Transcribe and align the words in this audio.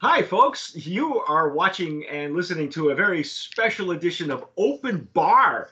Hi, 0.00 0.22
folks. 0.22 0.76
You 0.76 1.18
are 1.22 1.48
watching 1.48 2.06
and 2.06 2.32
listening 2.32 2.70
to 2.70 2.90
a 2.90 2.94
very 2.94 3.24
special 3.24 3.90
edition 3.90 4.30
of 4.30 4.44
Open 4.56 5.08
Bar 5.12 5.70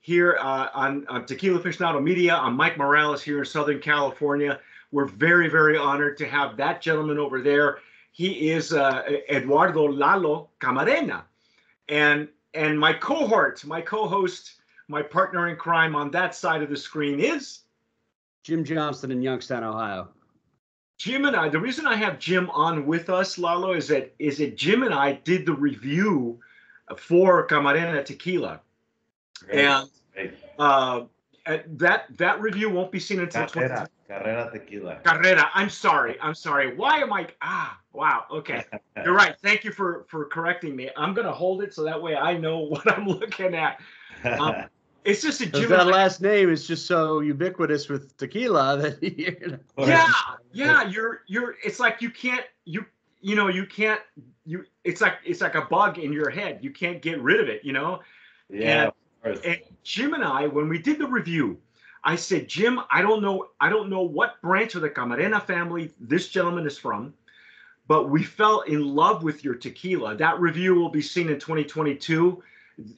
here 0.00 0.36
uh, 0.40 0.70
on, 0.74 1.06
on 1.06 1.24
Tequila 1.24 1.60
Aficionado 1.60 2.02
Media. 2.02 2.34
I'm 2.34 2.56
Mike 2.56 2.76
Morales 2.76 3.22
here 3.22 3.38
in 3.38 3.44
Southern 3.44 3.78
California. 3.78 4.58
We're 4.90 5.04
very, 5.06 5.48
very 5.48 5.78
honored 5.78 6.18
to 6.18 6.26
have 6.26 6.56
that 6.56 6.82
gentleman 6.82 7.16
over 7.16 7.40
there. 7.40 7.78
He 8.10 8.50
is 8.50 8.72
uh, 8.72 9.04
Eduardo 9.30 9.86
Lalo 9.86 10.48
Camarena. 10.58 11.22
And, 11.88 12.26
and 12.54 12.76
my 12.76 12.92
cohort, 12.92 13.64
my 13.64 13.80
co 13.80 14.08
host, 14.08 14.54
my 14.88 15.00
partner 15.00 15.46
in 15.46 15.54
crime 15.54 15.94
on 15.94 16.10
that 16.10 16.34
side 16.34 16.64
of 16.64 16.70
the 16.70 16.76
screen 16.76 17.20
is 17.20 17.60
Jim 18.42 18.64
Johnston 18.64 19.12
in 19.12 19.22
Youngstown, 19.22 19.62
Ohio. 19.62 20.08
Jim 21.00 21.24
and 21.24 21.34
I, 21.34 21.48
the 21.48 21.58
reason 21.58 21.86
I 21.86 21.96
have 21.96 22.18
Jim 22.18 22.50
on 22.50 22.84
with 22.84 23.08
us, 23.08 23.38
Lalo, 23.38 23.72
is 23.72 23.88
that 23.88 24.14
is 24.18 24.36
that 24.36 24.54
Jim 24.54 24.82
and 24.82 24.92
I 24.92 25.12
did 25.12 25.46
the 25.46 25.54
review 25.54 26.38
for 26.98 27.46
Camarena 27.46 28.04
Tequila, 28.04 28.60
and 29.50 29.88
uh, 30.58 31.04
that 31.46 32.04
that 32.18 32.38
review 32.42 32.68
won't 32.68 32.92
be 32.92 33.00
seen 33.00 33.18
until 33.18 33.46
20 33.46 33.68
Carrera, 33.68 33.88
Carrera 34.06 34.50
Tequila. 34.52 34.96
Carrera. 34.96 35.50
I'm 35.54 35.70
sorry. 35.70 36.18
I'm 36.20 36.34
sorry. 36.34 36.76
Why 36.76 36.98
am 36.98 37.14
I? 37.14 37.28
Ah, 37.40 37.80
wow. 37.94 38.26
Okay, 38.30 38.62
you're 39.02 39.14
right. 39.14 39.34
Thank 39.42 39.64
you 39.64 39.72
for 39.72 40.04
for 40.06 40.26
correcting 40.26 40.76
me. 40.76 40.90
I'm 40.98 41.14
gonna 41.14 41.32
hold 41.32 41.62
it 41.62 41.72
so 41.72 41.82
that 41.84 42.02
way 42.02 42.14
I 42.14 42.36
know 42.36 42.58
what 42.72 42.86
I'm 42.92 43.06
looking 43.06 43.54
at. 43.54 43.80
Um, 44.38 44.64
It's 45.04 45.22
just 45.22 45.40
a 45.40 45.46
Jim. 45.46 45.70
that 45.70 45.86
last 45.86 46.20
name 46.20 46.50
is 46.50 46.66
just 46.66 46.86
so 46.86 47.20
ubiquitous 47.20 47.88
with 47.88 48.16
tequila 48.16 48.76
that 48.78 49.02
you 49.02 49.36
know. 49.48 49.86
yeah 49.86 50.12
yeah 50.52 50.88
you're 50.88 51.22
you're 51.26 51.56
it's 51.64 51.80
like 51.80 52.02
you 52.02 52.10
can't 52.10 52.44
you 52.64 52.84
you 53.20 53.34
know 53.34 53.48
you 53.48 53.66
can't 53.66 54.00
you 54.44 54.64
it's 54.84 55.00
like 55.00 55.14
it's 55.24 55.40
like 55.40 55.54
a 55.54 55.62
bug 55.62 55.98
in 55.98 56.12
your 56.12 56.30
head 56.30 56.58
you 56.60 56.70
can't 56.70 57.00
get 57.00 57.20
rid 57.20 57.40
of 57.40 57.48
it 57.48 57.64
you 57.64 57.72
know 57.72 58.00
yeah, 58.50 58.86
of 58.88 58.94
course. 59.22 59.40
and 59.44 59.58
jim 59.82 60.14
and 60.14 60.24
i 60.24 60.46
when 60.46 60.68
we 60.68 60.78
did 60.78 60.98
the 60.98 61.06
review 61.06 61.58
i 62.04 62.14
said 62.16 62.48
jim 62.48 62.80
i 62.90 63.00
don't 63.00 63.22
know 63.22 63.48
i 63.60 63.68
don't 63.68 63.88
know 63.88 64.02
what 64.02 64.40
branch 64.42 64.74
of 64.74 64.82
the 64.82 64.90
camarena 64.90 65.42
family 65.42 65.92
this 66.00 66.28
gentleman 66.28 66.66
is 66.66 66.76
from 66.76 67.14
but 67.86 68.08
we 68.08 68.22
fell 68.22 68.60
in 68.62 68.94
love 68.94 69.22
with 69.22 69.44
your 69.44 69.54
tequila 69.54 70.14
that 70.16 70.38
review 70.40 70.74
will 70.74 70.90
be 70.90 71.02
seen 71.02 71.28
in 71.28 71.38
2022 71.38 72.42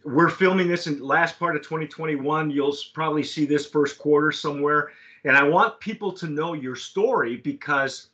we're 0.04 0.28
filming 0.28 0.68
this 0.68 0.86
in 0.86 1.00
last 1.00 1.38
part 1.38 1.56
of 1.56 1.62
2021 1.62 2.50
you'll 2.50 2.76
probably 2.94 3.22
see 3.22 3.44
this 3.44 3.66
first 3.66 3.98
quarter 3.98 4.32
somewhere. 4.32 4.90
And 5.24 5.36
i 5.36 5.42
want 5.42 5.80
people 5.80 6.12
to 6.12 6.26
know 6.26 6.54
your 6.54 6.76
story 6.76 7.36
because 7.36 8.08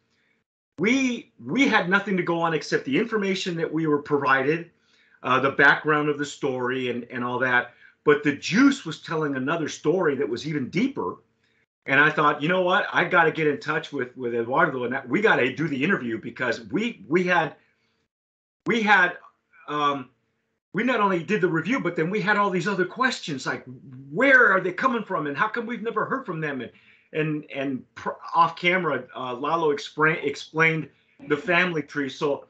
we 0.78 1.32
we 1.44 1.66
had 1.66 1.88
nothing 1.88 2.16
to 2.16 2.22
go 2.22 2.40
on 2.40 2.54
except 2.54 2.84
the 2.84 2.96
information 2.96 3.56
that 3.56 3.72
we 3.72 3.86
were 3.86 4.00
provided 4.00 4.70
uh, 5.22 5.40
the 5.40 5.50
background 5.50 6.08
of 6.08 6.18
the 6.18 6.26
story 6.26 6.90
and 6.90 7.04
and 7.10 7.24
all 7.24 7.38
that. 7.40 7.74
But 8.04 8.22
the 8.22 8.32
juice 8.32 8.84
was 8.84 9.02
telling 9.02 9.36
another 9.36 9.68
story 9.68 10.14
that 10.16 10.28
was 10.28 10.46
even 10.46 10.70
deeper. 10.70 11.16
And 11.86 12.00
i 12.00 12.10
thought 12.10 12.42
you 12.42 12.48
know 12.48 12.62
what? 12.62 12.86
I 12.92 13.04
got 13.04 13.24
to 13.24 13.32
get 13.32 13.46
in 13.46 13.58
touch 13.58 13.92
with 13.92 14.16
with 14.16 14.34
eduardo 14.34 14.84
and 14.84 14.92
that, 14.92 15.08
we 15.08 15.20
got 15.20 15.36
to 15.36 15.52
do 15.52 15.68
the 15.68 15.82
interview 15.82 16.20
because 16.20 16.60
we 16.70 17.04
we 17.08 17.24
had 17.24 17.56
we 18.66 18.82
had 18.82 19.16
um 19.66 20.10
we 20.72 20.84
not 20.84 21.00
only 21.00 21.22
did 21.22 21.40
the 21.40 21.48
review 21.48 21.80
but 21.80 21.96
then 21.96 22.10
we 22.10 22.20
had 22.20 22.36
all 22.36 22.50
these 22.50 22.68
other 22.68 22.84
questions 22.84 23.46
like 23.46 23.64
where 24.10 24.52
are 24.52 24.60
they 24.60 24.72
coming 24.72 25.04
from? 25.04 25.26
And 25.26 25.36
how 25.36 25.48
come 25.48 25.66
we've 25.66 25.82
never 25.82 26.04
heard 26.04 26.24
from 26.24 26.40
them? 26.40 26.60
And 26.60 26.70
and 27.12 27.44
and 27.54 27.94
pr- 27.94 28.20
off 28.34 28.56
camera 28.56 29.04
uh, 29.16 29.34
lalo 29.34 29.70
explained 29.70 30.88
the 31.26 31.36
family 31.36 31.82
tree. 31.82 32.08
So 32.08 32.46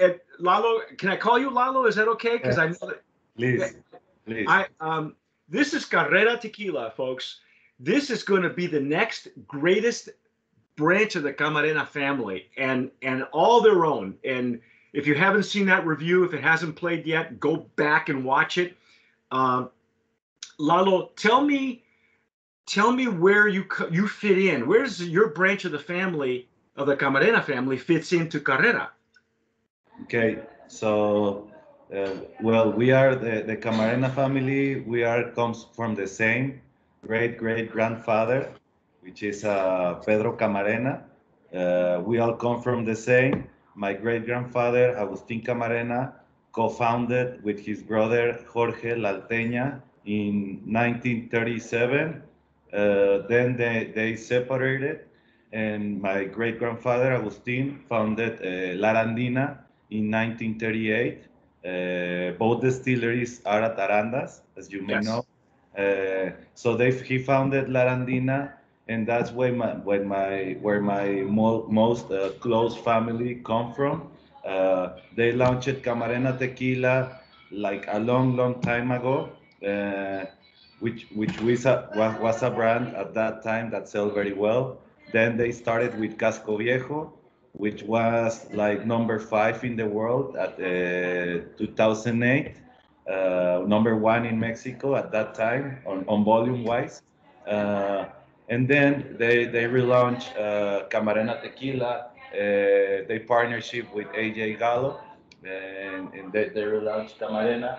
uh, 0.00 0.08
lalo 0.38 0.80
can 0.98 1.08
i 1.10 1.16
call 1.16 1.38
you 1.38 1.50
lalo? 1.50 1.86
Is 1.86 1.94
that 1.96 2.08
okay? 2.08 2.36
Because 2.36 2.58
i 2.58 2.66
know 2.68 2.76
that 2.82 3.02
please, 3.36 3.74
please. 4.26 4.46
I 4.48 4.66
um 4.80 5.14
this 5.48 5.74
is 5.74 5.84
Carrera 5.84 6.36
Tequila, 6.36 6.92
folks. 6.96 7.40
This 7.78 8.10
is 8.10 8.22
going 8.22 8.42
to 8.42 8.50
be 8.50 8.66
the 8.66 8.80
next 8.80 9.28
greatest 9.46 10.08
branch 10.76 11.14
of 11.16 11.22
the 11.22 11.32
Camarena 11.32 11.86
family, 11.86 12.48
and 12.56 12.90
and 13.02 13.24
all 13.32 13.60
their 13.60 13.84
own. 13.84 14.16
And 14.24 14.60
if 14.96 15.06
you 15.06 15.14
haven't 15.14 15.42
seen 15.42 15.66
that 15.66 15.86
review, 15.86 16.24
if 16.24 16.32
it 16.32 16.42
hasn't 16.42 16.74
played 16.74 17.04
yet, 17.04 17.38
go 17.38 17.68
back 17.76 18.08
and 18.08 18.24
watch 18.24 18.56
it. 18.56 18.74
Um, 19.30 19.68
Lalo, 20.58 21.10
tell 21.16 21.42
me, 21.42 21.82
tell 22.64 22.92
me 22.92 23.06
where 23.06 23.46
you 23.46 23.66
you 23.90 24.08
fit 24.08 24.38
in. 24.38 24.66
Where's 24.66 25.06
your 25.06 25.28
branch 25.28 25.66
of 25.66 25.72
the 25.72 25.78
family 25.78 26.48
of 26.76 26.86
the 26.86 26.96
Camarena 26.96 27.44
family 27.44 27.76
fits 27.76 28.14
into 28.14 28.40
Carrera? 28.40 28.90
Okay, 30.04 30.38
so 30.66 31.46
uh, 31.94 32.14
well, 32.40 32.72
we 32.72 32.90
are 32.90 33.14
the, 33.14 33.42
the 33.42 33.56
Camarena 33.56 34.10
family. 34.14 34.80
We 34.80 35.04
are 35.04 35.30
comes 35.32 35.66
from 35.76 35.94
the 35.94 36.06
same 36.06 36.62
great 37.06 37.36
great 37.36 37.70
grandfather, 37.70 38.50
which 39.02 39.22
is 39.22 39.44
uh, 39.44 40.00
Pedro 40.06 40.34
Camarena. 40.38 41.02
Uh, 41.54 42.00
we 42.02 42.18
all 42.18 42.32
come 42.32 42.62
from 42.62 42.86
the 42.86 42.96
same. 42.96 43.45
My 43.76 43.94
great 43.94 44.26
grandfather 44.26 44.96
Agustin 44.98 45.42
Camarena 45.42 46.14
co-founded 46.52 47.44
with 47.44 47.60
his 47.66 47.82
brother 47.82 48.40
Jorge 48.52 48.96
La 48.96 49.10
Alteña 49.14 49.82
in 50.06 50.62
1937. 50.66 52.22
Uh, 52.72 53.26
then 53.28 53.56
they, 53.56 53.92
they 53.94 54.16
separated, 54.16 55.00
and 55.52 56.00
my 56.02 56.24
great 56.24 56.58
grandfather 56.58 57.12
Agustin 57.14 57.80
founded 57.88 58.34
uh, 58.42 58.78
La 58.80 58.90
Arandina 58.94 59.58
in 59.90 60.10
1938. 60.10 61.26
Uh, 61.64 62.32
both 62.38 62.62
distilleries 62.62 63.42
are 63.46 63.62
at 63.62 63.76
Arandas, 63.78 64.42
as 64.56 64.72
you 64.72 64.82
may 64.82 64.98
Yes. 64.98 65.08
know. 65.08 65.26
Uh, 65.76 66.30
so 66.54 66.76
they 66.76 66.92
he 66.92 67.18
founded 67.18 67.68
La 67.68 67.80
Arandina, 67.80 68.52
and 68.88 69.06
that's 69.06 69.32
where 69.32 69.52
my 69.52 69.72
when 69.88 70.06
my 70.06 70.56
where 70.60 70.80
my 70.80 71.06
mo- 71.38 71.66
most 71.68 72.10
uh, 72.10 72.30
close 72.40 72.76
family 72.76 73.40
come 73.44 73.72
from. 73.72 74.08
Uh, 74.44 74.90
they 75.14 75.32
launched 75.32 75.82
Camarena 75.82 76.38
Tequila 76.38 77.18
like 77.50 77.86
a 77.88 77.98
long, 77.98 78.36
long 78.36 78.60
time 78.60 78.90
ago, 78.92 79.30
uh, 79.66 80.24
which 80.80 81.06
which 81.14 81.40
was 81.40 81.66
a, 81.66 81.88
was, 81.94 82.42
a 82.42 82.50
brand 82.50 82.94
at 82.96 83.14
that 83.14 83.42
time 83.42 83.70
that 83.70 83.88
sold 83.88 84.14
very 84.14 84.32
well. 84.32 84.78
Then 85.12 85.36
they 85.36 85.50
started 85.52 85.98
with 85.98 86.18
Casco 86.18 86.56
Viejo, 86.56 87.12
which 87.52 87.82
was 87.82 88.46
like 88.52 88.86
number 88.86 89.18
five 89.18 89.64
in 89.64 89.76
the 89.76 89.86
world 89.86 90.36
at 90.36 90.54
uh, 90.60 91.44
2008, 91.56 92.56
uh, 93.10 93.62
number 93.66 93.96
one 93.96 94.26
in 94.26 94.38
Mexico 94.38 94.96
at 94.96 95.10
that 95.12 95.34
time 95.34 95.78
on, 95.86 96.04
on 96.08 96.24
volume 96.24 96.64
wise. 96.64 97.02
And 98.48 98.68
then 98.68 99.16
they, 99.18 99.46
they 99.46 99.64
relaunched 99.64 100.36
uh, 100.36 100.88
Camarena 100.88 101.40
Tequila, 101.42 102.10
uh, 102.32 103.06
they 103.08 103.24
partnership 103.26 103.92
with 103.94 104.06
AJ 104.08 104.58
Gallo, 104.58 105.00
and, 105.44 106.12
and 106.14 106.32
they, 106.32 106.48
they 106.48 106.62
relaunched 106.62 107.18
Camarena, 107.18 107.78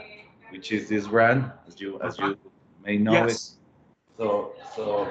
which 0.50 0.72
is 0.72 0.90
this 0.90 1.08
brand, 1.08 1.52
as 1.68 1.80
you 1.80 2.00
as 2.02 2.20
you 2.20 2.38
may 2.84 2.98
know 2.98 3.26
it. 3.26 3.40
yes. 3.40 3.58
So 4.18 4.54
so 4.76 5.08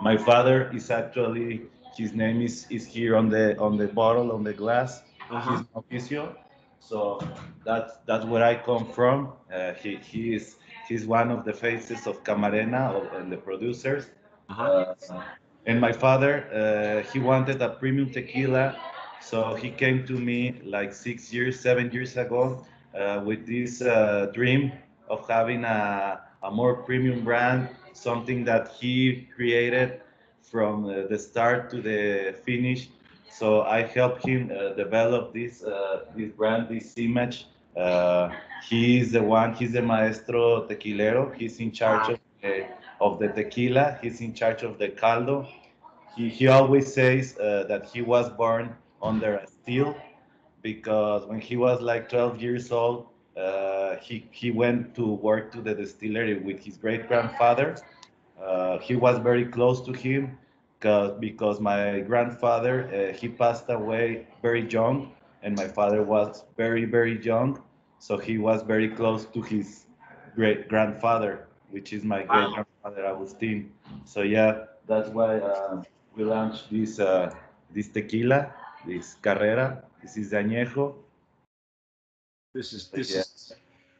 my 0.00 0.16
father 0.16 0.70
is 0.72 0.90
actually 0.90 1.62
his 1.96 2.12
name 2.12 2.40
is 2.42 2.66
is 2.70 2.86
here 2.86 3.16
on 3.16 3.28
the 3.28 3.58
on 3.58 3.76
the 3.76 3.88
bottle 3.88 4.32
on 4.32 4.42
the 4.44 4.52
glass. 4.52 5.02
Uh-huh. 5.30 5.50
He's 5.50 5.62
Mauricio. 5.74 6.34
So 6.80 7.20
that's 7.64 7.98
that's 8.06 8.24
where 8.24 8.44
I 8.44 8.54
come 8.56 8.86
from. 8.86 9.32
Uh, 9.52 9.72
he 9.74 9.96
he 9.96 10.34
is 10.34 10.56
he's 10.88 11.06
one 11.06 11.30
of 11.30 11.44
the 11.44 11.52
faces 11.52 12.06
of 12.06 12.22
Camarena 12.24 12.82
and 13.16 13.30
the 13.32 13.36
producers. 13.36 14.10
Uh-huh. 14.48 14.72
Uh, 15.10 15.22
and 15.66 15.80
my 15.80 15.92
father, 15.92 16.44
uh, 16.52 17.10
he 17.10 17.18
wanted 17.18 17.60
a 17.62 17.70
premium 17.70 18.10
tequila, 18.10 18.76
so 19.20 19.54
he 19.54 19.70
came 19.70 20.06
to 20.06 20.18
me 20.18 20.60
like 20.64 20.92
six 20.92 21.32
years, 21.32 21.60
seven 21.60 21.90
years 21.90 22.16
ago, 22.16 22.64
uh, 22.98 23.20
with 23.24 23.46
this 23.46 23.82
uh, 23.82 24.26
dream 24.32 24.72
of 25.08 25.26
having 25.28 25.64
a, 25.64 26.20
a 26.42 26.50
more 26.50 26.82
premium 26.82 27.24
brand, 27.24 27.68
something 27.92 28.44
that 28.44 28.68
he 28.80 29.28
created 29.34 30.00
from 30.42 30.86
the 31.08 31.18
start 31.18 31.70
to 31.70 31.80
the 31.82 32.34
finish. 32.44 32.88
So 33.28 33.62
I 33.62 33.82
helped 33.82 34.24
him 34.24 34.50
uh, 34.50 34.72
develop 34.74 35.32
this 35.34 35.62
uh, 35.64 36.04
this 36.16 36.30
brand, 36.30 36.68
this 36.68 36.96
image. 36.96 37.46
Uh, 37.76 38.30
he 38.68 38.98
is 39.00 39.12
the 39.12 39.22
one. 39.22 39.54
He's 39.54 39.72
the 39.72 39.82
maestro 39.82 40.66
tequilero. 40.66 41.34
He's 41.36 41.60
in 41.60 41.72
charge 41.72 42.08
of 42.08 42.18
of 43.00 43.18
the 43.18 43.28
tequila. 43.28 43.98
He's 44.02 44.20
in 44.20 44.34
charge 44.34 44.62
of 44.62 44.78
the 44.78 44.88
caldo. 44.88 45.46
He, 46.16 46.28
he 46.28 46.48
always 46.48 46.92
says 46.92 47.38
uh, 47.38 47.64
that 47.68 47.86
he 47.86 48.02
was 48.02 48.28
born 48.30 48.74
under 49.02 49.36
a 49.36 49.46
steel 49.46 49.94
because 50.62 51.26
when 51.26 51.40
he 51.40 51.56
was 51.56 51.80
like 51.80 52.08
12 52.08 52.40
years 52.42 52.72
old, 52.72 53.08
uh, 53.36 53.96
he, 53.96 54.26
he 54.32 54.50
went 54.50 54.94
to 54.96 55.06
work 55.14 55.52
to 55.52 55.60
the 55.60 55.74
distillery 55.74 56.38
with 56.38 56.60
his 56.64 56.76
great 56.76 57.06
grandfather. 57.08 57.76
Uh, 58.42 58.78
he 58.78 58.96
was 58.96 59.18
very 59.18 59.44
close 59.44 59.80
to 59.82 59.92
him 59.92 60.38
because 60.80 61.60
my 61.60 62.00
grandfather 62.00 62.88
uh, 62.88 63.12
he 63.16 63.28
passed 63.28 63.68
away 63.68 64.26
very 64.42 64.68
young 64.68 65.12
and 65.42 65.56
my 65.56 65.66
father 65.68 66.02
was 66.02 66.44
very 66.56 66.84
very 66.84 67.20
young, 67.24 67.60
so 67.98 68.16
he 68.16 68.38
was 68.38 68.62
very 68.62 68.88
close 68.88 69.26
to 69.26 69.42
his 69.42 69.86
great 70.36 70.68
grandfather, 70.68 71.47
which 71.70 71.92
is 71.92 72.04
my 72.04 72.22
Wow. 72.24 72.26
great 72.26 72.52
grandfather 72.54 73.06
Agustin. 73.06 73.72
So 74.04 74.22
yeah, 74.22 74.64
that's 74.86 75.08
why 75.10 75.38
uh, 75.38 75.82
we 76.16 76.24
launched 76.24 76.70
this 76.70 76.98
uh, 76.98 77.34
this 77.72 77.88
tequila, 77.88 78.52
this 78.86 79.14
Carrera. 79.14 79.82
This 80.02 80.16
is 80.16 80.32
Añejo. 80.32 80.94
This 82.54 82.72
is 82.72 82.88
this 82.90 83.14
Yeah. 83.14 83.20
is 83.20 83.52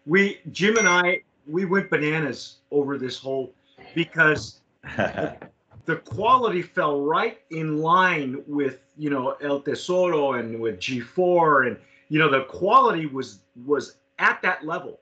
we 0.07 0.41
Jim 0.53 0.77
and 0.79 0.89
I 0.89 1.23
we 1.47 1.65
went 1.65 1.91
bananas 1.91 2.59
over 2.71 2.99
this 2.99 3.19
whole 3.19 3.53
because 3.95 4.61
the 4.97 5.97
quality 6.05 6.63
fell 6.63 7.01
right 7.03 7.41
in 7.51 7.79
line 7.79 8.43
with 8.47 8.81
you 8.97 9.11
know 9.11 9.37
El 9.43 9.61
Tesoro 9.61 10.39
and 10.39 10.61
with 10.61 10.79
G4 10.81 11.69
and 11.69 11.77
you 12.09 12.19
know 12.19 12.31
the 12.31 12.45
quality 12.45 13.07
was 13.07 13.41
was 13.67 13.97
at 14.19 14.41
that 14.43 14.65
level. 14.65 15.01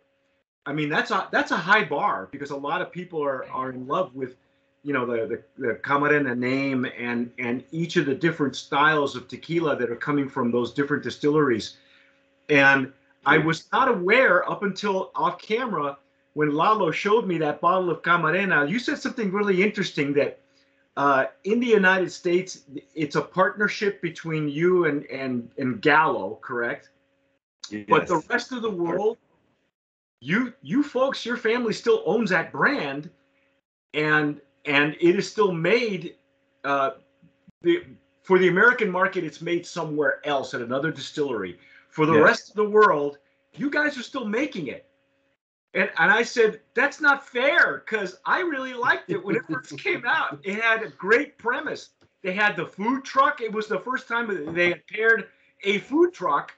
I 0.66 0.72
mean 0.72 0.88
that's 0.88 1.10
a 1.10 1.28
that's 1.30 1.52
a 1.52 1.56
high 1.56 1.84
bar 1.84 2.28
because 2.32 2.50
a 2.50 2.56
lot 2.56 2.82
of 2.82 2.90
people 2.90 3.22
are 3.22 3.48
are 3.50 3.70
in 3.70 3.86
love 3.86 4.14
with 4.14 4.36
you 4.82 4.92
know 4.92 5.06
the 5.06 5.42
the, 5.56 5.66
the 5.66 5.74
Camarena 5.76 6.36
name 6.36 6.86
and 6.98 7.30
and 7.38 7.64
each 7.70 7.96
of 7.96 8.06
the 8.06 8.14
different 8.14 8.56
styles 8.56 9.14
of 9.14 9.28
tequila 9.28 9.76
that 9.76 9.90
are 9.90 9.96
coming 9.96 10.28
from 10.28 10.50
those 10.50 10.74
different 10.74 11.02
distilleries. 11.02 11.76
And 12.48 12.92
I 13.24 13.38
was 13.38 13.68
not 13.72 13.88
aware 13.88 14.48
up 14.48 14.62
until 14.62 15.10
off 15.16 15.40
camera 15.42 15.98
when 16.34 16.52
Lalo 16.54 16.92
showed 16.92 17.26
me 17.26 17.38
that 17.38 17.60
bottle 17.60 17.90
of 17.90 18.02
Camarena. 18.02 18.68
You 18.68 18.78
said 18.78 18.98
something 18.98 19.32
really 19.32 19.62
interesting 19.62 20.12
that 20.14 20.38
uh, 20.96 21.26
in 21.44 21.60
the 21.60 21.66
United 21.66 22.10
States, 22.10 22.60
it's 22.94 23.16
a 23.16 23.22
partnership 23.22 24.00
between 24.00 24.48
you 24.48 24.86
and 24.86 25.04
and 25.06 25.50
and 25.58 25.80
Gallo, 25.80 26.38
correct? 26.40 26.90
Yes. 27.70 27.84
But 27.88 28.06
the 28.06 28.22
rest 28.30 28.52
of 28.52 28.62
the 28.62 28.70
world, 28.70 29.18
you 30.20 30.52
you 30.62 30.82
folks, 30.82 31.24
your 31.24 31.36
family 31.36 31.72
still 31.72 32.02
owns 32.06 32.30
that 32.30 32.52
brand, 32.52 33.10
and 33.94 34.40
and 34.64 34.96
it 35.00 35.16
is 35.16 35.30
still 35.30 35.52
made. 35.52 36.16
Uh, 36.64 36.90
the 37.62 37.84
for 38.22 38.38
the 38.38 38.48
American 38.48 38.90
market, 38.90 39.24
it's 39.24 39.40
made 39.40 39.64
somewhere 39.64 40.20
else 40.24 40.52
at 40.52 40.60
another 40.60 40.90
distillery. 40.90 41.58
For 41.90 42.06
the 42.06 42.14
Yes. 42.14 42.22
rest 42.24 42.50
of 42.50 42.56
the 42.56 42.68
world, 42.68 43.18
you 43.54 43.70
guys 43.70 43.96
are 43.96 44.02
still 44.02 44.26
making 44.26 44.66
it. 44.66 44.86
And, 45.74 45.90
and 45.98 46.10
I 46.10 46.22
said, 46.22 46.60
that's 46.74 47.00
not 47.00 47.26
fair 47.26 47.84
because 47.84 48.18
I 48.24 48.40
really 48.40 48.74
liked 48.74 49.10
it 49.10 49.24
when 49.24 49.36
it 49.36 49.42
first 49.46 49.78
came 49.82 50.04
out. 50.06 50.40
It 50.42 50.60
had 50.60 50.82
a 50.82 50.88
great 50.88 51.38
premise. 51.38 51.90
They 52.22 52.32
had 52.32 52.56
the 52.56 52.66
food 52.66 53.04
truck. 53.04 53.40
It 53.40 53.52
was 53.52 53.68
the 53.68 53.78
first 53.78 54.08
time 54.08 54.54
they 54.54 54.70
had 54.70 54.86
paired 54.88 55.28
a 55.62 55.78
food 55.78 56.12
truck 56.12 56.52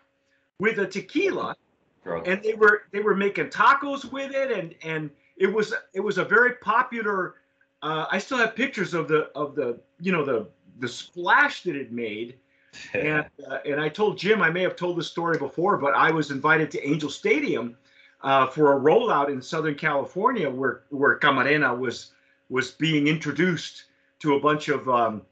with 0.58 0.78
a 0.78 0.86
tequila 0.86 1.54
and 2.04 2.42
they 2.42 2.54
were 2.54 2.82
they 2.92 3.00
were 3.00 3.14
making 3.14 3.46
tacos 3.46 4.10
with 4.10 4.32
it 4.32 4.50
and 4.50 4.74
and 4.82 5.10
it 5.36 5.52
was 5.52 5.74
it 5.94 6.00
was 6.00 6.18
a 6.18 6.24
very 6.24 6.54
popular 6.54 7.36
uh, 7.82 8.06
i 8.10 8.18
still 8.18 8.38
have 8.38 8.54
pictures 8.54 8.94
of 8.94 9.08
the 9.08 9.30
of 9.34 9.54
the 9.54 9.78
you 10.00 10.12
know 10.12 10.24
the 10.24 10.46
the 10.80 10.88
splash 10.88 11.62
that 11.62 11.76
it 11.76 11.92
made. 11.92 12.36
And 12.92 13.24
uh, 13.50 13.58
and 13.64 13.80
i 13.80 13.88
told 13.88 14.18
jim 14.18 14.42
i 14.42 14.50
may 14.50 14.62
have 14.62 14.76
told 14.76 14.98
this 14.98 15.08
story 15.08 15.38
before 15.38 15.78
but 15.78 15.94
i 15.94 16.10
was 16.10 16.30
invited 16.30 16.70
to 16.72 16.86
angel 16.86 17.10
stadium 17.10 17.76
uh, 18.22 18.46
for 18.46 18.76
a 18.76 18.78
rollout 18.78 19.30
in 19.30 19.40
southern 19.40 19.74
california 19.74 20.48
where 20.48 20.82
where 20.90 21.18
camarena 21.18 21.76
was 21.76 22.12
was 22.50 22.72
being 22.72 23.08
introduced 23.08 23.84
to 24.20 24.34
a 24.36 24.40
bunch 24.40 24.68
of 24.68 24.88
um, 24.88 25.22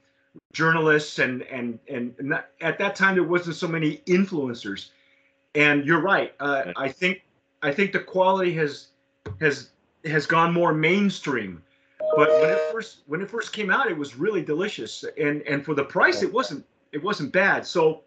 journalists 0.51 1.19
and 1.19 1.43
and 1.43 1.79
and 1.87 2.15
not, 2.19 2.47
at 2.59 2.77
that 2.79 2.95
time 2.95 3.15
there 3.15 3.23
wasn't 3.23 3.55
so 3.55 3.67
many 3.67 3.97
influencers 4.07 4.89
and 5.55 5.85
you're 5.85 6.01
right. 6.01 6.33
Uh, 6.39 6.73
i 6.77 6.87
think 6.87 7.23
i 7.61 7.71
think 7.71 7.91
the 7.91 7.99
quality 7.99 8.53
has 8.53 8.87
has 9.39 9.69
has 10.05 10.25
gone 10.25 10.53
more 10.53 10.73
mainstream. 10.73 11.61
But 12.15 12.29
when 12.29 12.49
it 12.49 12.59
first 12.71 12.99
when 13.07 13.21
it 13.21 13.29
first 13.29 13.53
came 13.53 13.69
out 13.69 13.89
it 13.89 13.97
was 13.97 14.15
really 14.15 14.41
delicious. 14.41 15.03
And 15.19 15.41
and 15.43 15.63
for 15.63 15.73
the 15.73 15.83
price 15.83 16.21
it 16.23 16.31
wasn't 16.31 16.65
it 16.91 17.03
wasn't 17.03 17.31
bad. 17.31 17.65
So 17.65 18.03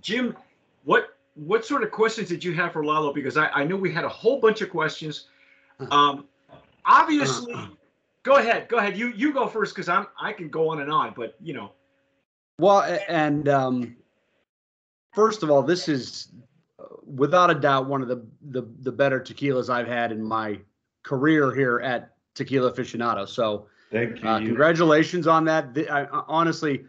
jim 0.00 0.36
what 0.84 1.16
what 1.34 1.64
sort 1.64 1.82
of 1.82 1.90
questions 1.90 2.28
did 2.28 2.42
you 2.42 2.52
have 2.54 2.72
for 2.72 2.84
lalo? 2.84 3.12
Because 3.12 3.36
i 3.36 3.48
i 3.48 3.64
knew 3.64 3.76
we 3.76 3.92
had 3.92 4.04
a 4.04 4.08
whole 4.08 4.40
bunch 4.40 4.60
of 4.62 4.70
questions. 4.70 5.26
Um 5.90 6.26
obviously 6.86 7.54
go 8.22 8.36
ahead 8.36 8.68
go 8.68 8.78
ahead. 8.78 8.96
You 8.96 9.08
you 9.08 9.32
go 9.32 9.46
first 9.46 9.74
because 9.74 9.88
i'm 9.88 10.06
i 10.20 10.32
can 10.32 10.48
go 10.48 10.70
on 10.70 10.80
and 10.80 10.90
on 10.90 11.12
but 11.16 11.36
you 11.40 11.54
know. 11.54 11.72
Well, 12.58 12.82
and 13.08 13.48
um, 13.48 13.96
first 15.14 15.42
of 15.42 15.50
all, 15.50 15.62
this 15.62 15.88
is 15.88 16.28
uh, 16.78 16.84
without 17.06 17.50
a 17.50 17.54
doubt 17.54 17.86
one 17.86 18.02
of 18.02 18.08
the, 18.08 18.24
the 18.50 18.62
the 18.80 18.92
better 18.92 19.20
tequilas 19.20 19.70
I've 19.70 19.86
had 19.86 20.12
in 20.12 20.22
my 20.22 20.58
career 21.02 21.54
here 21.54 21.80
at 21.80 22.12
Tequila 22.34 22.72
Aficionado. 22.72 23.28
So, 23.28 23.66
Thank 23.92 24.22
you. 24.22 24.28
uh, 24.28 24.38
congratulations 24.40 25.26
on 25.26 25.44
that. 25.44 25.74
Th- 25.74 25.88
I, 25.88 26.04
I- 26.04 26.24
honestly, 26.26 26.84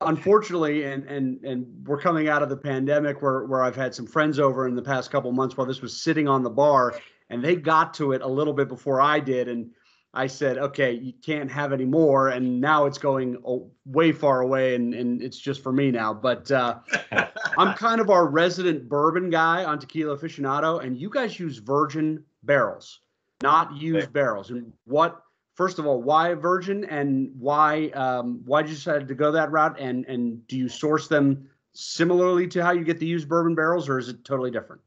unfortunately, 0.00 0.84
and 0.84 1.04
and 1.04 1.42
and 1.44 1.66
we're 1.86 2.00
coming 2.00 2.28
out 2.28 2.42
of 2.42 2.48
the 2.48 2.56
pandemic 2.56 3.20
where 3.22 3.44
where 3.44 3.62
I've 3.64 3.76
had 3.76 3.94
some 3.94 4.06
friends 4.06 4.38
over 4.38 4.68
in 4.68 4.74
the 4.74 4.82
past 4.82 5.10
couple 5.10 5.32
months 5.32 5.56
while 5.56 5.66
this 5.66 5.82
was 5.82 6.00
sitting 6.00 6.28
on 6.28 6.42
the 6.42 6.50
bar, 6.50 6.98
and 7.30 7.42
they 7.44 7.56
got 7.56 7.92
to 7.94 8.12
it 8.12 8.22
a 8.22 8.28
little 8.28 8.52
bit 8.54 8.68
before 8.68 9.00
I 9.00 9.20
did, 9.20 9.48
and 9.48 9.70
I 10.12 10.26
said, 10.26 10.58
okay, 10.58 10.92
you 10.92 11.12
can't 11.24 11.50
have 11.50 11.72
any 11.72 11.84
more, 11.84 12.28
and 12.28 12.60
now 12.60 12.86
it's 12.86 12.98
going 12.98 13.36
way 13.84 14.10
far 14.10 14.40
away, 14.40 14.74
and 14.74 14.92
and 14.92 15.22
it's 15.22 15.38
just 15.38 15.62
for 15.62 15.72
me 15.72 15.92
now. 15.92 16.12
But 16.12 16.50
uh, 16.50 16.80
I'm 17.58 17.74
kind 17.74 18.00
of 18.00 18.10
our 18.10 18.26
resident 18.26 18.88
bourbon 18.88 19.30
guy 19.30 19.64
on 19.64 19.78
Tequila 19.78 20.16
Aficionado, 20.16 20.82
and 20.82 20.98
you 20.98 21.10
guys 21.10 21.38
use 21.38 21.58
virgin 21.58 22.24
barrels, 22.42 23.00
not 23.42 23.76
used 23.76 24.12
barrels. 24.12 24.50
And 24.50 24.72
what? 24.84 25.22
First 25.54 25.78
of 25.78 25.86
all, 25.86 26.02
why 26.02 26.34
virgin, 26.34 26.84
and 26.86 27.30
why 27.38 27.90
um, 27.90 28.40
why 28.44 28.62
did 28.62 28.70
you 28.70 28.76
decide 28.76 29.06
to 29.06 29.14
go 29.14 29.30
that 29.30 29.52
route? 29.52 29.78
And 29.78 30.04
and 30.06 30.44
do 30.48 30.56
you 30.56 30.68
source 30.68 31.06
them 31.06 31.48
similarly 31.72 32.48
to 32.48 32.64
how 32.64 32.72
you 32.72 32.82
get 32.82 32.98
the 32.98 33.06
used 33.06 33.28
bourbon 33.28 33.54
barrels, 33.54 33.88
or 33.88 33.98
is 33.98 34.08
it 34.08 34.24
totally 34.24 34.50
different? 34.50 34.82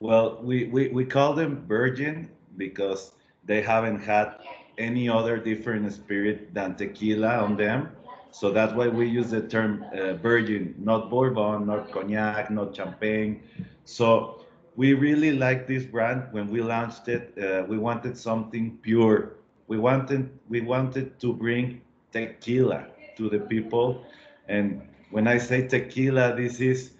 Well, 0.00 0.40
we, 0.42 0.64
we, 0.64 0.88
we 0.88 1.04
call 1.04 1.32
them 1.32 1.64
virgin 1.68 2.28
because 2.56 3.12
they 3.44 3.60
haven't 3.62 4.00
had 4.00 4.34
any 4.78 5.08
other 5.08 5.36
different 5.38 5.92
spirit 5.92 6.54
than 6.54 6.74
tequila 6.76 7.38
on 7.38 7.56
them. 7.56 7.90
So 8.30 8.50
that's 8.50 8.72
why 8.72 8.88
we 8.88 9.08
use 9.08 9.30
the 9.30 9.42
term 9.42 9.84
uh, 9.92 10.14
virgin, 10.14 10.74
not 10.78 11.10
bourbon, 11.10 11.66
not 11.66 11.90
cognac, 11.90 12.50
not 12.50 12.74
champagne. 12.74 13.42
So 13.84 14.40
we 14.76 14.94
really 14.94 15.32
like 15.32 15.66
this 15.66 15.84
brand. 15.84 16.24
When 16.32 16.48
we 16.50 16.60
launched 16.62 17.08
it, 17.08 17.34
uh, 17.38 17.64
we 17.68 17.78
wanted 17.78 18.16
something 18.16 18.78
pure. 18.82 19.34
We 19.66 19.78
wanted 19.78 20.30
we 20.48 20.60
wanted 20.60 21.18
to 21.20 21.32
bring 21.32 21.82
tequila 22.12 22.86
to 23.16 23.28
the 23.28 23.40
people. 23.40 24.04
And 24.48 24.82
when 25.10 25.26
I 25.28 25.38
say 25.38 25.66
tequila, 25.68 26.34
this 26.36 26.60
is 26.60 26.92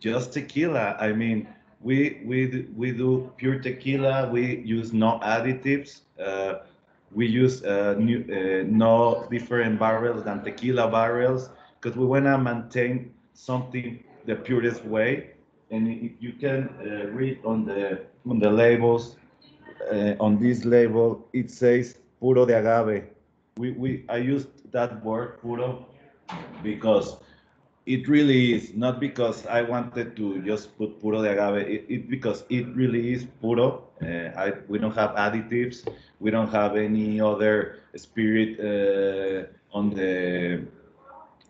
just 0.00 0.32
tequila. 0.32 0.96
I 1.00 1.12
mean, 1.12 1.48
we 1.84 2.22
we 2.26 2.68
we 2.76 2.92
do 2.92 3.32
pure 3.38 3.60
tequila. 3.60 4.30
We 4.32 4.62
use 4.64 4.92
no 4.94 5.20
additives. 5.22 6.02
Uh, 6.20 6.54
we 7.12 7.26
use 7.26 7.64
uh, 7.64 7.94
new, 7.98 8.20
uh, 8.30 8.64
no 8.68 9.28
different 9.30 9.78
barrels 9.80 10.24
than 10.24 10.42
tequila 10.44 10.90
barrels 10.90 11.50
because 11.80 11.96
we 11.98 12.06
want 12.06 12.26
to 12.26 12.38
maintain 12.38 13.14
something 13.34 14.04
the 14.26 14.36
purest 14.36 14.84
way. 14.84 15.30
And 15.70 15.88
if 15.88 16.12
you 16.20 16.32
can 16.34 16.70
uh, 16.80 17.10
read 17.12 17.40
on 17.44 17.66
the 17.66 18.02
on 18.28 18.40
the 18.40 18.50
labels, 18.50 19.16
uh, 19.92 20.14
on 20.20 20.38
this 20.38 20.64
label 20.64 21.28
it 21.32 21.50
says 21.50 21.98
puro 22.20 22.46
de 22.46 22.54
agave. 22.58 23.04
We 23.56 23.72
we 23.72 24.04
I 24.08 24.18
used 24.18 24.72
that 24.72 25.04
word 25.04 25.40
puro 25.40 25.86
because 26.62 27.16
it 27.86 28.08
really 28.08 28.54
is 28.54 28.74
not 28.74 29.00
because 29.00 29.46
I 29.46 29.62
wanted 29.62 30.16
to 30.16 30.42
just 30.42 30.76
put 30.78 31.00
puro 31.00 31.22
de 31.22 31.30
agave. 31.30 31.66
It, 31.68 31.84
it 31.88 32.08
because 32.10 32.44
it 32.48 32.66
really 32.74 33.12
is 33.12 33.24
puro. 33.40 33.84
Uh, 34.02 34.30
I 34.36 34.52
we 34.68 34.78
don't 34.78 34.94
have 34.94 35.10
additives. 35.16 35.86
We 36.20 36.30
don't 36.30 36.50
have 36.50 36.76
any 36.76 37.20
other 37.20 37.80
spirit 37.96 38.58
uh, 38.60 39.76
on 39.76 39.90
the 39.90 40.64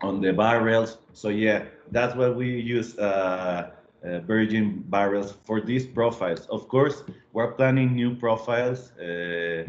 on 0.02 0.20
the 0.20 0.32
barrels. 0.32 0.98
So 1.12 1.28
yeah, 1.28 1.64
that's 1.90 2.14
why 2.14 2.28
we 2.30 2.48
use 2.60 2.98
uh, 2.98 3.70
uh, 4.04 4.20
virgin 4.20 4.84
barrels 4.88 5.32
for 5.44 5.60
these 5.60 5.86
profiles. 5.86 6.46
Of 6.46 6.68
course, 6.68 7.02
we're 7.32 7.52
planning 7.52 7.94
new 7.94 8.14
profiles 8.14 8.92
uh, 8.98 9.64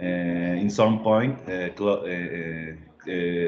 uh, 0.00 0.02
in 0.04 0.70
some 0.70 1.02
point, 1.02 1.38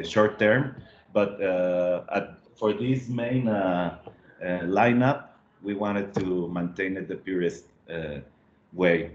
short 0.04 0.38
term. 0.38 0.74
But 1.12 1.40
uh, 1.42 2.04
at, 2.12 2.37
for 2.58 2.72
this 2.72 3.08
main 3.08 3.48
uh, 3.48 3.98
uh, 4.42 4.46
lineup, 4.66 5.28
we 5.62 5.74
wanted 5.74 6.14
to 6.16 6.48
maintain 6.48 6.96
it 6.96 7.08
the 7.08 7.16
purest 7.16 7.64
uh, 7.92 8.18
way. 8.72 9.12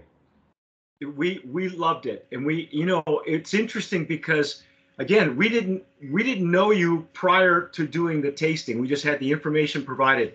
we 1.17 1.41
we 1.51 1.67
loved 1.67 2.05
it 2.05 2.25
and 2.31 2.45
we 2.45 2.69
you 2.71 2.85
know 2.85 3.03
it's 3.25 3.53
interesting 3.53 4.05
because 4.05 4.63
again, 4.97 5.35
we 5.35 5.49
didn't 5.49 5.83
we 6.11 6.23
didn't 6.23 6.49
know 6.49 6.71
you 6.71 7.07
prior 7.13 7.61
to 7.61 7.87
doing 7.87 8.21
the 8.21 8.31
tasting. 8.31 8.79
We 8.79 8.87
just 8.87 9.03
had 9.03 9.19
the 9.19 9.31
information 9.31 9.83
provided, 9.83 10.33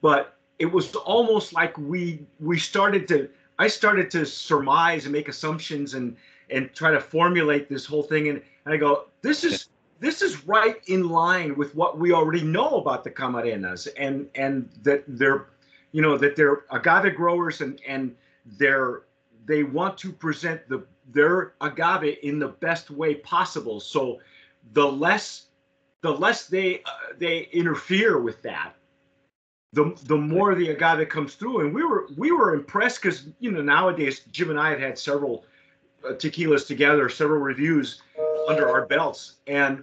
but 0.00 0.36
it 0.58 0.66
was 0.66 0.94
almost 0.94 1.52
like 1.52 1.76
we 1.78 2.26
we 2.40 2.58
started 2.58 3.06
to 3.08 3.28
I 3.58 3.68
started 3.68 4.10
to 4.12 4.24
surmise 4.24 5.04
and 5.04 5.12
make 5.12 5.28
assumptions 5.28 5.94
and 5.94 6.16
and 6.50 6.72
try 6.74 6.90
to 6.90 7.00
formulate 7.00 7.68
this 7.68 7.84
whole 7.84 8.02
thing 8.02 8.28
and, 8.28 8.42
and 8.64 8.74
I 8.74 8.76
go 8.76 9.06
this 9.22 9.44
is 9.44 9.68
this 10.00 10.22
is 10.22 10.46
right 10.46 10.80
in 10.86 11.08
line 11.08 11.56
with 11.56 11.74
what 11.74 11.98
we 11.98 12.12
already 12.12 12.42
know 12.42 12.78
about 12.78 13.04
the 13.04 13.10
camarenas 13.10 13.88
and 13.98 14.28
and 14.34 14.68
that 14.82 15.04
they're 15.06 15.46
you 15.92 16.02
know 16.02 16.16
that 16.16 16.36
they're 16.36 16.64
agave 16.70 17.14
growers 17.14 17.60
and 17.60 17.80
and 17.86 18.14
they're 18.44 19.02
they 19.46 19.64
want 19.64 19.98
to 19.98 20.12
present 20.12 20.68
the 20.68 20.84
their 21.12 21.54
agave 21.60 22.18
in 22.22 22.38
the 22.38 22.48
best 22.48 22.90
way 22.90 23.14
possible. 23.14 23.80
So 23.80 24.20
the 24.72 24.86
less 24.86 25.46
the 26.02 26.10
less 26.10 26.46
they 26.46 26.82
uh, 26.82 27.14
they 27.18 27.48
interfere 27.52 28.20
with 28.20 28.42
that 28.42 28.74
the 29.72 29.98
the 30.04 30.16
more 30.16 30.54
the 30.54 30.70
agave 30.70 31.08
comes 31.08 31.34
through. 31.34 31.60
And 31.60 31.74
we 31.74 31.84
were 31.84 32.08
we 32.16 32.32
were 32.32 32.54
impressed 32.54 33.02
because 33.02 33.26
you 33.40 33.50
know 33.50 33.62
nowadays 33.62 34.20
jim 34.30 34.50
and 34.50 34.58
i 34.58 34.70
have 34.70 34.80
had 34.80 34.98
several 34.98 35.44
uh, 36.04 36.12
tequilas 36.12 36.66
together 36.66 37.08
several 37.08 37.40
reviews 37.40 38.02
under 38.48 38.68
our 38.68 38.86
belts 38.86 39.34
and 39.46 39.82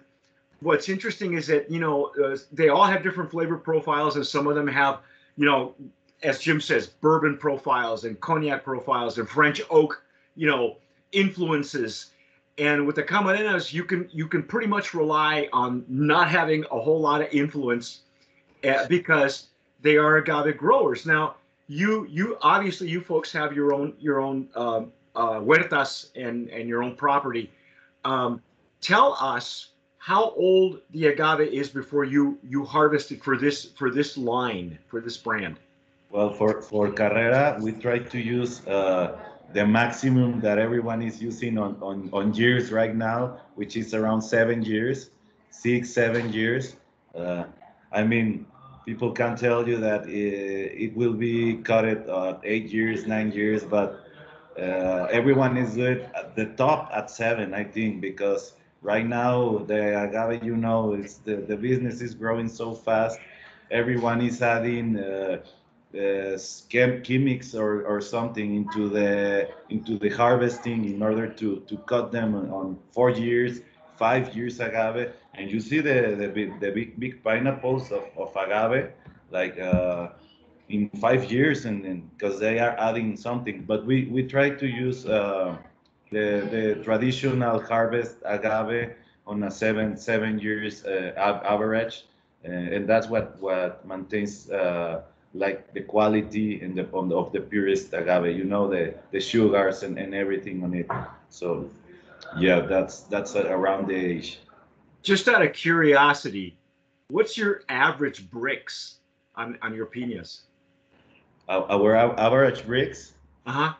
what's 0.62 0.90
interesting 0.90 1.34
is 1.34 1.48
that 1.48 1.70
you 1.70 1.80
know 1.80 2.12
uh, 2.24 2.38
they 2.52 2.70
all 2.70 2.86
have 2.86 3.04
different 3.04 3.30
flavor 3.30 3.58
profiles 3.58 4.16
and 4.16 4.26
some 4.26 4.48
of 4.48 4.56
them 4.56 4.68
have 4.68 5.00
you 5.38 5.46
know 5.46 5.76
as 6.24 6.40
jim 6.40 6.60
says 6.60 6.88
bourbon 6.88 7.38
profiles 7.38 8.06
and 8.06 8.20
cognac 8.20 8.64
profiles 8.64 9.18
and 9.18 9.30
french 9.30 9.62
oak 9.70 10.04
you 10.36 10.48
know 10.48 10.78
influences 11.12 12.12
and 12.58 12.86
with 12.86 12.96
the 12.96 13.04
camarenas 13.04 13.72
you 13.72 13.84
can 13.84 14.10
you 14.12 14.28
can 14.28 14.42
pretty 14.44 14.68
much 14.68 14.94
rely 14.94 15.48
on 15.54 15.86
not 15.88 16.30
having 16.30 16.66
a 16.72 16.80
whole 16.80 17.00
lot 17.00 17.22
of 17.22 17.28
influence 17.32 18.02
uh, 18.66 18.88
because 18.88 19.48
they 19.82 19.98
are 19.98 20.18
agave 20.18 20.58
growers. 20.58 21.06
Now, 21.06 21.36
you 21.68 22.08
you 22.10 22.38
obviously 22.42 22.90
you 22.90 23.02
folks 23.02 23.32
have 23.32 23.54
your 23.54 23.74
own 23.74 23.94
your 24.00 24.20
own 24.20 24.48
um, 24.56 24.92
uh, 25.16 25.40
huertas 25.40 26.10
and 26.16 26.50
and 26.50 26.68
your 26.68 26.84
own 26.84 26.96
property. 26.96 27.52
Um, 28.04 28.42
tell 28.82 29.17
us 29.20 29.70
how 29.98 30.32
old 30.38 30.82
the 30.91 31.08
agave 31.08 31.48
is 31.51 31.70
before 31.70 32.03
you 32.03 32.38
you 32.44 32.63
harvest 32.63 33.12
it 33.12 33.24
for 33.24 33.36
this 33.38 33.65
for 33.77 33.89
this 33.89 34.17
line 34.17 34.77
for 34.88 35.01
this 35.01 35.17
brand. 35.17 35.58
Well, 36.12 36.32
for 36.32 36.62
for 36.62 36.91
Carrera, 36.91 37.58
we 37.60 37.72
try 37.72 38.00
to 38.00 38.20
use 38.20 38.65
uh, 38.67 39.17
the 39.53 39.65
maximum 39.65 40.39
that 40.41 40.60
everyone 40.60 41.01
is 41.01 41.22
using 41.22 41.58
on, 41.58 41.77
on 41.82 42.10
on 42.13 42.34
years 42.34 42.72
right 42.72 42.96
now, 42.96 43.39
which 43.55 43.75
is 43.75 43.94
around 43.94 44.22
seven 44.22 44.62
years, 44.62 45.10
six 45.50 45.89
seven 45.89 46.32
years. 46.32 46.75
Uh, 47.15 47.46
I 47.91 48.03
mean, 48.03 48.46
people 48.86 49.12
can 49.12 49.36
tell 49.36 49.67
you 49.67 49.77
that 49.77 50.08
it, 50.08 50.72
it 50.86 50.96
will 50.96 51.13
be 51.13 51.55
cut 51.63 51.86
at 51.86 52.08
uh, 52.08 52.38
eight 52.44 52.70
years, 52.70 53.08
nine 53.08 53.32
years, 53.32 53.63
but 53.63 54.05
uh, 54.60 55.08
everyone 55.12 55.58
is 55.58 55.75
good 55.75 56.10
at 56.15 56.36
the 56.36 56.46
top 56.58 56.89
at 56.94 57.10
seven, 57.10 57.53
I 57.53 57.63
think, 57.63 58.01
because 58.01 58.53
right 58.86 59.08
now 59.08 59.60
the 59.68 59.82
agave, 60.06 60.44
you 60.44 60.58
know, 60.58 60.94
it's 60.94 61.18
the, 61.20 61.38
the 61.38 61.58
business 61.58 62.01
is 62.01 62.15
growing 62.15 62.50
so 62.50 62.74
fast. 62.74 63.20
Everyone 63.72 64.22
is 64.22 64.42
adding 64.42 64.98
uh, 64.98 65.39
uh, 65.96 66.38
chemics 66.74 67.56
or, 67.56 67.86
or 67.86 68.01
something 68.01 68.56
into 68.56 68.89
the 68.89 69.50
into 69.70 69.98
the 69.98 70.10
harvesting 70.10 70.86
in 70.86 71.01
order 71.01 71.27
to, 71.27 71.62
to 71.68 71.77
cut 71.80 72.12
them 72.12 72.36
on, 72.36 72.50
on 72.51 72.77
four 72.94 73.10
years, 73.12 73.62
five 73.98 74.36
years 74.36 74.60
agave 74.60 75.12
and 75.36 75.51
you 75.51 75.60
see 75.60 75.80
the 75.80 76.15
the 76.20 76.27
big, 76.27 76.60
the 76.62 76.72
big 76.72 77.00
big 77.00 77.24
pineapples 77.24 77.92
of, 77.92 78.06
of 78.18 78.36
agave 78.36 78.92
like 79.32 79.60
uh, 79.60 80.10
in 80.70 80.89
five 81.01 81.32
years 81.32 81.65
and 81.65 82.10
because 82.12 82.39
they 82.39 82.60
are 82.60 82.75
adding 82.80 83.15
something 83.15 83.63
but 83.65 83.86
we 83.86 84.06
we 84.06 84.24
try 84.24 84.50
to 84.50 84.68
use 84.68 85.06
uh, 85.06 85.56
the 86.16 86.28
the 86.56 86.64
traditional 86.84 87.58
harvest 87.72 88.16
agave 88.26 88.96
on 89.28 89.44
a 89.44 89.52
seven 89.52 89.98
seven 89.98 90.40
years 90.40 90.86
uh, 90.86 91.42
average 91.54 92.06
uh, 92.48 92.76
and 92.76 92.88
that's 92.90 93.08
what 93.08 93.28
what 93.40 93.86
maintains 93.86 94.50
uh, 94.50 95.02
like 95.34 95.74
the 95.74 95.82
quality 95.82 96.62
and 96.62 96.78
the, 96.78 96.86
of 96.94 97.32
the 97.36 97.42
purest 97.52 97.94
agave 97.94 98.38
you 98.40 98.46
know 98.46 98.68
the 98.68 98.94
the 99.12 99.20
sugars 99.20 99.84
and, 99.84 100.00
and 100.00 100.14
everything 100.14 100.64
on 100.64 100.74
it 100.74 100.90
so 101.30 101.70
yeah 102.38 102.60
that's 102.62 103.02
that's 103.12 103.36
around 103.36 103.88
the 103.88 103.96
age 103.96 104.40
just 105.06 105.28
out 105.28 105.44
of 105.44 105.54
curiosity, 105.54 106.58
what's 107.10 107.38
your 107.38 107.62
average 107.70 108.28
Brix 108.28 108.96
on, 109.36 109.56
on 109.62 109.76
your 109.76 109.86
pinas? 109.86 110.42
our 111.48 111.96
average 111.96 112.64
Brix. 112.64 113.12
Uh, 113.46 113.74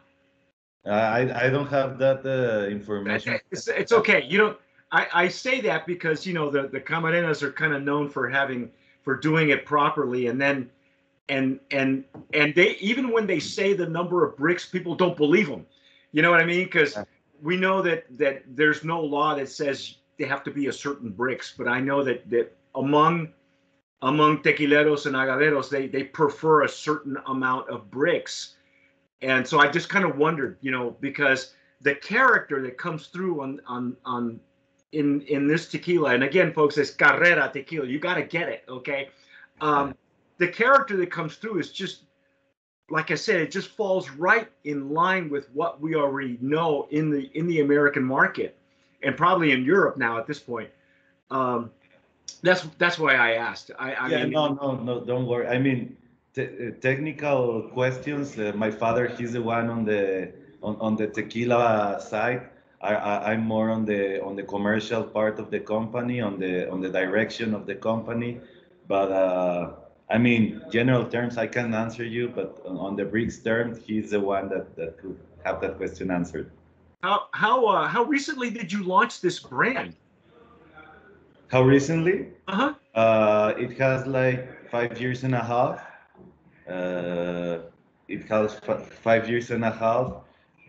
I, 0.86 1.46
I 1.46 1.50
don't 1.50 1.68
have 1.68 1.98
that 2.00 2.26
uh, 2.26 2.68
information. 2.68 3.40
It's, 3.52 3.68
it's 3.68 3.92
okay. 3.92 4.24
You 4.28 4.38
don't. 4.38 4.58
I, 4.92 5.08
I 5.14 5.28
say 5.28 5.62
that 5.62 5.88
because 5.88 6.26
you 6.26 6.34
know 6.34 6.50
the 6.50 6.68
the 6.68 6.80
camarenas 6.80 7.42
are 7.42 7.52
kind 7.52 7.74
of 7.74 7.84
known 7.84 8.10
for 8.10 8.30
having 8.30 8.72
for 9.02 9.16
doing 9.16 9.50
it 9.50 9.66
properly, 9.66 10.28
and 10.28 10.40
then 10.40 10.70
and 11.30 11.60
and 11.72 12.04
and 12.34 12.54
they 12.54 12.72
even 12.78 13.12
when 13.12 13.26
they 13.26 13.40
say 13.40 13.74
the 13.74 13.88
number 13.88 14.26
of 14.26 14.36
Brix, 14.36 14.72
people 14.72 14.96
don't 14.96 15.18
believe 15.18 15.48
them. 15.48 15.66
You 16.12 16.22
know 16.22 16.32
what 16.32 16.42
I 16.42 16.46
mean? 16.46 16.66
Because 16.66 16.98
we 17.42 17.58
know 17.58 17.82
that 17.82 18.06
that 18.18 18.44
there's 18.48 18.84
no 18.84 19.02
law 19.02 19.36
that 19.36 19.50
says 19.50 19.96
they 20.18 20.26
have 20.26 20.44
to 20.44 20.52
be 20.52 20.68
a 20.68 20.74
certain 20.74 21.12
Brix, 21.12 21.52
but 21.58 21.68
I 21.68 21.80
know 21.80 22.04
that 22.04 22.30
that 22.30 22.56
among 22.76 23.30
among 24.02 24.44
tequileros 24.44 25.08
and 25.08 25.16
agaveros, 25.16 25.70
they 25.70 25.88
they 25.88 26.04
prefer 26.04 26.64
a 26.64 26.70
certain 26.70 27.18
amount 27.26 27.70
of 27.70 27.90
Brix, 27.90 28.55
and 29.26 29.48
so 29.48 29.60
I 29.60 29.68
just 29.68 29.90
kind 29.90 30.06
of 30.06 30.18
wondered, 30.18 30.58
you 30.62 30.70
know, 30.70 30.96
because 31.00 31.54
the 31.82 31.96
character 31.96 32.62
that 32.62 32.78
comes 32.78 33.08
through 33.08 33.42
on 33.42 33.60
on 33.68 33.98
on 34.06 34.40
in 34.92 35.22
in 35.22 35.48
this 35.48 35.68
tequila, 35.68 36.14
and 36.14 36.24
again, 36.24 36.54
folks, 36.54 36.78
it's 36.78 36.92
Carrera 36.92 37.50
tequila. 37.52 37.88
You 37.88 38.00
got 38.00 38.16
to 38.16 38.24
get 38.24 38.50
it, 38.50 38.64
okay? 38.70 39.10
Um, 39.62 39.96
the 40.38 40.48
character 40.48 40.96
that 40.98 41.12
comes 41.12 41.38
through 41.38 41.60
is 41.60 41.72
just 41.72 42.04
like 42.92 43.10
I 43.10 43.16
said, 43.16 43.42
it 43.42 43.50
just 43.50 43.70
falls 43.70 44.12
right 44.12 44.48
in 44.64 44.92
line 44.92 45.30
with 45.30 45.50
what 45.54 45.82
we 45.82 45.96
already 45.96 46.38
know 46.40 46.88
in 46.92 47.10
the 47.10 47.32
in 47.34 47.48
the 47.48 47.62
American 47.62 48.04
market 48.04 48.56
and 49.02 49.18
probably 49.18 49.52
in 49.52 49.66
Europe 49.66 49.98
now 49.98 50.20
at 50.20 50.28
this 50.28 50.40
point. 50.40 50.70
Um, 51.32 51.72
that's 52.44 52.62
that's 52.78 53.00
why 53.00 53.16
I 53.16 53.32
asked. 53.32 53.72
I, 53.80 53.94
I 53.94 54.08
yeah, 54.10 54.24
mean, 54.24 54.34
no, 54.34 54.54
no, 54.54 54.76
no, 54.76 55.04
don't 55.04 55.26
worry. 55.26 55.48
I 55.48 55.58
mean, 55.58 55.98
te- 56.36 56.68
uh, 56.68 56.72
technical 56.82 57.64
questions. 57.74 58.38
Uh, 58.38 58.52
my 58.56 58.70
father, 58.70 59.08
he's 59.08 59.34
the 59.34 59.42
one 59.42 59.70
on 59.70 59.86
the 59.86 60.32
on, 60.62 60.76
on 60.80 60.96
the 60.96 61.08
tequila 61.08 62.00
side. 62.02 62.50
I, 62.82 62.94
I, 62.94 63.32
I'm 63.32 63.42
more 63.42 63.70
on 63.72 63.86
the 63.86 64.22
on 64.22 64.36
the 64.36 64.44
commercial 64.44 65.04
part 65.04 65.40
of 65.40 65.50
the 65.50 65.60
company, 65.60 66.22
on 66.22 66.38
the 66.40 66.70
on 66.70 66.82
the 66.82 66.90
direction 66.90 67.56
of 67.56 67.66
the 67.66 67.76
company. 67.76 68.42
But 68.88 69.12
uh, 69.12 69.72
I 70.10 70.18
mean, 70.18 70.62
general 70.72 71.06
terms, 71.06 71.38
I 71.38 71.48
can 71.48 71.74
answer 71.74 72.04
you. 72.04 72.28
But 72.30 72.62
on 72.66 72.96
the 72.96 73.06
Brix 73.06 73.44
terms, 73.44 73.80
he's 73.84 74.12
the 74.12 74.20
one 74.20 74.50
that 74.50 74.76
that 74.76 75.00
could 75.00 75.18
have 75.46 75.62
that 75.62 75.78
question 75.78 76.12
answered. 76.12 76.52
How 77.02 77.28
how 77.32 77.66
uh, 77.66 77.88
how 77.88 78.04
recently 78.04 78.50
did 78.50 78.72
you 78.72 78.84
launch 78.84 79.22
this 79.22 79.40
brand? 79.40 79.96
How 81.48 81.62
recently? 81.62 82.34
Uh-huh. 82.48 82.74
Uh, 82.94 83.54
it 83.58 83.78
has 83.78 84.06
like 84.08 84.70
five 84.70 85.00
years 85.00 85.24
and 85.24 85.36
a 85.36 85.44
half. 85.44 85.80
Uh, 86.68 87.58
it 88.08 88.24
has 88.30 88.56
five 89.04 89.30
years 89.30 89.50
and 89.52 89.64
a 89.66 89.72
half. 89.72 90.14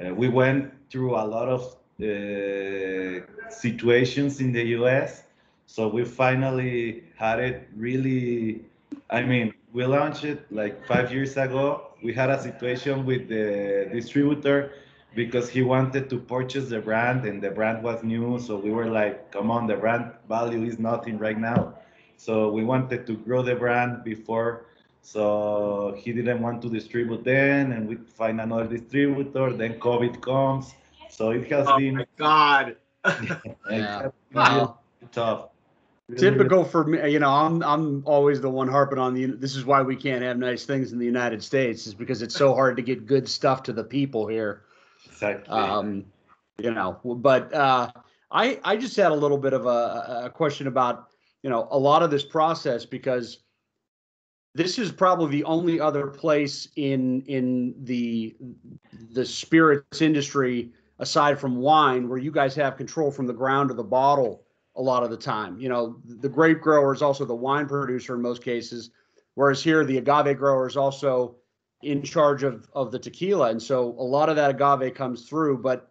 Uh, 0.05 0.15
we 0.15 0.29
went 0.29 0.73
through 0.91 1.15
a 1.17 1.25
lot 1.25 1.49
of 1.49 1.63
uh, 2.03 3.21
situations 3.51 4.41
in 4.41 4.53
the 4.53 4.65
U.S. 4.79 5.25
So 5.67 5.89
we 5.89 6.05
finally 6.05 7.05
had 7.17 7.41
it 7.41 7.69
really. 7.77 8.65
I 9.11 9.23
mean, 9.23 9.53
we 9.73 9.85
launched 9.85 10.25
it 10.25 10.51
like 10.53 10.85
five 10.87 11.13
years 11.13 11.37
ago. 11.37 11.89
We 12.03 12.13
had 12.13 12.31
a 12.31 12.41
situation 12.41 13.05
with 13.05 13.29
the 13.29 13.89
distributor 13.93 14.73
because 15.15 15.49
he 15.49 15.63
wanted 15.63 16.09
to 16.11 16.19
purchase 16.19 16.69
the 16.69 16.81
brand 16.81 17.25
and 17.25 17.43
the 17.43 17.51
brand 17.51 17.83
was 17.83 18.03
new. 18.03 18.39
So 18.39 18.57
we 18.57 18.71
were 18.71 18.87
like, 18.87 19.31
come 19.33 19.51
on, 19.51 19.67
the 19.67 19.77
brand 19.77 20.13
value 20.29 20.63
is 20.65 20.79
nothing 20.79 21.19
right 21.19 21.39
now. 21.39 21.75
So 22.17 22.51
we 22.51 22.65
wanted 22.65 23.07
to 23.07 23.17
grow 23.17 23.43
the 23.43 23.55
brand 23.57 24.05
before. 24.05 24.67
So 25.07 25.95
he 25.97 26.13
didn't 26.13 26.43
want 26.43 26.61
to 26.63 26.69
distribute 26.69 27.23
then, 27.23 27.71
and 27.71 27.89
we 27.89 27.95
find 27.95 28.41
another 28.41 28.67
distributor. 28.67 29.53
Then 29.53 29.79
COVID 29.79 30.21
comes. 30.21 30.75
So 31.11 31.31
it 31.31 31.49
has 31.53 31.69
oh 31.69 31.79
been. 31.79 31.95
my 31.99 32.07
God. 32.17 32.77
yeah. 33.71 34.09
Wow. 34.35 34.81
tough. 35.13 35.51
Typical 36.17 36.65
for 36.65 36.83
me, 36.85 37.09
you 37.09 37.21
know, 37.21 37.31
I'm 37.31 37.63
I'm 37.63 38.03
always 38.05 38.41
the 38.41 38.51
one 38.51 38.67
harping 38.67 38.99
on 38.99 39.15
the. 39.15 39.27
This 39.27 39.55
is 39.55 39.65
why 39.65 39.81
we 39.81 39.95
can't 39.95 40.23
have 40.23 40.39
nice 40.39 40.65
things 40.65 40.91
in 40.91 40.99
the 40.99 41.07
United 41.07 41.41
States, 41.41 41.87
is 41.87 41.95
because 41.95 42.21
it's 42.21 42.35
so 42.35 42.53
hard 42.53 42.75
to 42.77 42.83
get 42.83 43.07
good 43.07 43.29
stuff 43.29 43.63
to 43.65 43.73
the 43.73 43.85
people 43.85 44.27
here. 44.27 44.63
Exactly. 45.05 45.55
Um, 45.57 46.05
you 46.59 46.73
know, 46.73 46.99
but 47.05 47.55
uh, 47.55 47.93
I 48.33 48.59
I 48.65 48.77
just 48.77 48.97
had 48.97 49.13
a 49.13 49.15
little 49.15 49.39
bit 49.39 49.53
of 49.53 49.67
a, 49.67 50.23
a 50.25 50.31
question 50.31 50.67
about 50.67 51.11
you 51.45 51.51
know 51.51 51.69
a 51.71 51.79
lot 51.79 52.03
of 52.03 52.11
this 52.11 52.25
process 52.25 52.85
because 52.85 53.39
this 54.57 54.79
is 54.79 54.91
probably 54.91 55.31
the 55.31 55.45
only 55.45 55.79
other 55.79 56.07
place 56.07 56.69
in 56.77 57.21
in 57.23 57.75
the 57.85 58.35
the 59.13 59.25
spirits 59.25 60.01
industry 60.01 60.73
aside 60.99 61.39
from 61.39 61.57
wine 61.57 62.09
where 62.09 62.19
you 62.19 62.31
guys 62.31 62.55
have 62.55 62.77
control 62.77 63.11
from 63.11 63.27
the 63.27 63.33
ground 63.33 63.69
to 63.69 63.75
the 63.75 63.85
bottle 63.85 64.45
a 64.77 64.83
lot 64.83 65.03
of 65.03 65.11
the 65.11 65.17
time. 65.17 65.59
You 65.59 65.69
know, 65.69 66.01
the 66.05 66.29
grape 66.29 66.61
grower 66.61 66.95
is 66.95 67.03
also 67.03 67.25
the 67.25 67.35
wine 67.35 67.67
producer 67.67 68.15
in 68.15 68.23
most 68.23 68.43
cases, 68.43 68.91
whereas 69.35 69.63
here 69.63 69.85
the 69.85 69.99
agave 69.99 70.39
grower 70.39 70.67
is 70.67 70.77
also 70.77 71.37
in 71.83 72.03
charge 72.03 72.43
of 72.43 72.67
of 72.73 72.91
the 72.91 72.99
tequila, 72.99 73.51
and 73.51 73.63
so 73.63 73.95
a 73.99 74.03
lot 74.03 74.31
of 74.31 74.37
that 74.37 74.51
agave 74.51 74.95
comes 74.95 75.29
through. 75.29 75.59
But 75.59 75.91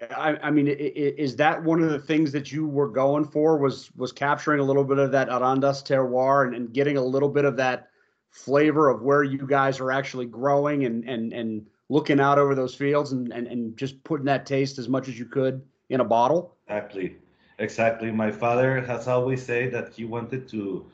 I, 0.00 0.36
I 0.42 0.50
mean, 0.50 0.68
is 0.68 1.36
that 1.36 1.62
one 1.62 1.82
of 1.82 1.90
the 1.90 1.98
things 1.98 2.30
that 2.32 2.52
you 2.52 2.66
were 2.66 2.88
going 2.88 3.24
for? 3.24 3.56
Was 3.56 3.90
was 3.96 4.12
capturing 4.12 4.60
a 4.60 4.62
little 4.62 4.84
bit 4.84 4.98
of 4.98 5.10
that 5.12 5.28
Arandas 5.28 5.82
terroir 5.82 6.46
and, 6.46 6.54
and 6.54 6.72
getting 6.72 6.98
a 6.98 7.02
little 7.02 7.30
bit 7.30 7.44
of 7.44 7.56
that 7.56 7.88
flavor 8.30 8.90
of 8.90 9.02
where 9.02 9.22
you 9.22 9.46
guys 9.46 9.80
are 9.80 9.90
actually 9.90 10.26
growing 10.26 10.84
and 10.84 11.08
and 11.08 11.32
and 11.32 11.66
looking 11.88 12.20
out 12.20 12.38
over 12.38 12.54
those 12.54 12.74
fields 12.74 13.12
and, 13.12 13.32
and, 13.32 13.46
and 13.46 13.76
just 13.76 14.02
putting 14.04 14.26
that 14.26 14.44
taste 14.44 14.78
as 14.78 14.88
much 14.88 15.08
as 15.08 15.18
you 15.18 15.24
could 15.24 15.62
in 15.88 16.00
a 16.00 16.04
bottle? 16.04 16.56
Exactly. 16.66 17.16
Exactly. 17.58 18.10
My 18.10 18.30
father 18.30 18.80
has 18.82 19.08
always 19.08 19.42
said 19.42 19.72
that 19.72 19.94
he 19.94 20.04
wanted 20.04 20.46
to 20.48 20.84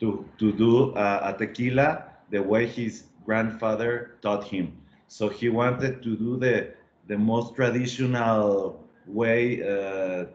to 0.00 0.24
to 0.38 0.52
do 0.52 0.92
a 0.96 1.34
tequila 1.38 2.04
the 2.30 2.42
way 2.42 2.66
his 2.66 3.04
grandfather 3.24 4.16
taught 4.20 4.44
him. 4.44 4.76
So 5.06 5.28
he 5.28 5.48
wanted 5.48 6.02
to 6.02 6.16
do 6.16 6.36
the 6.36 6.74
the 7.08 7.18
most 7.18 7.54
traditional 7.54 8.84
way 9.06 9.62
uh, 9.62 10.26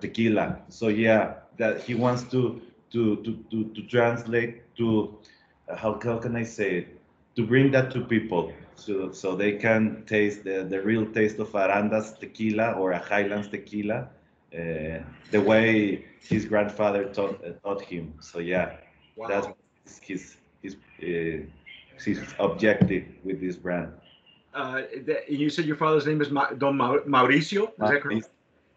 tequila. 0.00 0.60
So 0.68 0.88
yeah, 0.88 1.34
that 1.58 1.82
he 1.82 1.94
wants 1.94 2.22
to 2.24 2.60
to 2.92 3.16
to 3.24 3.44
to, 3.50 3.64
to 3.74 3.82
translate 3.82 4.74
to 4.76 5.18
uh, 5.68 5.76
how, 5.76 5.98
how 6.02 6.18
can 6.18 6.36
I 6.36 6.44
say 6.44 6.78
it 6.78 7.00
to 7.36 7.46
bring 7.46 7.70
that 7.72 7.90
to 7.92 8.00
people 8.02 8.52
so 8.76 9.10
so 9.12 9.34
they 9.34 9.52
can 9.52 10.04
taste 10.06 10.44
the, 10.44 10.64
the 10.64 10.80
real 10.82 11.06
taste 11.06 11.38
of 11.38 11.50
Arandas 11.52 12.18
tequila 12.18 12.72
or 12.72 12.92
a 12.92 12.98
Highlands 12.98 13.48
tequila 13.48 14.08
uh, 14.54 15.00
the 15.30 15.40
way 15.40 16.04
his 16.20 16.44
grandfather 16.44 17.04
taught, 17.04 17.42
uh, 17.44 17.52
taught 17.64 17.80
him. 17.80 18.14
So 18.20 18.38
yeah, 18.38 18.76
wow. 19.16 19.28
that's 19.28 19.48
his 20.02 20.36
his 20.62 20.76
uh, 21.02 21.46
his 22.04 22.20
objective 22.38 23.04
with 23.24 23.40
this 23.40 23.56
brand. 23.56 23.92
Uh, 24.54 24.82
you 25.28 25.48
said 25.48 25.64
your 25.64 25.76
father's 25.76 26.06
name 26.06 26.20
is 26.20 26.30
Ma- 26.30 26.50
Don 26.50 26.76
Mauricio. 26.76 27.68
Is 27.68 27.72
that 27.78 28.02
correct? 28.02 28.28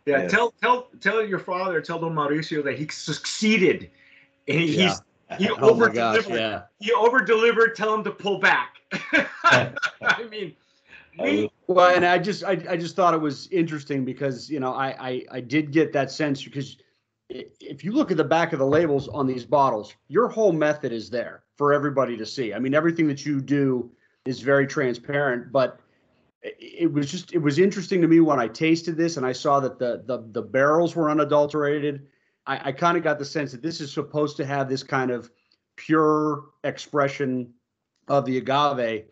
Yeah. 0.06 0.22
Yes. 0.22 0.32
Tell 0.32 0.54
tell 0.62 0.88
tell 1.02 1.26
your 1.26 1.40
father, 1.40 1.82
tell 1.82 2.00
Don 2.00 2.14
Mauricio 2.14 2.64
that 2.64 2.78
he 2.78 2.88
succeeded, 2.88 3.90
and 4.48 4.60
he, 4.60 4.78
yeah. 4.78 4.90
he's 4.90 5.02
he 5.40 5.50
oh 5.50 5.70
over 5.70 5.90
delivered. 5.90 6.36
Yeah. 6.36 6.62
He 6.80 6.92
over 6.94 7.20
delivered. 7.22 7.76
Tell 7.76 7.94
him 7.94 8.04
to 8.04 8.12
pull 8.12 8.40
back. 8.40 8.76
I 9.44 9.74
mean, 10.30 10.56
me, 11.18 11.52
well, 11.68 11.96
and 11.96 12.06
I 12.06 12.20
just 12.20 12.44
I, 12.44 12.52
I 12.70 12.78
just 12.78 12.96
thought 12.96 13.14
it 13.14 13.22
was 13.22 13.48
interesting 13.48 14.06
because 14.06 14.50
you 14.50 14.60
know 14.60 14.74
I, 14.74 15.10
I 15.10 15.26
I 15.32 15.40
did 15.42 15.72
get 15.72 15.92
that 15.94 16.12
sense 16.12 16.44
because 16.44 16.78
if 17.30 17.84
you 17.84 17.92
look 17.92 18.12
at 18.12 18.18
the 18.18 18.24
back 18.24 18.54
of 18.54 18.60
the 18.60 18.66
labels 18.66 19.08
on 19.08 19.26
these 19.26 19.46
bottles, 19.46 19.94
your 20.08 20.28
whole 20.28 20.52
method 20.52 20.92
is 20.92 21.10
there 21.10 21.44
for 21.56 21.74
everybody 21.74 22.16
to 22.18 22.26
see. 22.26 22.54
I 22.54 22.60
mean, 22.60 22.76
everything 22.76 23.08
that 23.08 23.26
you 23.26 23.42
do 23.42 23.90
is 24.26 24.42
very 24.42 24.68
transparent, 24.68 25.52
but 25.52 25.80
it 26.42 26.92
was 26.92 27.12
just 27.12 27.34
it 27.34 27.40
was 27.40 27.58
interesting 27.58 28.02
to 28.02 28.08
me 28.08 28.20
when 28.20 28.40
I 28.40 28.48
tasted 28.48 28.98
this 28.98 29.18
and 29.18 29.26
I 29.26 29.32
saw 29.32 29.60
that 29.60 29.80
the 29.80 30.04
the, 30.06 30.28
the 30.32 30.42
barrels 30.42 30.96
were 30.96 31.10
unadulterated. 31.10 32.08
I, 32.46 32.70
I 32.70 32.72
kind 32.72 32.98
of 32.98 33.04
got 33.04 33.18
the 33.18 33.26
sense 33.26 33.52
that 33.52 33.62
this 33.62 33.82
is 33.82 33.92
supposed 33.92 34.38
to 34.38 34.46
have 34.46 34.70
this 34.70 34.84
kind 34.84 35.10
of 35.10 35.32
pure 35.76 36.46
expression 36.64 37.54
of 38.08 38.26
the 38.26 38.38
agave 38.38 39.06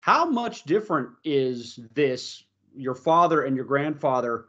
how 0.00 0.24
much 0.24 0.64
different 0.64 1.10
is 1.24 1.78
this, 1.94 2.42
your 2.74 2.94
father 2.94 3.42
and 3.42 3.54
your 3.54 3.66
grandfather? 3.66 4.46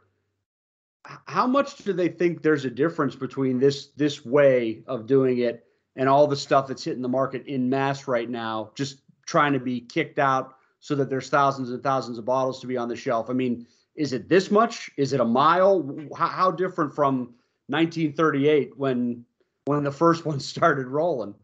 How 1.04 1.46
much 1.46 1.76
do 1.78 1.92
they 1.92 2.08
think 2.08 2.42
there's 2.42 2.64
a 2.64 2.70
difference 2.70 3.14
between 3.14 3.58
this 3.58 3.88
this 3.88 4.24
way 4.24 4.82
of 4.86 5.06
doing 5.06 5.38
it 5.38 5.64
and 5.96 6.08
all 6.08 6.26
the 6.26 6.36
stuff 6.36 6.68
that's 6.68 6.84
hitting 6.84 7.02
the 7.02 7.08
market 7.08 7.46
in 7.46 7.68
mass 7.68 8.08
right 8.08 8.30
now, 8.30 8.70
just 8.74 9.02
trying 9.32 9.54
to 9.54 9.58
be 9.58 9.80
kicked 9.80 10.18
out 10.18 10.56
so 10.80 10.94
that 10.94 11.08
there's 11.08 11.30
thousands 11.30 11.70
and 11.70 11.82
thousands 11.82 12.18
of 12.18 12.24
bottles 12.24 12.60
to 12.60 12.66
be 12.66 12.76
on 12.76 12.88
the 12.88 12.94
shelf? 12.94 13.30
I 13.30 13.32
mean, 13.32 13.66
is 13.96 14.12
it 14.12 14.28
this 14.28 14.50
much? 14.50 14.90
Is 14.98 15.12
it 15.14 15.20
a 15.20 15.24
mile? 15.24 15.74
How, 16.16 16.28
how 16.28 16.50
different 16.50 16.94
from 16.94 17.34
1938 17.68 18.76
when 18.76 19.24
when 19.64 19.82
the 19.82 19.90
first 19.90 20.26
one 20.26 20.38
started 20.54 20.86
rolling? 20.86 21.34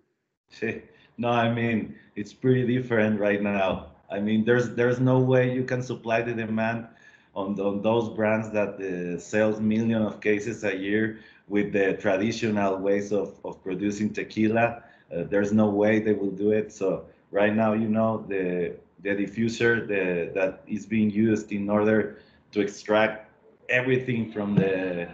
No, 1.16 1.30
I 1.30 1.52
mean 1.52 1.96
it's 2.14 2.32
pretty 2.32 2.66
different 2.66 3.18
right 3.18 3.42
now. 3.42 3.86
I 4.10 4.20
mean, 4.20 4.44
there's 4.44 4.70
there's 4.70 5.00
no 5.00 5.18
way 5.18 5.52
you 5.54 5.64
can 5.64 5.82
supply 5.82 6.22
the 6.22 6.34
demand 6.34 6.86
on, 7.34 7.58
on 7.60 7.82
those 7.82 8.08
brands 8.10 8.50
that 8.50 8.72
uh, 8.80 9.18
sells 9.18 9.60
million 9.60 10.02
of 10.02 10.20
cases 10.20 10.64
a 10.64 10.76
year 10.76 11.20
with 11.48 11.72
the 11.72 11.94
traditional 11.94 12.76
ways 12.76 13.12
of, 13.12 13.34
of 13.44 13.62
producing 13.62 14.12
tequila. 14.12 14.82
Uh, 15.14 15.24
there's 15.30 15.52
no 15.52 15.68
way 15.70 15.98
they 15.98 16.12
will 16.12 16.36
do 16.44 16.50
it. 16.52 16.72
So 16.72 17.06
right 17.30 17.54
now, 17.54 17.72
you 17.72 17.88
know, 17.88 18.24
the 18.28 18.76
the 19.02 19.10
diffuser 19.10 19.86
the, 19.86 20.32
that 20.34 20.62
is 20.66 20.86
being 20.86 21.10
used 21.10 21.52
in 21.52 21.70
order 21.70 22.18
to 22.52 22.60
extract 22.60 23.30
everything 23.68 24.32
from 24.32 24.54
the 24.54 25.08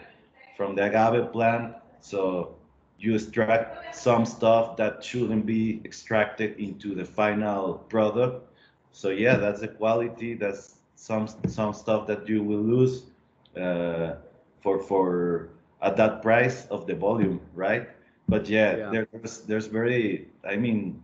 from 0.57 0.75
the 0.75 0.85
agave 0.85 1.33
plant. 1.33 1.75
So 2.01 2.55
you 2.99 3.15
extract 3.15 3.95
some 3.95 4.25
stuff 4.25 4.77
that 4.77 5.05
shouldn't 5.05 5.47
be 5.47 5.81
extracted 5.85 6.59
into 6.59 6.95
the 6.95 7.05
final 7.05 7.75
product 7.75 8.55
so 8.95 9.11
yeah, 9.11 9.37
that's 9.37 9.61
the 9.61 9.69
quality. 9.69 10.35
That's 10.35 10.77
some 10.95 11.27
some 11.49 11.75
stuff 11.75 12.07
that 12.07 12.29
you 12.29 12.43
will 12.45 12.63
lose 12.63 13.11
uh, 13.59 14.15
for 14.63 14.79
for 14.79 15.49
at 15.83 15.97
that 15.97 16.23
price 16.23 16.67
of 16.71 16.87
the 16.87 16.95
volume, 16.95 17.41
right? 17.55 17.89
But 18.29 18.49
yeah, 18.49 18.77
yeah. 18.77 19.05
there's 19.13 19.41
there's 19.41 19.67
very 19.67 20.29
I 20.49 20.55
mean 20.57 21.03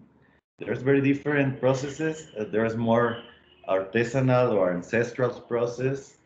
there's 0.61 0.83
very 0.83 1.01
different 1.01 1.61
processes. 1.61 2.29
Uh, 2.39 2.45
there's 2.45 2.77
more 2.77 3.23
artisanal 3.69 4.53
or 4.53 4.73
ancestral 4.73 5.31
process, 5.41 6.19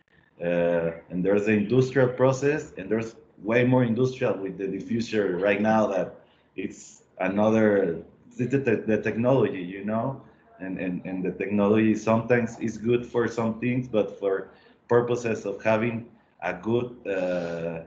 uh, 0.43 0.91
and 1.11 1.25
there's 1.25 1.47
the 1.47 1.53
industrial 1.53 2.09
process, 2.09 2.73
and 2.77 2.91
there's 2.91 3.17
way 3.43 3.65
more 3.65 3.85
industrial 3.85 4.35
with 4.35 4.59
the 4.59 4.65
diffuser 4.65 5.41
right 5.41 5.61
now 5.61 5.87
that 5.87 6.15
it's 6.57 7.03
another 7.21 8.03
the, 8.37 8.47
the, 8.47 8.85
the 8.87 9.01
technology, 9.01 9.63
you 9.63 9.85
know 9.85 10.21
and, 10.61 10.79
and, 10.79 11.05
and 11.05 11.25
the 11.25 11.33
technology 11.33 11.95
sometimes 11.95 12.59
is 12.59 12.79
good 12.79 13.05
for 13.07 13.29
some 13.29 13.61
things, 13.61 13.89
but 13.89 14.19
for 14.19 14.51
purposes 14.89 15.45
of 15.47 15.63
having 15.63 16.07
a 16.43 16.55
good 16.55 16.97
uh, 17.07 17.83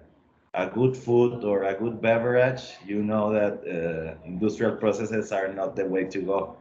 a 0.58 0.68
good 0.68 0.98
food 0.98 1.44
or 1.44 1.64
a 1.64 1.76
good 1.76 2.02
beverage, 2.02 2.78
you 2.86 3.04
know 3.04 3.32
that 3.32 3.62
uh, 3.64 4.16
industrial 4.26 4.76
processes 4.76 5.32
are 5.32 5.54
not 5.54 5.76
the 5.76 5.86
way 5.86 6.04
to 6.06 6.20
go. 6.22 6.58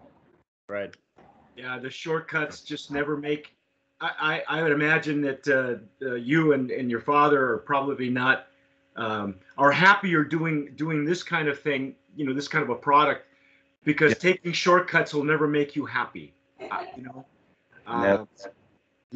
Right. 0.69 0.95
Yeah, 1.57 1.79
the 1.79 1.91
shortcuts 1.91 2.61
just 2.61 2.91
never 2.91 3.17
make. 3.17 3.57
I, 4.01 4.43
I, 4.49 4.59
I 4.59 4.63
would 4.63 4.73
imagine 4.73 5.23
that 5.23 5.49
uh, 5.49 6.07
uh, 6.07 6.15
you 6.17 6.53
and, 6.53 6.71
and 6.71 6.91
your 6.91 7.01
father 7.01 7.53
are 7.53 7.59
probably 7.59 8.11
not 8.11 8.49
um, 8.97 9.37
are 9.57 9.73
happier 9.73 10.23
doing 10.25 10.73
doing 10.77 11.07
this 11.07 11.23
kind 11.23 11.49
of 11.49 11.59
thing. 11.59 11.95
You 12.17 12.27
know, 12.27 12.35
this 12.35 12.49
kind 12.49 12.63
of 12.63 12.69
a 12.69 12.75
product 12.75 13.27
because 13.85 14.11
yeah. 14.11 14.33
taking 14.33 14.53
shortcuts 14.53 15.15
will 15.15 15.25
never 15.25 15.49
make 15.49 15.75
you 15.75 15.87
happy. 15.87 16.35
Uh, 16.71 16.85
you 16.97 17.03
know. 17.03 17.25
Uh, 17.87 18.25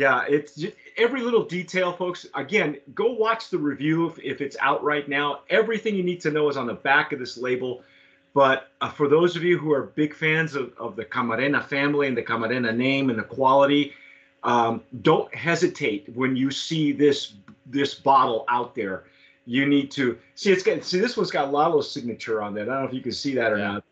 yeah, 0.01 0.25
it's 0.27 0.55
just, 0.55 0.73
every 0.97 1.21
little 1.21 1.45
detail, 1.45 1.93
folks. 1.93 2.25
Again, 2.35 2.79
go 2.95 3.13
watch 3.13 3.51
the 3.51 3.59
review 3.59 4.09
if, 4.09 4.19
if 4.21 4.41
it's 4.41 4.57
out 4.59 4.83
right 4.83 5.07
now. 5.07 5.41
Everything 5.51 5.95
you 5.95 6.03
need 6.03 6.23
to 6.23 6.31
know 6.31 6.49
is 6.49 6.57
on 6.57 6.67
the 6.67 6.73
back 6.73 7.13
of 7.13 7.19
this 7.19 7.37
label. 7.37 7.83
But 8.33 8.71
uh, 8.81 8.91
for 8.91 9.09
those 9.09 9.37
of 9.37 9.45
you 9.45 9.59
who 9.59 9.75
are 9.75 9.83
big 9.83 10.15
fans 10.15 10.55
of, 10.55 10.73
of 10.79 10.97
the 10.97 11.05
Camarena 11.05 11.63
family 11.63 12.07
and 12.07 12.17
the 12.17 12.23
Camarena 12.23 12.75
name 12.75 13.11
and 13.11 13.19
the 13.19 13.25
quality, 13.25 13.93
um, 14.43 14.83
don't 15.03 15.33
hesitate 15.35 16.09
when 16.17 16.35
you 16.35 16.51
see 16.51 16.93
this 16.93 17.35
this 17.67 17.93
bottle 17.93 18.47
out 18.49 18.75
there. 18.75 19.05
You 19.45 19.67
need 19.67 19.91
to 19.91 20.19
see 20.35 20.51
it's 20.51 20.63
got 20.63 20.83
see 20.83 20.99
this 20.99 21.15
one's 21.15 21.31
got 21.31 21.53
Lalo's 21.53 21.93
signature 21.93 22.41
on 22.41 22.55
there. 22.55 22.65
I 22.65 22.67
don't 22.69 22.83
know 22.85 22.89
if 22.89 22.95
you 22.95 23.03
can 23.03 23.13
see 23.13 23.35
that 23.35 23.53
or 23.53 23.59
yeah. 23.59 23.73
not. 23.73 23.85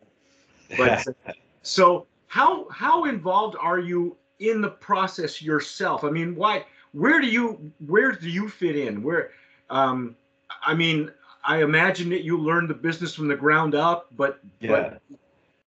But 0.79 1.37
so 1.63 2.07
how 2.29 2.67
how 2.71 3.05
involved 3.05 3.57
are 3.61 3.79
you 3.79 4.17
in 4.39 4.61
the 4.61 4.71
process 4.71 5.43
yourself? 5.43 6.05
I 6.05 6.11
mean, 6.11 6.35
why? 6.35 6.65
Where 6.93 7.21
do 7.21 7.27
you 7.27 7.73
where 7.87 8.13
do 8.13 8.29
you 8.29 8.49
fit 8.49 8.77
in? 8.77 9.03
Where? 9.03 9.31
Um, 9.71 10.17
I 10.63 10.75
mean, 10.75 11.11
I 11.45 11.63
imagine 11.63 12.09
that 12.11 12.25
you 12.25 12.39
learned 12.39 12.71
the 12.71 12.75
business 12.75 13.15
from 13.15 13.29
the 13.29 13.37
ground 13.37 13.75
up, 13.75 14.09
but 14.17 14.41
yeah. 14.61 14.69
but 14.71 15.03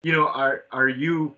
you 0.02 0.12
know, 0.12 0.28
are 0.28 0.64
are 0.72 0.88
you? 0.88 1.34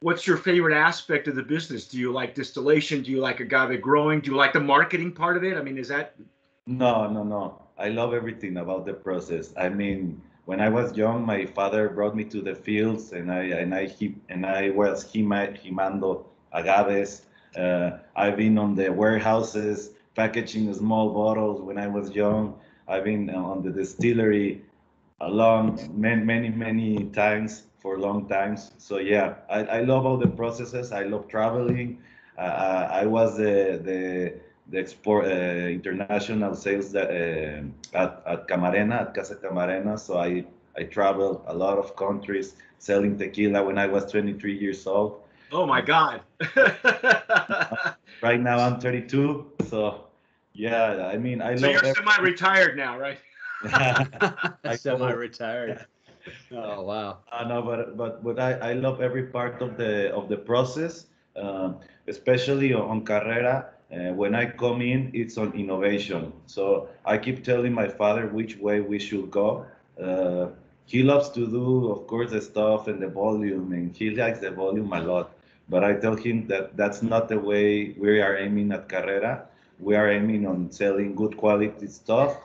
What's 0.00 0.26
your 0.26 0.36
favorite 0.36 0.76
aspect 0.76 1.26
of 1.26 1.36
the 1.36 1.42
business? 1.42 1.88
Do 1.88 1.98
you 1.98 2.12
like 2.12 2.34
distillation? 2.34 3.02
Do 3.02 3.10
you 3.10 3.20
like 3.20 3.40
agave 3.40 3.80
growing? 3.80 4.20
Do 4.20 4.30
you 4.30 4.36
like 4.36 4.52
the 4.52 4.60
marketing 4.60 5.12
part 5.12 5.36
of 5.36 5.44
it? 5.44 5.56
I 5.56 5.62
mean, 5.62 5.78
is 5.78 5.88
that 5.88 6.14
No, 6.66 7.08
no, 7.10 7.22
no. 7.22 7.62
I 7.78 7.88
love 7.88 8.12
everything 8.12 8.58
about 8.58 8.86
the 8.86 8.92
process. 8.92 9.52
I 9.56 9.68
mean, 9.68 10.20
when 10.44 10.60
I 10.60 10.68
was 10.68 10.96
young, 10.96 11.24
my 11.24 11.44
father 11.44 11.88
brought 11.88 12.14
me 12.14 12.24
to 12.24 12.40
the 12.40 12.54
fields, 12.54 13.12
and 13.12 13.32
I 13.32 13.44
and 13.62 13.74
I 13.74 13.86
he, 13.86 14.16
and 14.28 14.44
I 14.46 14.70
was 14.70 15.04
jima, 15.12 15.56
jimando 15.60 16.26
agaves. 16.56 17.22
Uh, 17.56 17.98
I've 18.16 18.36
been 18.36 18.58
on 18.58 18.74
the 18.74 18.88
warehouses 18.92 19.90
packaging 20.14 20.72
small 20.74 21.10
bottles 21.10 21.60
when 21.60 21.78
I 21.78 21.86
was 21.86 22.10
young. 22.10 22.58
I've 22.88 23.04
been 23.04 23.30
on 23.30 23.62
the 23.62 23.70
distillery 23.70 24.62
a 25.20 25.30
long 25.30 25.78
many 25.94 26.22
many 26.22 26.48
many 26.50 27.04
times 27.22 27.64
for 27.78 27.98
long 27.98 28.28
times. 28.28 28.72
So 28.78 28.98
yeah, 28.98 29.34
I, 29.48 29.60
I 29.78 29.80
love 29.80 30.04
all 30.06 30.16
the 30.16 30.28
processes. 30.28 30.92
I 30.92 31.04
love 31.04 31.28
traveling. 31.28 31.98
Uh, 32.38 32.88
I 33.02 33.06
was 33.06 33.36
the 33.36 33.80
the 33.88 34.34
the 34.68 34.78
export 34.78 35.26
uh, 35.26 35.28
international 35.28 36.54
sales 36.54 36.90
that, 36.92 37.08
uh, 37.10 37.96
at, 37.96 38.22
at 38.26 38.48
Camarena 38.48 39.02
at 39.02 39.14
Casa 39.14 39.36
Camarena. 39.36 39.98
So 39.98 40.18
I 40.18 40.44
I 40.78 40.84
traveled 40.84 41.42
a 41.46 41.54
lot 41.54 41.78
of 41.78 41.96
countries 41.96 42.54
selling 42.78 43.16
tequila 43.16 43.64
when 43.64 43.78
I 43.78 43.86
was 43.86 44.10
23 44.10 44.58
years 44.58 44.86
old. 44.86 45.22
Oh 45.52 45.66
my 45.66 45.80
God! 45.80 46.22
right 48.22 48.40
now 48.40 48.58
I'm 48.58 48.80
32, 48.80 49.52
so 49.68 50.06
yeah, 50.54 51.10
I 51.12 51.16
mean 51.18 51.40
I 51.40 51.56
so 51.56 51.68
you're 51.68 51.84
semi-retired 51.84 52.76
now, 52.76 52.98
right? 52.98 53.18
Semi-retired. 54.76 55.86
Oh 56.52 56.82
wow. 56.82 57.18
Uh, 57.30 57.44
no, 57.46 57.62
but 57.62 57.96
but 57.96 58.24
but 58.24 58.38
I, 58.40 58.52
I 58.70 58.72
love 58.72 59.00
every 59.00 59.24
part 59.24 59.62
of 59.62 59.76
the 59.76 60.12
of 60.12 60.28
the 60.28 60.36
process, 60.36 61.06
um, 61.36 61.76
especially 62.08 62.72
on, 62.74 62.82
on 62.82 63.04
Carrera. 63.04 63.70
Uh, 63.92 64.12
when 64.14 64.34
I 64.34 64.46
come 64.46 64.82
in, 64.82 65.12
it's 65.14 65.38
on 65.38 65.52
innovation. 65.54 66.32
So 66.46 66.88
I 67.04 67.18
keep 67.18 67.44
telling 67.44 67.72
my 67.72 67.86
father 67.88 68.26
which 68.26 68.56
way 68.58 68.80
we 68.80 68.98
should 68.98 69.30
go. 69.30 69.66
Uh, 70.00 70.48
he 70.86 71.02
loves 71.04 71.30
to 71.30 71.46
do, 71.46 71.90
of 71.92 72.06
course, 72.06 72.30
the 72.30 72.40
stuff 72.40 72.88
and 72.88 73.00
the 73.00 73.08
volume, 73.08 73.72
and 73.72 73.94
he 73.96 74.10
likes 74.10 74.40
the 74.40 74.50
volume 74.50 74.92
a 74.92 75.00
lot. 75.00 75.35
But 75.68 75.84
I 75.84 75.94
tell 75.94 76.14
him 76.14 76.46
that 76.48 76.76
that's 76.76 77.02
not 77.02 77.28
the 77.28 77.38
way 77.38 77.94
we 77.98 78.20
are 78.20 78.36
aiming 78.36 78.72
at 78.72 78.88
Carrera. 78.88 79.48
We 79.78 79.96
are 79.96 80.10
aiming 80.10 80.46
on 80.46 80.70
selling 80.70 81.14
good 81.14 81.36
quality 81.36 81.88
stuff 81.88 82.38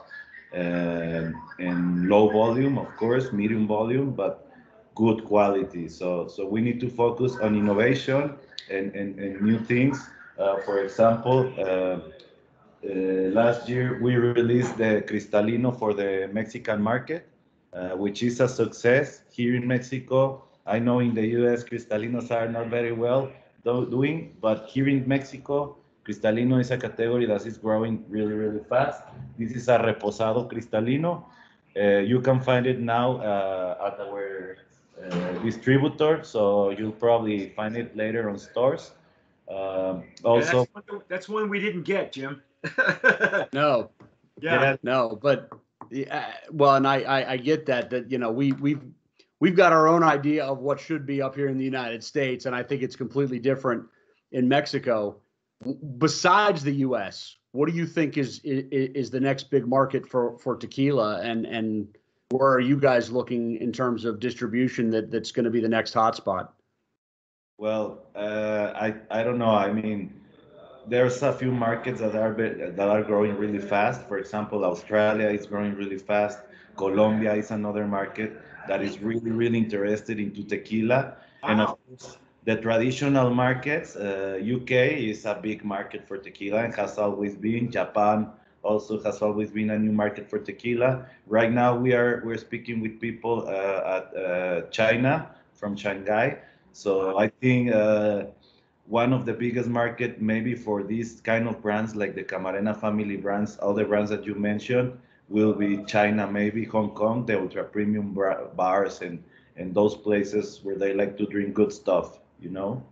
uh, 0.54 1.30
and 1.58 2.08
low 2.08 2.28
volume, 2.28 2.78
of 2.78 2.94
course, 2.96 3.32
medium 3.32 3.66
volume, 3.66 4.10
but 4.10 4.50
good 4.94 5.24
quality. 5.24 5.88
So, 5.88 6.28
so 6.28 6.46
we 6.46 6.60
need 6.60 6.80
to 6.80 6.90
focus 6.90 7.36
on 7.40 7.56
innovation 7.56 8.34
and, 8.70 8.94
and, 8.94 9.18
and 9.18 9.40
new 9.40 9.58
things. 9.58 9.98
Uh, 10.38 10.58
for 10.64 10.82
example, 10.82 11.52
uh, 11.58 12.00
uh 12.84 13.30
last 13.30 13.68
year 13.68 13.98
we 14.02 14.16
released 14.16 14.76
the 14.76 15.04
Cristalino 15.08 15.78
for 15.78 15.94
the 15.94 16.28
Mexican 16.32 16.82
market, 16.82 17.28
uh, 17.72 17.90
which 17.90 18.22
is 18.22 18.40
a 18.40 18.48
success 18.48 19.22
here 19.30 19.54
in 19.54 19.66
Mexico. 19.66 20.44
I 20.66 20.78
know 20.78 21.00
in 21.00 21.14
the 21.14 21.26
US, 21.38 21.64
Cristalinos 21.64 22.30
are 22.30 22.48
not 22.48 22.68
very 22.68 22.92
well 22.92 23.30
do 23.64 23.86
doing, 23.88 24.36
but 24.40 24.66
here 24.68 24.88
in 24.88 25.06
Mexico, 25.06 25.76
Cristalino 26.04 26.60
is 26.60 26.70
a 26.70 26.78
category 26.78 27.26
that 27.26 27.46
is 27.46 27.58
growing 27.58 28.04
really, 28.08 28.34
really 28.34 28.62
fast. 28.68 29.02
This 29.38 29.52
is 29.52 29.68
a 29.68 29.78
reposado 29.78 30.50
cristalino. 30.50 31.24
Uh, 31.76 31.98
you 31.98 32.20
can 32.20 32.40
find 32.40 32.66
it 32.66 32.80
now 32.80 33.18
uh, 33.18 33.86
at 33.86 34.00
our 34.00 34.56
uh, 35.00 35.32
distributor, 35.44 36.24
so 36.24 36.70
you'll 36.70 36.92
probably 36.92 37.50
find 37.50 37.76
it 37.76 37.96
later 37.96 38.28
on 38.28 38.38
stores. 38.38 38.92
Um, 39.48 40.04
also, 40.24 40.60
yeah, 40.60 40.64
that's, 40.74 40.90
one, 40.90 41.02
that's, 41.08 41.28
one, 41.28 41.48
we 41.48 41.60
didn't 41.60 41.84
get, 41.84 42.12
Jim. 42.12 42.42
no. 43.52 43.90
Yeah. 44.40 44.76
No, 44.82 45.18
but 45.22 45.50
yeah, 45.90 46.34
well, 46.50 46.74
and 46.74 46.86
I, 46.86 47.02
I, 47.02 47.32
I 47.32 47.36
get 47.36 47.66
that 47.66 47.90
that 47.90 48.10
you 48.10 48.18
know 48.18 48.32
we 48.32 48.52
we've 48.52 48.82
we've 49.42 49.56
got 49.56 49.72
our 49.72 49.88
own 49.88 50.04
idea 50.04 50.44
of 50.44 50.58
what 50.60 50.78
should 50.78 51.04
be 51.04 51.20
up 51.20 51.34
here 51.34 51.48
in 51.48 51.58
the 51.58 51.64
United 51.64 52.04
States, 52.04 52.46
and 52.46 52.54
I 52.54 52.62
think 52.62 52.80
it's 52.80 52.94
completely 52.94 53.40
different 53.40 53.84
in 54.30 54.48
Mexico 54.48 55.16
besides 55.98 56.62
the 56.62 56.72
U.S., 56.86 57.36
what 57.52 57.68
do 57.68 57.74
you 57.74 57.86
think 57.86 58.16
is, 58.16 58.40
is 58.44 58.64
is 59.02 59.10
the 59.10 59.20
next 59.20 59.50
big 59.50 59.66
market 59.66 60.08
for 60.08 60.38
for 60.38 60.56
tequila, 60.56 61.20
and 61.20 61.44
and 61.44 61.86
where 62.30 62.50
are 62.50 62.60
you 62.60 62.78
guys 62.78 63.10
looking 63.10 63.56
in 63.56 63.72
terms 63.72 64.04
of 64.04 64.20
distribution 64.20 64.90
that 64.90 65.10
that's 65.10 65.32
going 65.32 65.44
to 65.44 65.50
be 65.50 65.60
the 65.60 65.68
next 65.68 65.92
hotspot? 65.92 66.48
Well, 67.58 68.06
uh, 68.14 68.72
I 68.74 68.94
I 69.10 69.22
don't 69.22 69.38
know. 69.38 69.54
I 69.66 69.70
mean, 69.70 69.98
there's 70.88 71.22
a 71.22 71.32
few 71.32 71.52
markets 71.52 72.00
that 72.00 72.14
are 72.14 72.32
that 72.78 72.88
are 72.88 73.02
growing 73.02 73.36
really 73.36 73.62
fast. 73.74 74.08
For 74.08 74.16
example, 74.18 74.64
Australia 74.64 75.28
is 75.28 75.44
growing 75.46 75.74
really 75.74 75.98
fast. 75.98 76.38
Colombia 76.76 77.34
is 77.34 77.50
another 77.50 77.86
market 77.86 78.40
that 78.68 78.82
is 78.82 79.00
really 79.00 79.30
really 79.30 79.58
interested 79.58 80.18
into 80.18 80.42
tequila, 80.42 81.16
wow. 81.42 81.48
and 81.48 81.60
of 81.60 81.78
course 81.86 82.18
the 82.44 82.56
traditional 82.56 83.30
markets, 83.30 83.94
uh, 83.94 84.38
UK 84.42 84.70
is 84.98 85.24
a 85.26 85.38
big 85.40 85.64
market 85.64 86.06
for 86.06 86.18
tequila 86.18 86.64
and 86.64 86.74
has 86.74 86.98
always 86.98 87.36
been. 87.36 87.70
Japan 87.70 88.30
also 88.62 89.00
has 89.02 89.22
always 89.22 89.50
been 89.50 89.70
a 89.70 89.78
new 89.78 89.92
market 89.92 90.28
for 90.28 90.38
tequila. 90.38 91.06
Right 91.28 91.52
now, 91.52 91.76
we 91.76 91.92
are 91.92 92.22
we're 92.24 92.38
speaking 92.38 92.80
with 92.80 93.00
people 93.00 93.46
uh, 93.46 93.96
at 93.96 94.16
uh, 94.16 94.60
China 94.70 95.30
from 95.54 95.76
Shanghai. 95.76 96.38
So 96.72 97.18
I 97.18 97.28
think 97.28 97.72
uh, 97.72 98.24
one 98.86 99.12
of 99.12 99.24
the 99.24 99.32
biggest 99.32 99.68
market 99.68 100.20
maybe 100.20 100.54
for 100.56 100.82
these 100.82 101.20
kind 101.20 101.46
of 101.46 101.62
brands 101.62 101.94
like 101.94 102.14
the 102.16 102.24
Camarena 102.24 102.74
family 102.74 103.16
brands, 103.16 103.56
all 103.58 103.74
the 103.74 103.84
brands 103.84 104.10
that 104.10 104.26
you 104.26 104.34
mentioned, 104.34 104.98
will 105.32 105.54
be 105.54 105.82
China, 105.84 106.30
maybe 106.30 106.64
Hong 106.64 106.90
Kong, 106.90 107.26
the 107.26 107.40
ultra 107.40 107.64
premium 107.64 108.14
bars 108.54 109.02
and 109.02 109.22
and 109.56 109.74
those 109.74 109.94
places 109.94 110.60
where 110.62 110.76
they 110.76 110.94
like 110.94 111.16
to 111.18 111.26
drink 111.26 111.54
good 111.54 111.72
stuff 111.72 112.18
you 112.42 112.50
know? 112.50 112.82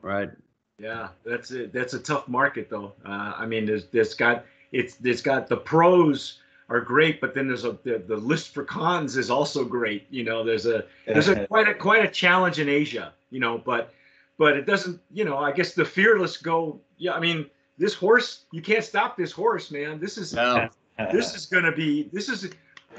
Right. 0.00 0.30
Yeah, 0.78 1.08
that's 1.24 1.50
a, 1.50 1.66
that's 1.66 1.94
a 1.94 1.98
tough 1.98 2.28
market 2.28 2.70
though. 2.70 2.92
Uh, 3.04 3.32
I 3.36 3.46
mean, 3.46 3.66
there's 3.66 3.86
there's 3.86 4.14
got 4.14 4.44
it's 4.72 4.96
there's 4.96 5.22
got 5.22 5.48
the 5.48 5.56
pros 5.56 6.40
are 6.68 6.80
great, 6.80 7.20
but 7.20 7.34
then 7.34 7.48
there's 7.48 7.64
a 7.64 7.78
the, 7.82 8.02
the 8.06 8.16
list 8.16 8.52
for 8.52 8.62
cons 8.62 9.16
is 9.16 9.30
also 9.30 9.64
great. 9.64 10.06
You 10.10 10.24
know, 10.24 10.44
there's 10.44 10.66
a 10.66 10.84
there's 11.06 11.28
a 11.28 11.46
quite 11.48 11.68
a 11.68 11.74
quite 11.74 12.04
a 12.04 12.08
challenge 12.10 12.58
in 12.58 12.68
Asia. 12.68 13.14
You 13.30 13.40
know, 13.40 13.56
but 13.56 13.94
but 14.36 14.56
it 14.56 14.66
doesn't. 14.66 15.00
You 15.10 15.24
know, 15.24 15.38
I 15.38 15.50
guess 15.50 15.72
the 15.72 15.84
fearless 15.84 16.36
go. 16.36 16.78
Yeah, 16.98 17.12
I 17.12 17.20
mean, 17.20 17.46
this 17.78 17.94
horse 17.94 18.44
you 18.52 18.60
can't 18.60 18.84
stop 18.84 19.16
this 19.16 19.32
horse, 19.32 19.70
man. 19.70 19.98
This 19.98 20.18
is 20.18 20.34
no. 20.34 20.68
This 21.12 21.34
is 21.34 21.46
gonna 21.46 21.72
be 21.72 22.08
this 22.12 22.28
is 22.28 22.50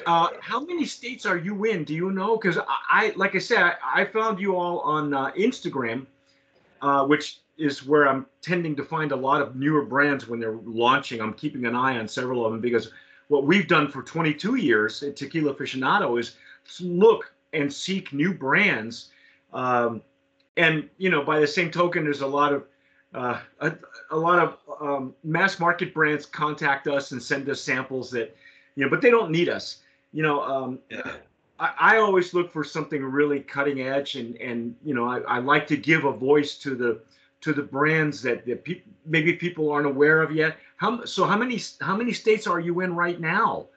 uh, 0.05 0.29
how 0.41 0.63
many 0.63 0.85
states 0.85 1.25
are 1.25 1.37
you 1.37 1.65
in? 1.65 1.83
Do 1.83 1.93
you 1.93 2.11
know? 2.11 2.37
Because 2.37 2.57
I, 2.57 2.63
I, 2.89 3.13
like 3.15 3.35
I 3.35 3.39
said, 3.39 3.59
I, 3.59 3.73
I 4.01 4.05
found 4.05 4.39
you 4.39 4.55
all 4.55 4.79
on 4.81 5.13
uh, 5.13 5.31
Instagram, 5.31 6.05
uh, 6.81 7.05
which 7.05 7.39
is 7.57 7.85
where 7.85 8.07
I'm 8.07 8.27
tending 8.41 8.75
to 8.75 8.83
find 8.83 9.11
a 9.11 9.15
lot 9.15 9.41
of 9.41 9.55
newer 9.55 9.81
brands 9.81 10.27
when 10.27 10.39
they're 10.39 10.59
launching. 10.65 11.21
I'm 11.21 11.33
keeping 11.33 11.65
an 11.65 11.75
eye 11.75 11.97
on 11.97 12.07
several 12.07 12.45
of 12.45 12.51
them 12.51 12.61
because 12.61 12.91
what 13.29 13.45
we've 13.45 13.67
done 13.67 13.89
for 13.89 14.03
22 14.03 14.55
years 14.55 15.01
at 15.03 15.15
Tequila 15.15 15.53
Aficionado 15.53 16.19
is 16.19 16.35
look 16.79 17.33
and 17.53 17.71
seek 17.71 18.13
new 18.13 18.33
brands. 18.33 19.09
Um, 19.53 20.01
and 20.55 20.89
you 20.97 21.09
know, 21.09 21.23
by 21.23 21.39
the 21.39 21.47
same 21.47 21.71
token, 21.71 22.03
there's 22.03 22.21
a 22.21 22.27
lot 22.27 22.53
of 22.53 22.65
uh, 23.17 23.39
a, 23.61 23.73
a, 24.11 24.17
lot 24.17 24.39
of 24.39 24.57
um, 24.81 25.13
mass 25.23 25.59
market 25.59 25.93
brands 25.93 26.25
contact 26.25 26.87
us 26.87 27.11
and 27.11 27.21
send 27.21 27.49
us 27.49 27.61
samples 27.61 28.11
that 28.11 28.35
you 28.75 28.83
know, 28.83 28.89
but 28.89 29.01
they 29.01 29.09
don't 29.09 29.31
need 29.31 29.49
us 29.49 29.81
you 30.13 30.23
know, 30.23 30.41
um, 30.41 30.79
I, 31.59 31.73
I, 31.79 31.97
always 31.97 32.33
look 32.33 32.51
for 32.51 32.63
something 32.63 33.03
really 33.03 33.41
cutting 33.41 33.81
edge, 33.81 34.15
and 34.15 34.35
and 34.37 34.75
you 34.83 34.93
know, 34.93 35.05
I, 35.05 35.19
I 35.19 35.39
like 35.39 35.67
to 35.67 35.77
give 35.77 36.05
a 36.05 36.11
voice 36.11 36.57
to 36.59 36.75
the 36.75 37.01
to 37.41 37.53
the 37.53 37.61
brands 37.61 38.21
that, 38.23 38.45
that 38.45 38.63
pe- 38.63 38.81
maybe 39.05 39.33
people 39.33 39.71
aren't 39.71 39.87
aware 39.87 40.21
of 40.21 40.31
yet. 40.31 40.57
How 40.77 41.03
so? 41.05 41.25
How 41.25 41.37
many 41.37 41.61
how 41.81 41.95
many 41.95 42.13
states 42.13 42.47
are 42.47 42.59
you 42.59 42.79
in 42.81 42.95
right 42.95 43.19
now? 43.19 43.67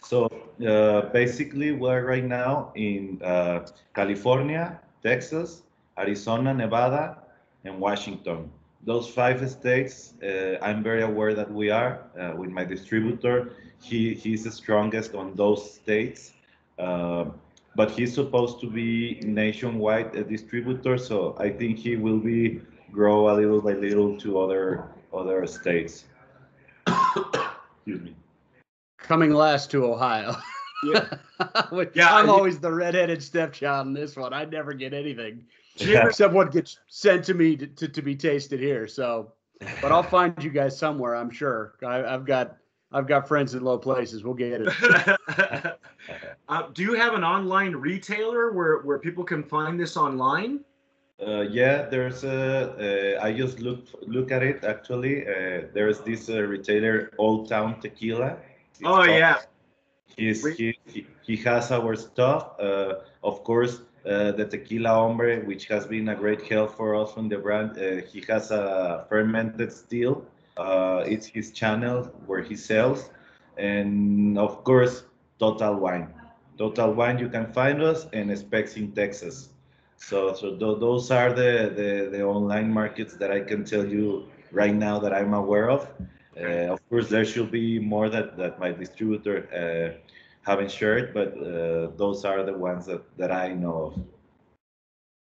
So 0.00 0.26
uh, 0.66 1.02
basically, 1.12 1.72
we're 1.72 2.04
right 2.06 2.24
now 2.24 2.72
in 2.74 3.20
uh, 3.22 3.66
California, 3.94 4.80
Texas, 5.02 5.62
Arizona, 5.98 6.52
Nevada, 6.52 7.18
and 7.64 7.78
Washington. 7.78 8.50
Those 8.84 9.08
five 9.08 9.50
states, 9.50 10.14
uh, 10.22 10.58
I'm 10.60 10.82
very 10.82 11.02
aware 11.02 11.34
that 11.34 11.50
we 11.50 11.70
are 11.70 12.00
uh, 12.20 12.34
with 12.36 12.50
my 12.50 12.64
distributor 12.64 13.52
he 13.84 14.14
he's 14.14 14.44
the 14.44 14.50
strongest 14.50 15.14
on 15.14 15.34
those 15.34 15.74
states. 15.74 16.32
Uh, 16.78 17.26
but 17.76 17.90
he's 17.90 18.14
supposed 18.14 18.60
to 18.60 18.70
be 18.70 19.20
nationwide 19.24 20.14
a 20.14 20.24
distributor, 20.24 20.96
so 20.96 21.36
I 21.38 21.50
think 21.50 21.78
he 21.78 21.96
will 21.96 22.18
be 22.18 22.60
grow 22.92 23.28
a 23.30 23.34
little 23.34 23.60
by 23.60 23.72
little 23.72 24.18
to 24.20 24.38
other 24.38 24.84
other 25.12 25.46
states. 25.46 26.04
Excuse 26.86 28.02
me. 28.02 28.16
Coming 28.98 29.32
last 29.32 29.70
to 29.72 29.84
Ohio. 29.84 30.36
Yeah, 30.84 31.84
yeah 31.94 32.14
I'm 32.14 32.28
always 32.28 32.58
the 32.58 32.72
redheaded 32.72 33.22
stepchild 33.22 33.86
in 33.86 33.92
this 33.92 34.16
one. 34.16 34.32
I 34.32 34.44
never 34.44 34.72
get 34.74 34.92
anything 34.92 35.44
except 35.80 36.32
what 36.32 36.52
gets 36.52 36.78
sent 36.88 37.24
to 37.24 37.34
me 37.34 37.56
to, 37.56 37.66
to, 37.66 37.88
to, 37.88 38.02
be 38.02 38.14
tasted 38.14 38.60
here. 38.60 38.86
So, 38.86 39.32
but 39.80 39.92
I'll 39.92 40.02
find 40.18 40.42
you 40.42 40.50
guys 40.50 40.78
somewhere. 40.78 41.14
I'm 41.16 41.30
sure. 41.30 41.74
I, 41.84 42.04
I've 42.04 42.24
got 42.24 42.56
I've 42.92 43.08
got 43.08 43.26
friends 43.26 43.54
in 43.54 43.64
low 43.64 43.78
places. 43.78 44.22
We'll 44.22 44.34
get 44.34 44.62
it. 44.62 44.68
uh, 46.48 46.62
do 46.72 46.82
you 46.82 46.94
have 46.94 47.14
an 47.14 47.24
online 47.24 47.74
retailer 47.74 48.52
where, 48.52 48.78
where 48.82 49.00
people 49.00 49.24
can 49.24 49.42
find 49.42 49.78
this 49.78 49.96
online? 49.96 50.60
Uh, 51.24 51.40
yeah, 51.40 51.86
there's 51.86 52.22
a. 52.24 53.16
Uh, 53.18 53.22
I 53.22 53.32
just 53.32 53.60
look 53.60 53.86
look 54.02 54.30
at 54.30 54.42
it 54.42 54.64
actually. 54.64 55.26
Uh, 55.26 55.62
there's 55.72 56.00
this 56.00 56.28
uh, 56.28 56.42
retailer, 56.42 57.10
Old 57.18 57.48
Town 57.48 57.80
Tequila. 57.80 58.36
It's 58.70 58.80
oh 58.84 58.96
called- 58.96 59.08
yeah, 59.08 59.40
He's, 60.16 60.46
he, 60.56 60.76
he, 61.22 61.36
has 61.38 61.72
our 61.72 61.96
stuff. 61.96 62.58
Uh, 62.60 62.94
of 63.22 63.42
course, 63.42 63.80
uh, 64.06 64.32
the 64.32 64.44
tequila 64.44 64.90
hombre, 64.90 65.40
which 65.40 65.66
has 65.66 65.86
been 65.86 66.08
a 66.08 66.14
great 66.14 66.42
help 66.42 66.76
for 66.76 66.94
us 66.94 67.12
from 67.12 67.28
the 67.28 67.38
brand. 67.38 67.76
Uh, 67.78 68.06
he 68.06 68.22
has 68.28 68.50
a 68.50 69.06
fermented 69.08 69.72
steel. 69.72 70.24
Uh, 70.56 71.02
it's 71.06 71.26
his 71.26 71.50
channel 71.50 72.04
where 72.26 72.42
he 72.42 72.54
sells, 72.54 73.10
and 73.58 74.38
of 74.38 74.62
course, 74.62 75.04
Total 75.40 75.74
Wine. 75.74 76.14
Total 76.58 76.92
Wine, 76.92 77.18
you 77.18 77.28
can 77.28 77.52
find 77.52 77.82
us, 77.82 78.06
and 78.12 78.30
Spec's 78.38 78.76
in 78.76 78.92
Texas. 78.92 79.48
So, 79.96 80.32
so 80.34 80.50
th- 80.50 80.78
those 80.78 81.10
are 81.10 81.32
the, 81.32 81.72
the 81.74 82.08
the 82.10 82.22
online 82.22 82.70
markets 82.70 83.16
that 83.16 83.32
I 83.32 83.40
can 83.40 83.64
tell 83.64 83.84
you 83.84 84.28
right 84.52 84.74
now 84.74 85.00
that 85.00 85.12
I'm 85.12 85.34
aware 85.34 85.70
of. 85.70 85.88
Uh, 86.40 86.72
of 86.72 86.88
course, 86.88 87.08
there 87.08 87.24
should 87.24 87.50
be 87.50 87.78
more 87.78 88.08
that, 88.08 88.36
that 88.36 88.58
my 88.58 88.72
distributor 88.72 89.48
uh, 89.54 90.00
haven't 90.42 90.70
shared, 90.70 91.14
but 91.14 91.28
uh, 91.38 91.90
those 91.96 92.24
are 92.24 92.44
the 92.44 92.52
ones 92.52 92.86
that, 92.86 93.02
that 93.16 93.30
I 93.30 93.52
know 93.52 93.94
of. 93.94 94.00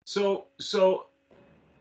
So 0.05 0.47
so 0.59 1.07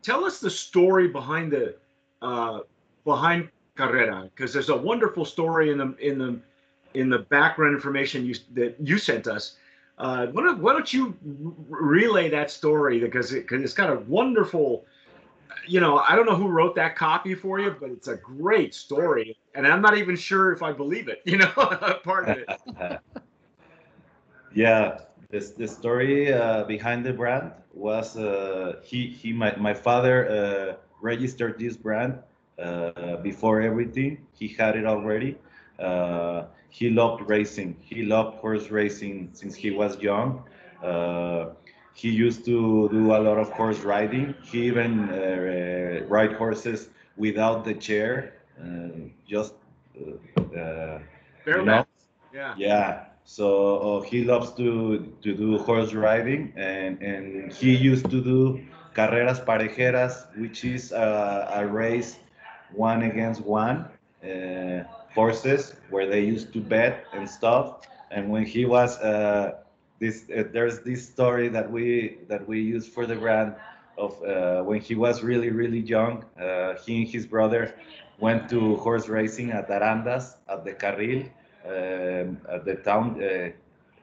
tell 0.01 0.25
us 0.25 0.39
the 0.39 0.49
story 0.49 1.07
behind 1.07 1.51
the 1.51 1.75
uh, 2.21 2.59
behind 3.05 3.49
Carrera 3.75 4.29
because 4.35 4.51
there's 4.51 4.67
a 4.67 4.75
wonderful 4.75 5.23
story 5.23 5.71
in 5.71 5.77
the 5.77 5.95
in 5.97 6.17
the 6.17 6.39
in 6.93 7.09
the 7.09 7.19
background 7.19 7.73
information 7.73 8.25
you 8.25 8.35
that 8.53 8.75
you 8.81 8.97
sent 8.97 9.27
us. 9.27 9.55
Uh, 9.97 10.27
why, 10.27 10.43
don't, 10.43 10.59
why 10.59 10.73
don't 10.73 10.93
you 10.93 11.17
relay 11.69 12.29
that 12.29 12.51
story 12.51 12.99
because 12.99 13.33
it, 13.33 13.47
cause 13.47 13.61
it's 13.61 13.73
got 13.73 13.89
a 13.89 13.99
wonderful 14.01 14.85
you 15.65 15.79
know 15.79 15.99
i 15.99 16.15
don't 16.15 16.25
know 16.25 16.35
who 16.35 16.47
wrote 16.47 16.75
that 16.75 16.95
copy 16.95 17.33
for 17.33 17.59
you 17.59 17.75
but 17.79 17.89
it's 17.89 18.07
a 18.07 18.17
great 18.17 18.75
story 18.75 19.37
and 19.55 19.65
i'm 19.65 19.81
not 19.81 19.97
even 19.97 20.15
sure 20.15 20.51
if 20.51 20.61
i 20.61 20.71
believe 20.71 21.07
it 21.07 21.21
you 21.25 21.37
know 21.37 21.47
part 22.03 22.27
of 22.29 22.37
it 22.37 23.01
yeah, 24.57 24.99
this 25.29 25.51
the 25.51 25.67
story 25.67 26.33
uh, 26.33 26.63
behind 26.63 27.05
the 27.05 27.13
brand 27.13 27.51
was 27.73 28.17
uh, 28.17 28.79
he 28.83 29.07
he 29.07 29.31
my 29.33 29.55
my 29.55 29.73
father 29.73 30.15
uh, 30.29 30.75
registered 31.01 31.59
this 31.59 31.77
brand 31.77 32.19
uh, 32.59 33.17
before 33.17 33.61
everything. 33.61 34.25
He 34.33 34.47
had 34.47 34.75
it 34.75 34.85
already. 34.85 35.37
Uh, 35.79 36.45
he 36.69 36.89
loved 36.89 37.29
racing. 37.29 37.75
He 37.81 38.03
loved 38.03 38.37
horse 38.37 38.71
racing 38.71 39.29
since 39.33 39.53
he 39.55 39.69
was 39.71 39.99
young. 40.01 40.43
Uh, 42.05 42.29
he 42.29 42.45
used 42.45 42.45
to 42.45 42.89
do 42.91 43.11
a 43.13 43.19
lot 43.19 43.37
of 43.37 43.51
horse 43.51 43.79
riding. 43.81 44.35
He 44.41 44.63
even 44.67 45.09
uh, 45.09 46.05
ride 46.07 46.33
horses 46.33 46.89
without 47.17 47.63
the 47.65 47.73
chair, 47.75 48.33
uh, 48.61 48.89
just 49.27 49.53
uh, 49.99 50.41
uh, 50.57 50.99
you 51.53 51.63
know? 51.63 51.85
yeah 52.31 52.55
Yeah. 52.55 53.05
So 53.23 53.77
uh, 53.77 54.01
he 54.01 54.23
loves 54.23 54.51
to 54.53 55.13
to 55.23 55.33
do 55.35 55.57
horse 55.59 55.93
riding, 55.93 56.53
and 56.55 57.01
and 57.01 57.51
he 57.51 57.75
used 57.75 58.09
to 58.09 58.21
do 58.21 58.61
carreras 58.95 59.39
parejeras, 59.43 60.27
which 60.37 60.63
is 60.65 60.91
a, 60.91 61.49
a 61.53 61.67
race 61.67 62.19
one 62.71 63.03
against 63.03 63.41
one 63.45 63.85
uh, 64.23 64.83
horses 65.13 65.75
where 65.89 66.07
they 66.07 66.21
used 66.21 66.53
to 66.53 66.61
bet 66.61 67.07
and 67.13 67.29
stuff. 67.29 67.75
And 68.11 68.29
when 68.29 68.45
he 68.45 68.65
was 68.65 68.97
uh, 68.99 69.51
this, 69.99 70.25
uh, 70.35 70.43
there's 70.51 70.79
this 70.81 71.07
story 71.07 71.47
that 71.49 71.69
we 71.69 72.19
that 72.27 72.47
we 72.47 72.61
use 72.61 72.87
for 72.87 73.05
the 73.05 73.15
brand 73.15 73.55
of 73.97 74.21
uh, 74.23 74.61
when 74.63 74.79
he 74.81 74.95
was 74.95 75.23
really 75.23 75.49
really 75.49 75.79
young. 75.79 76.23
Uh, 76.39 76.75
he 76.85 77.01
and 77.01 77.07
his 77.07 77.25
brother 77.25 77.73
went 78.19 78.49
to 78.49 78.75
horse 78.77 79.07
racing 79.07 79.51
at 79.51 79.69
Arandas 79.69 80.35
at 80.49 80.63
the 80.65 80.73
Carril 80.73 81.29
um, 81.65 82.37
at 82.49 82.65
the 82.65 82.75
town. 82.75 83.21
Uh, 83.21 83.49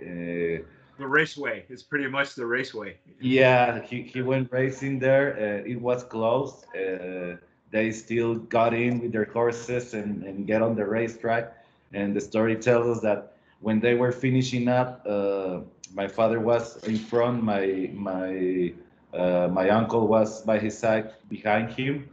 uh, 0.01 0.63
the 0.97 1.09
raceway 1.09 1.65
is 1.69 1.83
pretty 1.83 2.09
much 2.09 2.35
the 2.35 2.47
raceway 2.47 2.97
yeah, 3.21 3.81
he, 3.83 4.03
he 4.03 4.23
went 4.23 4.53
racing 4.53 4.99
there. 4.99 5.35
Uh, 5.35 5.69
it 5.69 5.81
was 5.81 6.05
closed. 6.05 6.67
Uh, 6.77 7.37
they 7.71 7.91
still 7.91 8.35
got 8.35 8.75
in 8.75 9.01
with 9.01 9.13
their 9.13 9.25
horses 9.25 9.95
and, 9.95 10.23
and 10.25 10.47
get 10.47 10.63
on 10.63 10.77
the 10.77 10.85
racetrack. 10.85 11.57
And 11.93 12.15
the 12.15 12.21
story 12.21 12.57
tells 12.57 12.97
us 12.97 13.03
that 13.03 13.37
when 13.61 13.81
they 13.81 13.95
were 13.95 14.13
finishing 14.13 14.69
up, 14.69 15.03
uh, 15.09 15.61
my 15.95 16.09
father 16.09 16.41
was 16.41 16.83
in 16.85 16.99
front. 16.99 17.43
My 17.45 17.91
my 17.95 18.75
uh, 19.15 19.49
my 19.53 19.71
uncle 19.71 20.09
was 20.09 20.43
by 20.43 20.59
his 20.59 20.79
side 20.79 21.13
behind 21.29 21.73
him. 21.73 22.09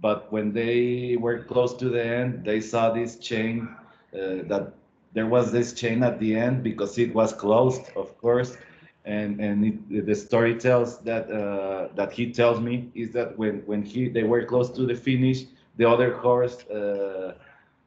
But 0.00 0.32
when 0.32 0.52
they 0.52 1.16
were 1.20 1.40
close 1.44 1.74
to 1.76 1.88
the 1.90 2.04
end, 2.04 2.44
they 2.44 2.60
saw 2.60 2.90
this 2.92 3.16
chain 3.18 3.68
uh, 4.14 4.44
that 4.50 4.74
there 5.14 5.26
was 5.26 5.52
this 5.52 5.72
chain 5.74 6.02
at 6.02 6.18
the 6.20 6.36
end 6.36 6.62
because 6.62 6.98
it 6.98 7.14
was 7.14 7.32
closed, 7.32 7.82
of 7.96 8.16
course. 8.18 8.56
And 9.04 9.40
and 9.40 9.64
it, 9.90 10.06
the 10.06 10.14
story 10.14 10.54
tells 10.56 10.98
that 11.00 11.30
uh, 11.30 11.88
that 11.96 12.12
he 12.12 12.32
tells 12.32 12.60
me 12.60 12.90
is 12.94 13.12
that 13.12 13.38
when 13.38 13.62
when 13.66 13.82
he 13.82 14.08
they 14.08 14.24
were 14.24 14.44
close 14.44 14.70
to 14.72 14.86
the 14.86 14.94
finish, 14.94 15.44
the 15.76 15.88
other 15.88 16.14
horse 16.16 16.64
uh, 16.68 17.34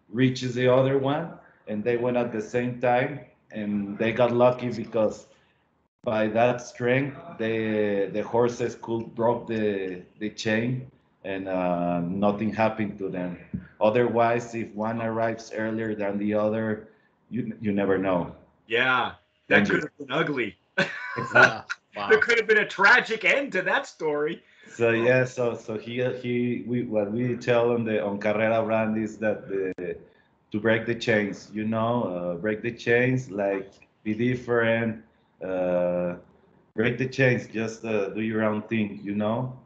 reaches 0.09 0.55
the 0.55 0.67
other 0.73 0.97
one, 0.97 1.31
and 1.67 1.83
they 1.83 1.97
went 1.97 2.17
at 2.17 2.31
the 2.31 2.41
same 2.41 2.79
time, 2.79 3.21
and 3.51 3.97
they 3.97 4.11
got 4.11 4.31
lucky 4.31 4.69
because 4.71 5.28
by 6.03 6.27
that 6.27 6.61
strength, 6.61 7.17
the 7.37 8.09
the 8.11 8.23
horses 8.23 8.75
could 8.81 9.15
drop 9.15 9.47
the 9.47 10.03
the 10.19 10.29
chain, 10.31 10.89
and 11.23 11.47
uh, 11.47 11.99
nothing 12.01 12.53
happened 12.53 12.97
to 12.99 13.09
them. 13.09 13.37
Otherwise, 13.81 14.53
if 14.55 14.73
one 14.75 15.01
arrives 15.01 15.51
earlier 15.55 15.95
than 15.95 16.17
the 16.17 16.33
other, 16.35 16.87
you 17.29 17.55
you 17.61 17.71
never 17.71 17.97
know. 17.97 18.35
yeah 18.67 19.13
that 19.47 19.67
could 19.67 19.81
have 19.83 19.97
been 19.97 20.11
ugly 20.11 20.57
Yeah. 21.33 21.63
Wow. 21.95 22.09
there 22.09 22.19
could 22.19 22.37
have 22.37 22.47
been 22.47 22.57
a 22.57 22.67
tragic 22.67 23.23
end 23.25 23.51
to 23.53 23.61
that 23.61 23.85
story 23.87 24.41
So 24.67 24.91
yeah, 24.91 25.25
so 25.25 25.55
so 25.55 25.77
he 25.77 26.03
he 26.21 26.63
we 26.67 26.83
what 26.83 27.11
we 27.11 27.35
tell 27.37 27.71
on 27.71 27.83
the 27.85 28.03
on 28.03 28.19
Carrera 28.19 28.63
brand 28.63 28.97
is 28.97 29.17
that 29.19 29.47
the 29.47 29.73
to 30.51 30.59
break 30.59 30.85
the 30.85 30.95
chains, 30.95 31.49
you 31.53 31.65
know, 31.65 32.03
uh, 32.03 32.35
break 32.35 32.61
the 32.61 32.71
chains, 32.71 33.31
like 33.31 33.71
be 34.03 34.13
different, 34.13 35.03
uh, 35.43 36.15
break 36.75 36.97
the 36.97 37.07
chains, 37.07 37.47
just 37.47 37.83
uh, 37.85 38.09
do 38.09 38.21
your 38.21 38.43
own 38.43 38.61
thing, 38.63 38.99
you 39.03 39.15
know. 39.15 39.57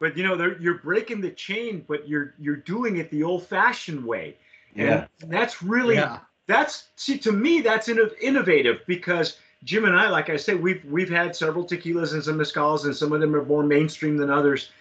but 0.00 0.16
you 0.16 0.24
know 0.24 0.36
they're- 0.36 0.58
you're 0.60 0.78
breaking 0.78 1.20
the 1.20 1.30
chain 1.30 1.84
but 1.86 2.08
you're 2.08 2.34
you're 2.38 2.56
doing 2.56 2.96
it 2.96 3.08
the 3.10 3.22
old 3.22 3.46
fashioned 3.46 4.04
way 4.04 4.36
Yeah, 4.74 5.06
and 5.22 5.30
that's 5.30 5.62
really 5.62 5.94
Yeah. 5.94 6.18
that's 6.48 6.88
see 6.96 7.18
to 7.18 7.30
me 7.30 7.60
that's 7.60 7.86
inno- 7.88 8.12
innovative 8.20 8.80
because 8.88 9.38
Jim 9.64 9.84
and 9.84 9.94
I, 9.96 10.08
like 10.08 10.28
I 10.28 10.36
said, 10.36 10.60
we've 10.60 10.84
we've 10.86 11.08
had 11.08 11.36
several 11.36 11.64
tequilas 11.64 12.14
and 12.14 12.24
some 12.24 12.36
mezcals, 12.38 12.84
and 12.84 12.96
some 12.96 13.12
of 13.12 13.20
them 13.20 13.32
are 13.36 13.44
more 13.44 13.62
mainstream 13.62 14.16
than 14.16 14.28
others, 14.28 14.72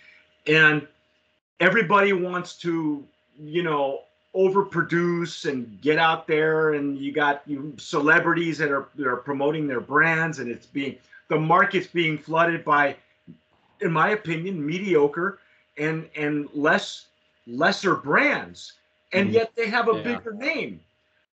and 0.47 0.87
everybody 1.59 2.13
wants 2.13 2.57
to, 2.65 3.05
you 3.39 3.61
know, 3.61 4.01
overproduce 4.35 5.49
and 5.49 5.79
get 5.81 5.97
out 5.97 6.27
there, 6.27 6.73
and 6.73 6.97
you 6.97 7.11
got 7.11 7.41
you 7.47 7.73
celebrities 7.77 8.57
that 8.59 8.71
are 8.71 8.89
that 8.95 9.07
are 9.07 9.17
promoting 9.17 9.67
their 9.67 9.81
brands, 9.81 10.39
and 10.39 10.49
it's 10.49 10.65
being 10.65 10.97
the 11.29 11.39
market's 11.39 11.87
being 11.87 12.17
flooded 12.17 12.63
by, 12.63 12.95
in 13.81 13.91
my 13.91 14.09
opinion, 14.11 14.65
mediocre 14.65 15.39
and 15.77 16.09
and 16.15 16.49
less 16.53 17.07
lesser 17.47 17.95
brands, 17.95 18.73
and 19.13 19.29
Mhm. 19.29 19.33
yet 19.33 19.51
they 19.55 19.67
have 19.67 19.87
a 19.89 19.95
Yeah. 19.95 20.03
bigger 20.03 20.33
name 20.33 20.81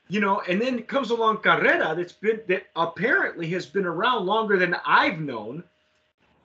you 0.08 0.20
know, 0.20 0.40
and 0.48 0.60
then 0.60 0.82
comes 0.82 1.10
along 1.10 1.38
Carrera 1.38 1.94
that's 1.96 2.12
been 2.12 2.40
that 2.48 2.66
apparently 2.76 3.48
has 3.48 3.66
been 3.66 3.86
around 3.86 4.26
longer 4.26 4.58
than 4.58 4.76
I've 4.86 5.20
known, 5.20 5.64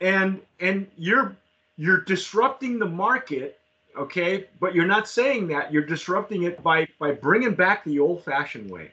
and 0.02 0.42
and 0.60 0.88
you're 0.98 1.36
you're 1.78 2.02
disrupting 2.02 2.80
the 2.80 2.86
market, 2.88 3.59
okay, 3.98 4.48
but 4.60 4.74
you're 4.76 4.88
not 4.88 5.08
saying 5.08 5.48
that 5.50 5.72
you're 5.72 5.86
disrupting 5.86 6.44
it 6.44 6.62
by 6.64 6.88
by 7.00 7.12
bringing 7.12 7.54
back 7.54 7.84
the 7.84 8.00
old-fashioned 8.00 8.70
way, 8.70 8.92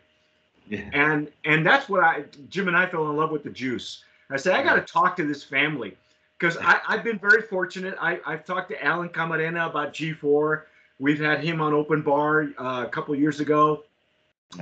yeah, 0.69 0.89
and 0.93 1.31
and 1.45 1.67
that's 1.67 1.89
what 1.89 2.03
I 2.03 2.25
Jim 2.49 2.69
and 2.69 2.77
I 2.77 2.87
fell 2.87 3.09
in 3.11 3.17
love 3.17 3.31
with 3.31 3.45
the 3.45 3.51
juice. 3.51 4.05
I 4.31 4.37
said 4.37 4.55
I 4.55 4.63
got 4.63 4.75
to 4.75 4.83
talk 4.83 5.17
to 5.17 5.27
this 5.27 5.45
family 5.45 5.97
because 6.39 6.57
I've 6.61 7.05
been 7.05 7.19
very 7.19 7.43
fortunate. 7.43 7.97
I 8.01 8.21
I've 8.27 8.45
talked 8.45 8.71
to 8.71 8.85
Alan 8.85 9.09
Camarena 9.09 9.69
about 9.69 9.93
G4. 9.93 10.63
We've 10.99 11.21
had 11.21 11.45
him 11.45 11.61
on 11.61 11.75
Open 11.75 12.03
Bar 12.03 12.49
uh, 12.59 12.85
a 12.87 12.89
couple 12.89 13.15
years 13.15 13.41
ago. 13.41 13.85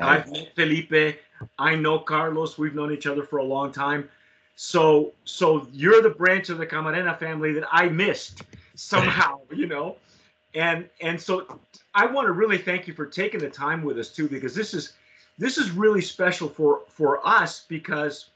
I've 0.00 0.30
met 0.30 0.54
Felipe. 0.54 1.18
I 1.58 1.74
know 1.74 1.98
Carlos. 1.98 2.58
We've 2.58 2.74
known 2.74 2.92
each 2.92 3.06
other 3.06 3.22
for 3.22 3.38
a 3.38 3.44
long 3.44 3.72
time. 3.72 4.08
So, 4.56 5.12
so 5.24 5.66
you're 5.72 6.00
the 6.02 6.10
branch 6.10 6.48
of 6.48 6.58
the 6.58 6.66
Camarena 6.66 7.18
family 7.18 7.52
that 7.52 7.64
I 7.70 7.88
missed 7.88 8.42
somehow, 8.74 9.40
you 9.54 9.66
know. 9.66 9.96
And 10.54 10.88
and 11.00 11.20
so 11.20 11.58
I 11.94 12.06
want 12.06 12.26
to 12.26 12.32
really 12.32 12.58
thank 12.58 12.86
you 12.86 12.94
for 12.94 13.06
taking 13.06 13.40
the 13.40 13.50
time 13.50 13.82
with 13.82 13.98
us 13.98 14.10
too, 14.10 14.28
because 14.28 14.54
this 14.54 14.74
is 14.74 14.94
this 15.38 15.58
is 15.58 15.70
really 15.70 16.00
special 16.00 16.48
for 16.48 16.82
for 16.88 17.26
us 17.26 17.64
because 17.68 18.30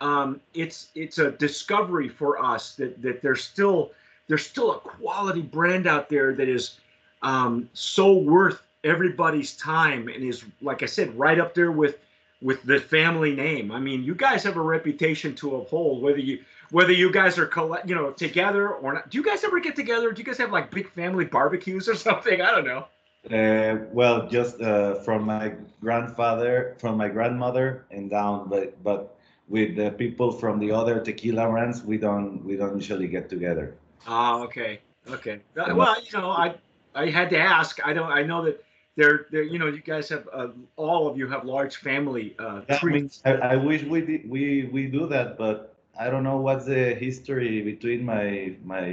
um, 0.00 0.40
it's 0.54 0.88
it's 0.94 1.18
a 1.18 1.32
discovery 1.32 2.08
for 2.08 2.42
us 2.42 2.74
that 2.76 3.00
that 3.02 3.22
there's 3.22 3.44
still 3.44 3.92
there's 4.28 4.46
still 4.46 4.72
a 4.72 4.78
quality 4.78 5.42
brand 5.42 5.86
out 5.86 6.08
there 6.08 6.34
that 6.34 6.48
is 6.48 6.78
um, 7.22 7.68
so 7.74 8.12
worth 8.12 8.62
everybody's 8.84 9.56
time 9.56 10.08
and 10.08 10.24
is 10.24 10.44
like 10.62 10.82
I 10.82 10.86
said 10.86 11.16
right 11.18 11.38
up 11.38 11.54
there 11.54 11.72
with 11.72 11.98
with 12.40 12.62
the 12.62 12.80
family 12.80 13.34
name. 13.34 13.70
I 13.70 13.78
mean, 13.78 14.02
you 14.02 14.14
guys 14.14 14.42
have 14.44 14.56
a 14.56 14.62
reputation 14.62 15.34
to 15.36 15.56
uphold, 15.56 16.02
whether 16.02 16.18
you 16.18 16.42
whether 16.70 16.92
you 16.92 17.10
guys 17.10 17.38
are 17.38 17.46
collect, 17.46 17.88
you 17.88 17.94
know 17.94 18.10
together 18.10 18.68
or 18.68 18.94
not. 18.94 19.10
Do 19.10 19.18
you 19.18 19.24
guys 19.24 19.44
ever 19.44 19.60
get 19.60 19.76
together? 19.76 20.12
Do 20.12 20.20
you 20.20 20.24
guys 20.24 20.38
have 20.38 20.52
like 20.52 20.70
big 20.70 20.90
family 20.90 21.24
barbecues 21.24 21.88
or 21.88 21.94
something? 22.08 22.40
I 22.40 22.50
don't 22.50 22.64
know. 22.64 22.86
Uh, 23.30 23.84
well, 23.92 24.26
just 24.28 24.60
uh, 24.62 24.94
from 25.00 25.24
my 25.24 25.52
grandfather, 25.80 26.76
from 26.78 26.96
my 26.96 27.08
grandmother, 27.08 27.84
and 27.90 28.08
down. 28.08 28.48
But 28.48 28.82
but 28.82 29.16
with 29.48 29.76
the 29.76 29.90
people 29.90 30.32
from 30.32 30.58
the 30.58 30.72
other 30.72 31.00
tequila 31.00 31.48
brands, 31.50 31.82
we 31.82 31.98
don't 31.98 32.42
we 32.44 32.56
don't 32.56 32.76
usually 32.76 33.08
get 33.08 33.28
together. 33.28 33.76
Oh, 34.06 34.42
okay, 34.44 34.80
okay. 35.08 35.40
Well, 35.54 35.96
you 36.02 36.18
know, 36.18 36.30
I 36.30 36.54
I 36.94 37.10
had 37.10 37.28
to 37.30 37.38
ask. 37.38 37.84
I 37.84 37.92
don't. 37.92 38.10
I 38.10 38.22
know 38.22 38.44
that 38.44 38.64
they're, 38.96 39.26
they're 39.30 39.42
you 39.42 39.58
know 39.58 39.66
you 39.66 39.80
guys 39.80 40.08
have 40.08 40.28
uh, 40.32 40.48
all 40.76 41.08
of 41.08 41.18
you 41.18 41.28
have 41.28 41.44
large 41.44 41.76
family 41.76 42.34
uh, 42.38 42.60
trees. 42.78 43.20
I, 43.24 43.32
I, 43.32 43.56
wish 43.56 43.82
we 43.82 44.00
did, 44.00 44.28
we 44.28 44.68
we 44.72 44.86
do 44.86 45.06
that, 45.08 45.36
but 45.36 45.76
I 45.98 46.10
don't 46.10 46.24
know 46.24 46.36
what's 46.36 46.66
the 46.66 46.94
history 46.94 47.62
between 47.62 48.04
my 48.04 48.56
my 48.64 48.86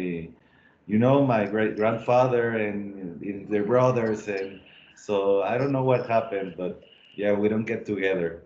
you 0.88 0.98
know 1.00 1.26
my 1.26 1.46
great 1.46 1.76
grandfather 1.76 2.58
and, 2.58 3.22
and 3.22 3.50
their 3.50 3.64
brothers 3.64 4.28
and 4.28 4.60
so 4.96 5.44
I 5.44 5.58
don't 5.58 5.72
know 5.72 5.84
what 5.84 6.08
happened, 6.08 6.56
but 6.58 6.82
yeah, 7.16 7.32
we 7.32 7.48
don't 7.50 7.66
get 7.66 7.86
together. 7.86 8.44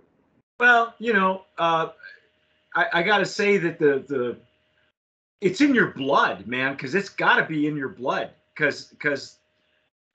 Well, 0.60 0.94
you 1.00 1.14
know, 1.14 1.44
uh, 1.58 1.90
I, 2.76 2.86
I 2.94 3.04
got 3.04 3.20
to 3.20 3.26
say 3.26 3.58
that 3.58 3.80
the 3.80 4.04
the 4.08 4.38
it's 5.40 5.62
in 5.62 5.74
your 5.74 5.88
blood, 5.88 6.46
man, 6.46 6.74
because 6.74 6.94
it's 6.94 7.10
got 7.10 7.38
to 7.38 7.46
be 7.46 7.68
in 7.68 7.76
your 7.76 7.90
blood, 7.90 8.32
because 8.54 8.86
because 8.86 9.38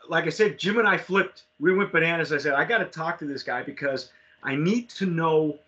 like 0.09 0.27
I 0.27 0.31
said, 0.31 0.59
Jim 0.59 0.79
and 0.79 0.87
I 0.87 0.99
flipped. 0.99 1.45
We 1.59 1.75
went 1.75 1.93
bananas. 1.93 2.33
I 2.33 2.39
said, 2.39 2.55
I 2.55 2.65
got 2.65 2.79
to 2.79 2.85
talk 2.85 3.19
to 3.19 3.25
this 3.25 3.43
guy 3.43 3.63
because 3.63 4.11
I 4.43 4.55
need 4.55 4.89
to 4.91 5.07
know, 5.07 5.59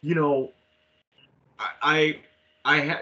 you 0.00 0.14
know, 0.14 0.52
I 1.58 2.18
I, 2.64 2.80
had. 2.80 3.00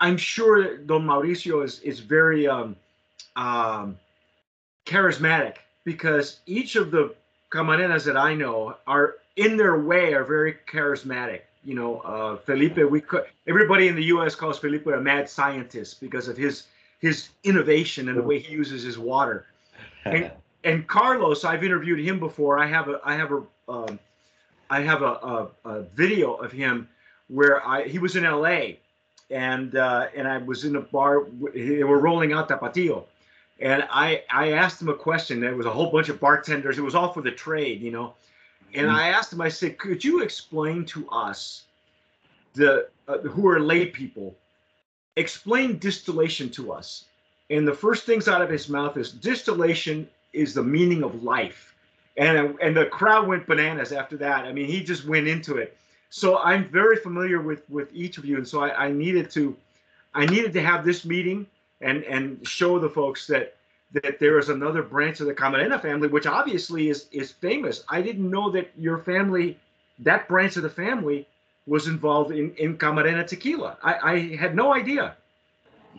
I'm 0.00 0.16
sure 0.16 0.78
Don 0.78 1.06
Mauricio 1.06 1.64
is 1.64 1.80
is 1.80 2.00
very 2.00 2.46
um, 2.46 2.76
um, 3.36 3.98
charismatic 4.84 5.56
because 5.84 6.40
each 6.46 6.76
of 6.76 6.90
the 6.90 7.14
camarenas 7.50 8.04
that 8.04 8.16
I 8.16 8.34
know 8.34 8.76
are 8.86 9.16
in 9.36 9.56
their 9.56 9.80
way 9.80 10.14
are 10.14 10.24
very 10.24 10.56
charismatic. 10.66 11.42
You 11.64 11.74
know, 11.74 11.98
uh, 12.00 12.36
Felipe, 12.36 12.78
we 12.78 13.00
could, 13.00 13.24
everybody 13.48 13.88
in 13.88 13.96
the 13.96 14.04
U.S. 14.04 14.34
calls 14.34 14.58
Felipe 14.58 14.86
a 14.86 15.00
mad 15.00 15.28
scientist 15.28 16.00
because 16.00 16.28
of 16.28 16.36
his 16.36 16.64
his 17.00 17.28
innovation 17.44 18.08
and 18.08 18.16
the 18.16 18.22
way 18.22 18.38
he 18.38 18.52
uses 18.52 18.82
his 18.82 18.98
water. 18.98 19.46
And, 20.04 20.30
and 20.64 20.86
Carlos, 20.86 21.44
I've 21.44 21.62
interviewed 21.62 22.00
him 22.00 22.18
before. 22.18 22.58
I 22.58 22.66
have 22.66 22.88
a 22.88 23.00
I 23.04 23.14
have 23.14 23.32
a 23.32 23.42
um, 23.68 23.98
I 24.70 24.80
have 24.80 25.02
a, 25.02 25.04
a, 25.04 25.48
a, 25.64 25.82
video 25.94 26.34
of 26.34 26.52
him 26.52 26.88
where 27.28 27.66
I 27.66 27.84
he 27.84 27.98
was 27.98 28.16
in 28.16 28.24
L.A. 28.24 28.78
and 29.30 29.76
uh, 29.76 30.06
and 30.14 30.26
I 30.26 30.38
was 30.38 30.64
in 30.64 30.76
a 30.76 30.80
bar. 30.80 31.26
They 31.54 31.84
were 31.84 31.98
rolling 31.98 32.32
out 32.32 32.48
Tapatio, 32.48 33.04
and 33.60 33.86
I 33.90 34.22
I 34.30 34.52
asked 34.52 34.80
him 34.80 34.88
a 34.88 34.94
question. 34.94 35.40
There 35.40 35.56
was 35.56 35.66
a 35.66 35.70
whole 35.70 35.90
bunch 35.90 36.08
of 36.08 36.20
bartenders. 36.20 36.78
It 36.78 36.82
was 36.82 36.94
all 36.94 37.12
for 37.12 37.22
the 37.22 37.32
trade, 37.32 37.80
you 37.80 37.90
know. 37.90 38.14
And 38.74 38.86
mm-hmm. 38.88 38.96
I 38.96 39.08
asked 39.08 39.32
him. 39.32 39.40
I 39.40 39.48
said, 39.48 39.78
"Could 39.78 40.04
you 40.04 40.22
explain 40.22 40.84
to 40.86 41.08
us 41.10 41.64
the 42.54 42.88
uh, 43.06 43.18
who 43.18 43.46
are 43.48 43.60
lay 43.60 43.86
people 43.86 44.34
explain 45.16 45.78
distillation 45.78 46.50
to 46.50 46.72
us. 46.72 47.04
And 47.50 47.66
the 47.66 47.74
first 47.74 48.04
things 48.04 48.28
out 48.28 48.42
of 48.42 48.50
his 48.50 48.68
mouth 48.68 48.96
is 48.96 49.12
distillation 49.12 50.08
is 50.32 50.54
the 50.54 50.62
meaning 50.62 51.02
of 51.02 51.22
life. 51.22 51.74
And, 52.18 52.58
and 52.60 52.76
the 52.76 52.86
crowd 52.86 53.26
went 53.26 53.46
bananas 53.46 53.92
after 53.92 54.16
that. 54.18 54.44
I 54.46 54.52
mean, 54.52 54.66
he 54.66 54.82
just 54.82 55.04
went 55.04 55.28
into 55.28 55.56
it. 55.56 55.76
So 56.10 56.38
I'm 56.38 56.68
very 56.68 56.96
familiar 56.96 57.40
with 57.40 57.68
with 57.68 57.88
each 57.92 58.16
of 58.16 58.24
you, 58.24 58.36
and 58.36 58.46
so 58.46 58.62
I, 58.62 58.86
I 58.86 58.90
needed 58.90 59.30
to 59.32 59.56
I 60.14 60.24
needed 60.24 60.52
to 60.54 60.62
have 60.62 60.84
this 60.84 61.04
meeting 61.04 61.46
and 61.80 62.04
and 62.04 62.46
show 62.46 62.78
the 62.78 62.88
folks 62.88 63.26
that 63.26 63.56
that 63.92 64.18
there 64.18 64.38
is 64.38 64.48
another 64.48 64.82
branch 64.82 65.20
of 65.20 65.26
the 65.26 65.34
Camarena 65.34 65.80
family, 65.80 66.08
which 66.08 66.26
obviously 66.26 66.88
is 66.88 67.06
is 67.12 67.32
famous. 67.32 67.84
I 67.88 68.02
didn't 68.02 68.30
know 68.30 68.50
that 68.50 68.70
your 68.78 68.98
family, 68.98 69.58
that 69.98 70.28
branch 70.28 70.56
of 70.56 70.62
the 70.62 70.70
family, 70.70 71.26
was 71.66 71.88
involved 71.88 72.30
in, 72.30 72.54
in 72.54 72.78
Camarena 72.78 73.26
tequila. 73.26 73.76
I, 73.82 74.12
I 74.12 74.36
had 74.36 74.54
no 74.54 74.72
idea. 74.72 75.16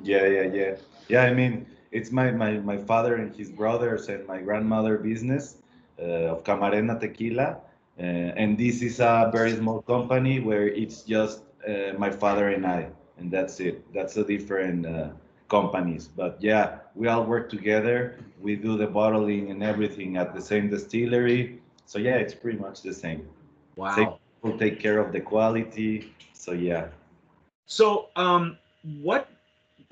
Yeah, 0.02 0.26
yeah, 0.26 0.44
yeah. 0.44 0.76
Yeah, 1.10 1.24
I 1.24 1.34
mean, 1.34 1.66
it's 1.92 2.12
my, 2.12 2.32
my, 2.32 2.54
my 2.54 2.78
father 2.78 3.16
and 3.16 3.36
his 3.36 3.50
brothers 3.50 4.08
and 4.10 4.26
my 4.28 4.40
grandmother 4.40 4.98
business 4.98 5.58
of 6.04 6.44
Camarena 6.44 7.00
tequila. 7.00 7.58
Uh, 8.00 8.04
and 8.38 8.58
this 8.58 8.82
is 8.82 9.00
a 9.00 9.30
very 9.34 9.54
small 9.56 9.82
company 9.82 10.40
where 10.40 10.68
it's 10.68 11.02
just 11.02 11.42
uh, 11.68 11.94
my 11.98 12.12
father 12.12 12.50
and 12.50 12.66
I, 12.66 12.90
and 13.18 13.32
that's 13.32 13.60
it. 13.60 13.92
That's 13.94 14.18
a 14.18 14.24
different 14.24 14.86
uh, 14.86 15.10
companies. 15.50 16.08
But 16.08 16.38
yeah, 16.40 16.80
we 16.96 17.08
all 17.08 17.24
work 17.24 17.50
together. 17.50 18.20
We 18.40 18.56
do 18.56 18.78
the 18.78 18.88
bottling 18.88 19.50
and 19.52 19.64
everything 19.64 20.18
at 20.18 20.36
the 20.36 20.42
same 20.42 20.70
distillery. 20.70 21.60
So 21.86 21.98
yeah, 21.98 22.16
it's 22.16 22.36
pretty 22.36 22.60
much 22.60 22.82
the 22.84 22.94
same. 22.94 23.28
Wow. 23.76 23.96
Same 23.96 24.10
will 24.42 24.58
take 24.58 24.80
care 24.80 25.00
of 25.00 25.12
the 25.12 25.20
quality. 25.20 26.14
So 26.34 26.52
yeah. 26.52 26.88
So 27.66 28.10
um, 28.16 28.58
what 29.02 29.28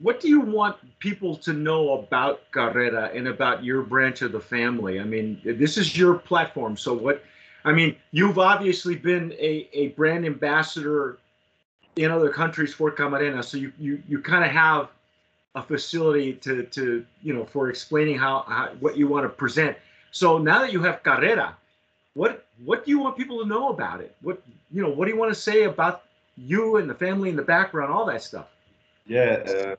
what 0.01 0.19
do 0.19 0.27
you 0.27 0.41
want 0.41 0.77
people 0.99 1.35
to 1.37 1.53
know 1.53 1.93
about 1.99 2.51
Carrera 2.51 3.11
and 3.13 3.27
about 3.27 3.63
your 3.63 3.81
branch 3.81 4.21
of 4.21 4.31
the 4.31 4.39
family? 4.39 4.99
I 4.99 5.03
mean, 5.03 5.39
this 5.43 5.77
is 5.77 5.97
your 5.97 6.15
platform. 6.15 6.75
So 6.75 6.93
what? 6.93 7.23
I 7.63 7.71
mean, 7.71 7.95
you've 8.11 8.37
obviously 8.37 8.95
been 8.95 9.31
a, 9.33 9.67
a 9.73 9.87
brand 9.89 10.25
ambassador 10.25 11.17
in 11.95 12.11
other 12.11 12.29
countries 12.29 12.73
for 12.73 12.91
Camarena, 12.91 13.43
so 13.43 13.57
you 13.57 13.71
you 13.79 14.03
you 14.07 14.19
kind 14.19 14.43
of 14.43 14.51
have 14.51 14.89
a 15.55 15.63
facility 15.63 16.33
to 16.33 16.63
to 16.63 17.05
you 17.23 17.33
know 17.33 17.45
for 17.45 17.69
explaining 17.69 18.17
how, 18.17 18.43
how 18.47 18.69
what 18.81 18.97
you 18.97 19.07
want 19.07 19.23
to 19.23 19.29
present. 19.29 19.77
So 20.11 20.37
now 20.37 20.59
that 20.59 20.73
you 20.73 20.83
have 20.83 21.03
Carrera, 21.03 21.55
what 22.13 22.45
what 22.63 22.85
do 22.85 22.91
you 22.91 22.99
want 22.99 23.17
people 23.17 23.41
to 23.41 23.47
know 23.47 23.69
about 23.69 24.01
it? 24.01 24.15
What 24.21 24.41
you 24.71 24.81
know, 24.81 24.89
what 24.89 25.05
do 25.05 25.11
you 25.11 25.17
want 25.17 25.33
to 25.33 25.39
say 25.39 25.63
about 25.63 26.03
you 26.35 26.77
and 26.77 26.89
the 26.89 26.95
family 26.95 27.29
and 27.29 27.39
the 27.39 27.43
background, 27.43 27.93
all 27.93 28.05
that 28.07 28.21
stuff? 28.21 28.47
Yeah, 29.07 29.43
uh, 29.47 29.75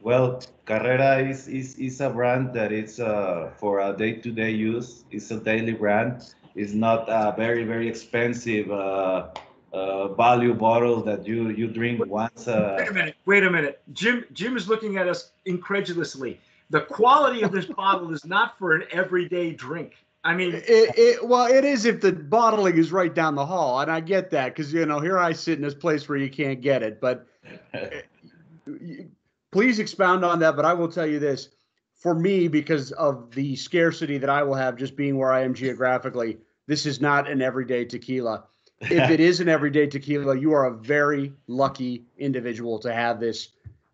well, 0.00 0.42
Carrera 0.64 1.18
is, 1.18 1.48
is 1.48 1.76
is 1.76 2.00
a 2.00 2.10
brand 2.10 2.54
that 2.54 2.72
is 2.72 3.00
uh, 3.00 3.50
for 3.58 3.80
a 3.80 3.96
day-to-day 3.96 4.50
use. 4.50 5.04
It's 5.10 5.30
a 5.30 5.38
daily 5.38 5.72
brand. 5.72 6.34
It's 6.54 6.72
not 6.72 7.08
a 7.08 7.34
very 7.36 7.64
very 7.64 7.88
expensive 7.88 8.70
uh, 8.70 9.28
uh, 9.72 10.08
value 10.14 10.54
bottle 10.54 11.02
that 11.02 11.26
you 11.26 11.50
you 11.50 11.68
drink 11.68 12.04
once. 12.06 12.48
Uh, 12.48 12.76
wait 12.78 12.88
a 12.88 12.92
minute. 12.92 13.16
Wait 13.26 13.44
a 13.44 13.50
minute. 13.50 13.82
Jim 13.92 14.24
Jim 14.32 14.56
is 14.56 14.68
looking 14.68 14.96
at 14.96 15.06
us 15.08 15.32
incredulously. 15.44 16.40
The 16.70 16.82
quality 16.82 17.42
of 17.42 17.52
this 17.52 17.66
bottle 17.66 18.12
is 18.12 18.24
not 18.24 18.58
for 18.58 18.74
an 18.74 18.84
everyday 18.92 19.52
drink. 19.52 19.94
I 20.22 20.34
mean, 20.34 20.54
it, 20.54 20.64
it, 20.68 21.26
well, 21.26 21.46
it 21.46 21.64
is 21.64 21.86
if 21.86 22.02
the 22.02 22.12
bottling 22.12 22.76
is 22.76 22.92
right 22.92 23.14
down 23.14 23.34
the 23.34 23.46
hall, 23.46 23.80
and 23.80 23.90
I 23.90 24.00
get 24.00 24.30
that 24.32 24.54
because 24.54 24.72
you 24.72 24.84
know 24.86 25.00
here 25.00 25.18
I 25.18 25.32
sit 25.32 25.56
in 25.56 25.62
this 25.62 25.74
place 25.74 26.08
where 26.08 26.18
you 26.18 26.30
can't 26.30 26.60
get 26.60 26.82
it. 26.82 27.00
But 27.00 27.26
please 29.52 29.78
expound 29.78 30.24
on 30.24 30.38
that. 30.40 30.56
But 30.56 30.64
I 30.64 30.74
will 30.74 30.88
tell 30.88 31.06
you 31.06 31.18
this: 31.18 31.48
for 31.94 32.14
me, 32.14 32.48
because 32.48 32.92
of 32.92 33.34
the 33.34 33.56
scarcity 33.56 34.18
that 34.18 34.30
I 34.30 34.42
will 34.42 34.54
have 34.54 34.76
just 34.76 34.96
being 34.96 35.18
where 35.18 35.32
I 35.32 35.42
am 35.42 35.54
geographically, 35.54 36.38
this 36.66 36.86
is 36.86 37.00
not 37.00 37.30
an 37.30 37.42
everyday 37.42 37.84
tequila. 37.84 38.44
If 38.82 39.10
it 39.10 39.20
is 39.20 39.40
an 39.40 39.48
everyday 39.50 39.86
tequila, 39.86 40.38
you 40.38 40.54
are 40.54 40.64
a 40.64 40.74
very 40.74 41.34
lucky 41.48 42.06
individual 42.16 42.78
to 42.78 42.90
have 42.90 43.20
this 43.20 43.48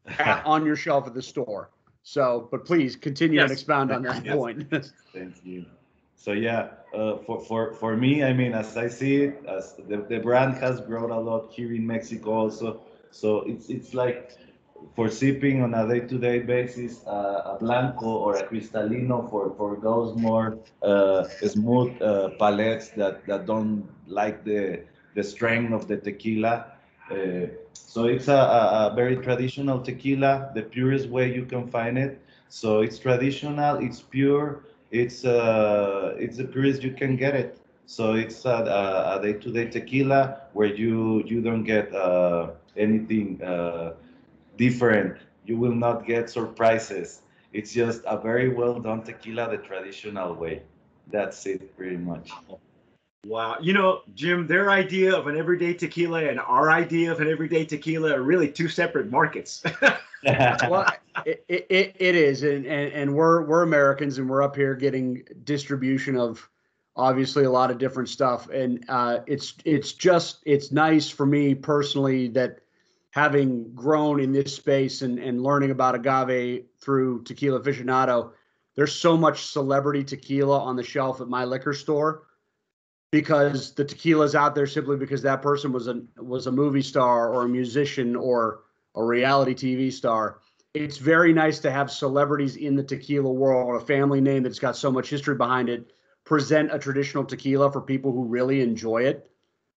at, 0.06 0.46
on 0.46 0.64
your 0.64 0.76
shelf 0.76 1.08
at 1.08 1.14
the 1.14 1.22
store. 1.22 1.70
So, 2.04 2.46
but 2.52 2.64
please 2.64 2.94
continue 2.94 3.40
yes. 3.40 3.50
and 3.50 3.52
expound 3.52 3.90
on 3.90 4.02
that 4.02 4.24
yes. 4.24 4.36
point. 4.36 4.70
Thank 5.12 5.34
you 5.42 5.66
so 6.16 6.32
yeah, 6.32 6.70
uh, 6.92 7.18
for, 7.18 7.40
for, 7.40 7.72
for 7.74 7.96
me, 7.96 8.24
I 8.24 8.32
mean, 8.32 8.52
as 8.52 8.76
I 8.76 8.88
see 8.88 9.16
it, 9.22 9.44
as 9.46 9.74
the, 9.88 9.98
the 9.98 10.18
brand 10.18 10.54
has 10.54 10.80
grown 10.80 11.10
a 11.10 11.20
lot 11.20 11.52
here 11.52 11.72
in 11.72 11.86
Mexico 11.86 12.32
also. 12.32 12.80
So 13.12 13.42
it's 13.42 13.68
it's 13.70 13.94
like 13.94 14.36
for 14.94 15.10
sipping 15.10 15.62
on 15.62 15.74
a 15.74 15.86
day-to-day 15.86 16.40
basis, 16.40 17.06
uh, 17.06 17.54
a 17.54 17.56
blanco 17.60 18.06
or 18.06 18.36
a 18.36 18.46
cristalino 18.46 19.28
for, 19.30 19.54
for 19.56 19.76
those 19.76 20.16
more 20.16 20.58
uh, 20.82 21.24
smooth 21.24 22.00
uh, 22.00 22.30
palates 22.38 22.88
that, 22.90 23.26
that 23.26 23.46
don't 23.46 23.86
like 24.06 24.44
the 24.44 24.82
the 25.16 25.24
strength 25.24 25.72
of 25.72 25.88
the 25.88 25.96
tequila. 25.96 26.66
Uh, 27.10 27.46
so 27.72 28.04
it's 28.04 28.28
a, 28.28 28.36
a, 28.36 28.92
very 28.94 29.16
traditional 29.16 29.80
tequila, 29.80 30.50
the 30.54 30.62
purest 30.62 31.08
way 31.08 31.34
you 31.34 31.46
can 31.46 31.66
find 31.66 31.96
it. 31.98 32.20
So 32.48 32.82
it's 32.82 32.98
traditional, 32.98 33.78
it's 33.78 34.00
pure, 34.02 34.64
it's 34.90 35.24
uh, 35.24 36.14
it's 36.18 36.36
the 36.36 36.44
purest 36.44 36.82
you 36.82 36.92
can 36.92 37.16
get 37.16 37.34
it. 37.34 37.58
So 37.86 38.14
it's 38.14 38.44
a, 38.44 39.18
day-to-day 39.22 39.66
tequila 39.70 40.42
where 40.52 40.72
you 40.82 41.24
you 41.24 41.40
don't 41.40 41.64
get 41.64 41.92
uh, 41.94 42.50
anything 42.76 43.40
different. 44.56 45.18
You 45.44 45.56
will 45.58 45.74
not 45.74 46.06
get 46.06 46.28
surprises. 46.30 47.22
It's 47.52 47.72
just 47.72 48.02
a 48.06 48.18
very 48.18 48.48
well 48.48 48.78
done 48.78 49.02
tequila 49.02 49.50
the 49.50 49.58
traditional 49.58 50.34
way. 50.34 50.62
That's 51.10 51.46
it, 51.46 51.76
pretty 51.76 51.96
much. 51.96 52.30
Wow. 53.26 53.56
You 53.60 53.72
know, 53.72 54.02
Jim, 54.14 54.46
their 54.46 54.70
idea 54.70 55.14
of 55.14 55.26
an 55.26 55.36
everyday 55.36 55.74
tequila 55.74 56.24
and 56.24 56.38
our 56.38 56.70
idea 56.70 57.10
of 57.10 57.20
an 57.20 57.28
everyday 57.28 57.64
tequila 57.64 58.12
are 58.12 58.22
really 58.22 58.50
two 58.50 58.68
separate 58.68 59.10
markets. 59.10 59.64
well, 60.24 60.86
it, 61.24 61.44
it, 61.48 61.96
it 61.98 62.14
is. 62.14 62.44
And, 62.44 62.66
and, 62.66 62.92
and 62.92 63.14
we're, 63.14 63.42
we're 63.44 63.62
Americans 63.62 64.18
and 64.18 64.28
we're 64.28 64.42
up 64.42 64.54
here 64.54 64.74
getting 64.74 65.24
distribution 65.44 66.16
of 66.16 66.48
obviously 66.94 67.44
a 67.44 67.50
lot 67.50 67.70
of 67.70 67.78
different 67.78 68.08
stuff. 68.08 68.48
And 68.50 68.84
uh, 68.88 69.20
it's, 69.26 69.54
it's 69.64 69.92
just, 69.92 70.38
it's 70.46 70.70
nice 70.70 71.08
for 71.10 71.26
me 71.26 71.54
personally 71.54 72.28
that 72.28 72.60
having 73.16 73.74
grown 73.74 74.20
in 74.20 74.30
this 74.30 74.54
space 74.54 75.00
and, 75.00 75.18
and 75.18 75.42
learning 75.42 75.70
about 75.70 75.94
agave 75.94 76.66
through 76.78 77.24
Tequila 77.24 77.58
Aficionado, 77.58 78.32
there's 78.74 78.94
so 78.94 79.16
much 79.16 79.46
celebrity 79.46 80.04
tequila 80.04 80.60
on 80.60 80.76
the 80.76 80.82
shelf 80.82 81.22
at 81.22 81.26
my 81.26 81.42
liquor 81.46 81.72
store 81.72 82.24
because 83.10 83.72
the 83.72 83.86
tequila's 83.86 84.34
out 84.34 84.54
there 84.54 84.66
simply 84.66 84.98
because 84.98 85.22
that 85.22 85.40
person 85.40 85.72
was 85.72 85.88
a 85.88 86.02
was 86.18 86.46
a 86.46 86.52
movie 86.52 86.82
star 86.82 87.32
or 87.32 87.44
a 87.44 87.48
musician 87.48 88.14
or 88.16 88.64
a 88.94 89.02
reality 89.02 89.54
TV 89.54 89.90
star. 89.90 90.40
It's 90.74 90.98
very 90.98 91.32
nice 91.32 91.58
to 91.60 91.70
have 91.70 91.90
celebrities 91.90 92.56
in 92.56 92.76
the 92.76 92.84
tequila 92.84 93.32
world, 93.32 93.80
a 93.80 93.86
family 93.86 94.20
name 94.20 94.42
that's 94.42 94.58
got 94.58 94.76
so 94.76 94.92
much 94.92 95.08
history 95.08 95.36
behind 95.36 95.70
it, 95.70 95.90
present 96.24 96.68
a 96.70 96.78
traditional 96.78 97.24
tequila 97.24 97.72
for 97.72 97.80
people 97.80 98.12
who 98.12 98.26
really 98.26 98.60
enjoy 98.60 99.04
it. 99.04 99.30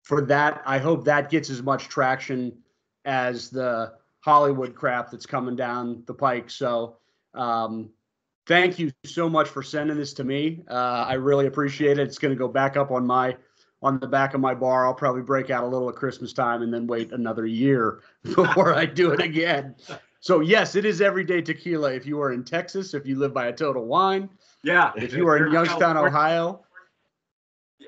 For 0.02 0.22
that, 0.22 0.60
I 0.66 0.78
hope 0.78 1.04
that 1.04 1.30
gets 1.30 1.50
as 1.50 1.62
much 1.62 1.88
traction 1.88 2.58
as 3.04 3.50
the 3.50 3.92
Hollywood 4.20 4.74
crap 4.74 5.10
that's 5.10 5.26
coming 5.26 5.56
down 5.56 6.02
the 6.06 6.14
pike. 6.14 6.50
So, 6.50 6.96
um, 7.34 7.90
thank 8.46 8.78
you 8.78 8.90
so 9.04 9.28
much 9.28 9.48
for 9.48 9.62
sending 9.62 9.96
this 9.96 10.12
to 10.14 10.24
me. 10.24 10.62
Uh, 10.68 11.04
I 11.08 11.14
really 11.14 11.46
appreciate 11.46 11.98
it. 11.98 12.06
It's 12.06 12.18
going 12.18 12.34
to 12.34 12.38
go 12.38 12.48
back 12.48 12.76
up 12.76 12.90
on 12.90 13.06
my 13.06 13.36
on 13.80 14.00
the 14.00 14.08
back 14.08 14.34
of 14.34 14.40
my 14.40 14.54
bar. 14.54 14.86
I'll 14.86 14.94
probably 14.94 15.22
break 15.22 15.50
out 15.50 15.62
a 15.62 15.66
little 15.66 15.88
at 15.88 15.94
Christmas 15.94 16.32
time 16.32 16.62
and 16.62 16.74
then 16.74 16.86
wait 16.86 17.12
another 17.12 17.46
year 17.46 18.00
before 18.24 18.74
I 18.74 18.86
do 18.86 19.12
it 19.12 19.20
again. 19.20 19.76
So 20.20 20.40
yes, 20.40 20.74
it 20.74 20.84
is 20.84 21.00
everyday 21.00 21.42
tequila. 21.42 21.92
If 21.92 22.04
you 22.04 22.20
are 22.20 22.32
in 22.32 22.44
Texas, 22.44 22.92
if 22.92 23.06
you 23.06 23.16
live 23.16 23.32
by 23.32 23.46
a 23.46 23.52
Total 23.52 23.84
Wine, 23.84 24.28
yeah. 24.64 24.92
If 24.96 25.14
you 25.14 25.26
are 25.28 25.36
in 25.46 25.52
Youngstown, 25.52 25.96
Ohio, 25.96 26.64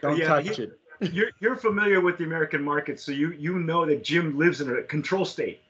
don't 0.03 0.17
yeah, 0.17 0.27
touch 0.27 0.57
he, 0.57 0.63
it. 0.63 0.80
You're 1.01 1.31
you're 1.41 1.57
familiar 1.57 2.01
with 2.01 2.19
the 2.19 2.25
American 2.25 2.63
market, 2.63 3.01
so 3.01 3.13
you 3.13 3.33
you 3.33 3.59
know 3.59 3.87
that 3.87 4.05
Jim 4.05 4.37
lives 4.37 4.61
in 4.61 4.71
a 4.71 4.83
control 4.83 5.25
state. 5.25 5.61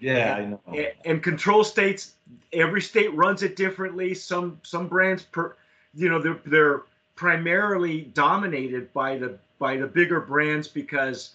Yeah, 0.00 0.34
I 0.34 0.44
know. 0.44 0.60
And, 0.68 0.92
and 1.04 1.22
control 1.22 1.64
states, 1.64 2.14
every 2.52 2.82
state 2.82 3.14
runs 3.14 3.42
it 3.42 3.56
differently. 3.56 4.14
Some 4.14 4.60
some 4.62 4.88
brands 4.88 5.22
per, 5.22 5.56
you 5.94 6.08
know, 6.08 6.20
they're 6.20 6.40
they're 6.44 6.82
primarily 7.16 8.02
dominated 8.02 8.92
by 8.92 9.16
the 9.16 9.38
by 9.58 9.76
the 9.76 9.86
bigger 9.86 10.20
brands 10.20 10.68
because 10.68 11.30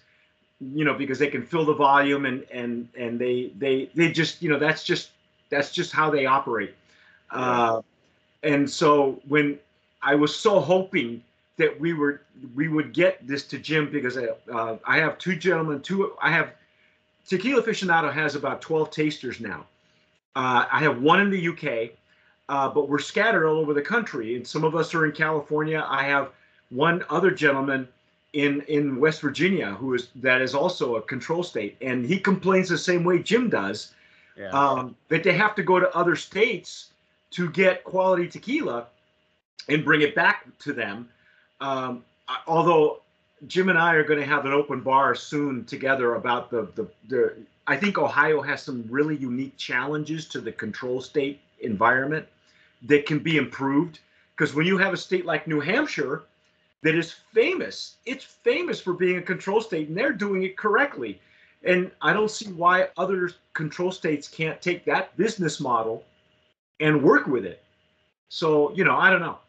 you 0.59 0.83
know 0.83 0.93
because 0.93 1.17
they 1.19 1.27
can 1.27 1.43
fill 1.43 1.65
the 1.65 1.73
volume 1.73 2.25
and 2.25 2.43
and 2.51 2.89
and 2.97 3.19
they 3.19 3.51
they 3.57 3.89
they 3.95 4.11
just 4.11 4.41
you 4.41 4.49
know 4.49 4.59
that's 4.59 4.83
just 4.83 5.11
that's 5.49 5.71
just 5.71 5.91
how 5.91 6.09
they 6.09 6.25
operate 6.25 6.75
uh, 7.31 7.81
and 8.43 8.69
so 8.69 9.21
when 9.27 9.57
i 10.01 10.13
was 10.13 10.35
so 10.35 10.59
hoping 10.59 11.23
that 11.59 11.79
we 11.79 11.93
were 11.93 12.21
we 12.55 12.67
would 12.67 12.93
get 12.93 13.25
this 13.27 13.45
to 13.45 13.59
jim 13.59 13.91
because 13.91 14.17
I, 14.17 14.29
uh, 14.51 14.77
I 14.87 14.97
have 14.97 15.17
two 15.19 15.35
gentlemen 15.35 15.81
two 15.81 16.13
i 16.21 16.31
have 16.31 16.53
tequila 17.27 17.61
aficionado 17.61 18.11
has 18.11 18.35
about 18.35 18.61
12 18.61 18.89
tasters 18.89 19.39
now 19.39 19.67
uh, 20.35 20.65
i 20.71 20.79
have 20.79 21.01
one 21.01 21.21
in 21.21 21.29
the 21.29 21.47
uk 21.49 21.91
uh, 22.49 22.67
but 22.67 22.89
we're 22.89 22.97
scattered 22.97 23.45
all 23.45 23.57
over 23.57 23.73
the 23.75 23.81
country 23.81 24.35
and 24.35 24.47
some 24.47 24.63
of 24.63 24.75
us 24.75 24.95
are 24.95 25.05
in 25.05 25.11
california 25.11 25.85
i 25.87 26.03
have 26.03 26.31
one 26.69 27.03
other 27.09 27.29
gentleman 27.29 27.87
in 28.33 28.61
in 28.61 28.99
West 28.99 29.21
Virginia 29.21 29.71
who 29.71 29.93
is 29.93 30.09
that 30.15 30.41
is 30.41 30.53
also 30.53 30.95
a 30.95 31.01
control 31.01 31.43
state, 31.43 31.75
and 31.81 32.05
he 32.05 32.19
complains 32.19 32.69
the 32.69 32.77
same 32.77 33.03
way 33.03 33.19
Jim 33.19 33.49
does, 33.49 33.93
yeah. 34.37 34.49
um, 34.49 34.95
that 35.07 35.23
they 35.23 35.33
have 35.33 35.55
to 35.55 35.63
go 35.63 35.79
to 35.79 35.95
other 35.95 36.15
states 36.15 36.91
to 37.31 37.49
get 37.49 37.83
quality 37.83 38.27
tequila 38.27 38.87
and 39.67 39.83
bring 39.83 40.01
it 40.01 40.15
back 40.15 40.45
to 40.59 40.73
them. 40.73 41.09
Um, 41.61 42.03
although 42.47 43.01
Jim 43.47 43.69
and 43.69 43.77
I 43.77 43.93
are 43.93 44.03
going 44.03 44.19
to 44.19 44.25
have 44.25 44.45
an 44.45 44.53
open 44.53 44.81
bar 44.81 45.15
soon 45.15 45.65
together 45.65 46.15
about 46.15 46.49
the, 46.49 46.67
the 46.75 46.87
the 47.07 47.35
I 47.67 47.77
think 47.77 47.97
Ohio 47.97 48.41
has 48.41 48.63
some 48.63 48.85
really 48.89 49.15
unique 49.15 49.55
challenges 49.57 50.27
to 50.29 50.41
the 50.41 50.51
control 50.51 51.01
state 51.01 51.39
environment 51.61 52.25
that 52.83 53.05
can 53.05 53.19
be 53.19 53.37
improved 53.37 53.99
because 54.35 54.55
when 54.55 54.65
you 54.65 54.77
have 54.77 54.93
a 54.93 54.97
state 54.97 55.25
like 55.25 55.47
New 55.47 55.59
Hampshire 55.59 56.23
that 56.81 56.95
is 56.95 57.11
famous. 57.33 57.95
It's 58.05 58.23
famous 58.23 58.79
for 58.79 58.93
being 58.93 59.17
a 59.17 59.21
control 59.21 59.61
state, 59.61 59.89
and 59.89 59.97
they're 59.97 60.13
doing 60.13 60.43
it 60.43 60.57
correctly. 60.57 61.19
And 61.63 61.91
I 62.01 62.13
don't 62.13 62.31
see 62.31 62.51
why 62.53 62.87
other 62.97 63.31
control 63.53 63.91
states 63.91 64.27
can't 64.27 64.61
take 64.61 64.85
that 64.85 65.15
business 65.17 65.59
model 65.59 66.05
and 66.79 67.03
work 67.03 67.27
with 67.27 67.45
it. 67.45 67.61
So 68.29 68.71
you 68.73 68.83
know, 68.83 68.95
I 68.95 69.09
don't 69.09 69.21
know. 69.21 69.39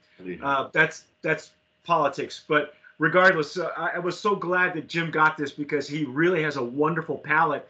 Uh, 0.43 0.69
that's 0.73 1.05
that's 1.23 1.53
politics, 1.85 2.45
but 2.47 2.75
regardless, 2.99 3.57
uh, 3.59 3.71
I, 3.77 3.91
I, 3.97 3.99
was 3.99 4.19
so 4.19 4.35
glad 4.35 4.75
that 4.75 4.89
Jim 4.89 5.11
got 5.11 5.37
this 5.37 5.53
because 5.53 5.89
he 5.89 6.05
really 6.05 6.43
has 6.43 6.57
a 6.57 6.63
wonderful 6.63 7.19
palate. 7.19 7.69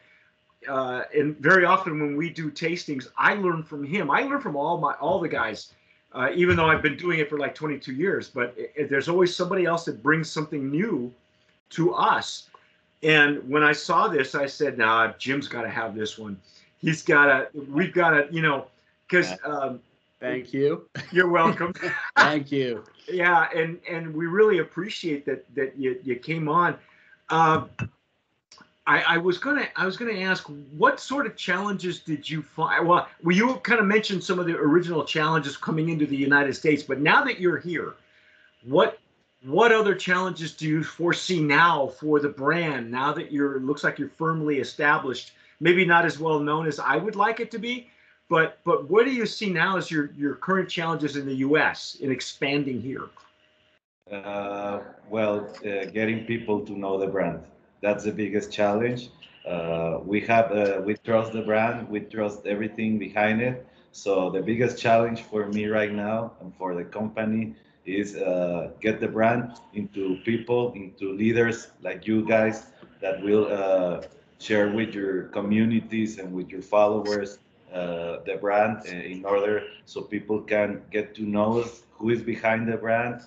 Uh, 0.69 1.03
and 1.17 1.37
very 1.39 1.65
often 1.65 2.01
when 2.01 2.17
we 2.17 2.29
do 2.29 2.51
tastings, 2.51 3.09
I 3.17 3.35
learn 3.35 3.63
from 3.63 3.85
him. 3.85 4.11
I 4.11 4.23
learn 4.23 4.41
from 4.41 4.57
all 4.57 4.79
my 4.79 4.93
all 4.95 5.21
the 5.21 5.29
guys 5.29 5.73
uh, 6.13 6.31
even 6.35 6.57
though 6.57 6.67
I've 6.67 6.83
been 6.83 6.97
doing 6.97 7.21
it 7.21 7.29
for 7.29 7.39
like 7.39 7.55
22 7.55 7.93
years. 7.93 8.29
But 8.29 8.55
it, 8.57 8.73
it, 8.75 8.91
there's 8.91 9.09
always 9.09 9.35
somebody 9.35 9.65
else 9.65 9.85
that 9.85 10.03
brings 10.03 10.31
something 10.31 10.71
new 10.71 11.13
to 11.71 11.95
us. 11.95 12.49
And 13.03 13.49
when 13.49 13.63
I 13.63 13.73
saw 13.73 14.09
this, 14.09 14.35
I 14.35 14.47
said, 14.47 14.77
"Nah, 14.77 15.13
Jim's 15.19 15.49
got 15.49 15.63
to 15.63 15.71
have 15.71 15.95
this 15.95 16.19
one. 16.19 16.39
He's 16.79 17.03
got 17.03 17.27
to. 17.27 17.49
We've 17.71 17.95
got 17.95 18.11
to, 18.11 18.29
you 18.31 18.43
know, 18.43 18.67
because." 19.09 19.33
Um, 19.45 19.81
Thank 20.21 20.53
you. 20.53 20.89
You're 21.13 21.29
welcome. 21.29 21.73
Thank 22.17 22.53
you. 22.53 22.85
yeah, 23.09 23.49
and 23.55 23.81
and 23.89 24.15
we 24.15 24.27
really 24.27 24.59
appreciate 24.59 25.25
that 25.27 25.53
that 25.55 25.77
you 25.77 25.99
you 26.05 26.17
came 26.17 26.49
on. 26.49 26.77
Uh, 27.31 27.65
I, 28.87 29.03
I, 29.03 29.19
was 29.19 29.39
gonna 29.39 29.69
I 29.77 29.87
was 29.87 29.97
gonna 29.97 30.19
ask 30.19 30.45
what 30.77 30.99
sort 30.99 31.27
of 31.27 31.37
challenges 31.37 32.01
did 32.01 32.29
you 32.29 32.43
find? 32.43 32.87
Well, 32.87 33.09
well, 33.23 33.37
you 33.37 33.55
kind 33.57 33.79
of 33.79 33.87
mentioned 33.87 34.23
some 34.25 34.39
of 34.39 34.47
the 34.47 34.57
original 34.57 35.05
challenges 35.05 35.57
coming 35.57 35.91
into 35.91 36.07
the 36.07 36.17
United 36.17 36.55
States, 36.55 36.83
but 36.83 37.01
now 37.01 37.23
that 37.25 37.41
you're 37.41 37.59
here, 37.59 37.95
what 38.65 38.99
what 39.45 39.73
other 39.73 39.95
challenges 39.95 40.53
do 40.55 40.69
you 40.69 40.85
foresee 40.85 41.41
now 41.41 41.87
for 41.87 42.21
the 42.21 42.29
brand? 42.29 42.91
Now 42.91 43.13
that 43.13 43.33
you're 43.33 43.61
looks 43.61 43.85
like 43.85 43.99
you're 43.99 44.09
firmly 44.09 44.59
established, 44.59 45.33
maybe 45.61 45.85
not 45.85 46.05
as 46.05 46.19
well 46.19 46.41
known 46.41 46.67
as 46.67 46.79
I 46.79 46.97
would 46.97 47.17
like 47.17 47.41
it 47.41 47.51
to 47.53 47.59
be, 47.59 47.91
but 48.31 48.59
but 48.65 48.89
what 48.89 49.05
do 49.05 49.13
you 49.13 49.27
see 49.27 49.51
now 49.51 49.77
as 49.77 49.91
your 49.91 50.13
your 50.17 50.37
current 50.37 50.71
challenges 50.71 51.17
in 51.17 51.27
the 51.27 51.35
U.S. 51.49 51.99
in 52.01 52.11
expanding 52.11 52.81
here? 52.81 53.11
Uh, 54.11 54.81
well, 55.11 55.47
uh, 55.67 55.85
getting 55.93 56.25
people 56.25 56.65
to 56.65 56.73
know 56.73 56.99
the 56.99 57.07
brand 57.07 57.43
that's 57.81 58.05
the 58.05 58.13
biggest 58.13 58.53
challenge. 58.53 59.11
Uh, 59.47 59.99
we 60.05 60.21
have 60.21 60.53
uh, 60.53 60.81
we 60.85 60.95
trust 60.95 61.33
the 61.33 61.43
brand, 61.43 61.89
we 61.89 62.01
trust 62.01 62.47
everything 62.47 62.99
behind 62.99 63.41
it. 63.41 63.67
So 63.93 64.31
the 64.31 64.43
biggest 64.43 64.79
challenge 64.79 65.23
for 65.23 65.49
me 65.49 65.67
right 65.67 65.93
now 65.93 66.33
and 66.41 66.55
for 66.57 66.75
the 66.75 66.85
company 66.85 67.55
is 67.87 68.17
uh, 68.17 68.71
get 68.81 69.01
the 69.01 69.09
brand 69.09 69.53
into 69.73 70.19
people, 70.25 70.73
into 70.75 71.13
leaders 71.13 71.69
like 71.83 72.07
you 72.07 72.27
guys 72.27 72.67
that 73.01 73.23
will 73.23 73.47
uh, 73.51 74.03
share 74.39 74.71
with 74.71 74.95
your 74.95 75.25
communities 75.25 76.19
and 76.19 76.33
with 76.33 76.51
your 76.51 76.63
followers 76.63 77.39
uh, 77.73 78.19
the 78.27 78.37
brand 78.41 78.83
uh, 78.87 78.91
in 78.91 79.25
order 79.25 79.63
so 79.85 80.03
people 80.03 80.41
can 80.41 80.83
get 80.91 81.15
to 81.15 81.23
know 81.23 81.65
who 81.93 82.11
is 82.11 82.23
behind 82.23 82.69
the 82.71 82.77
brand, 82.77 83.23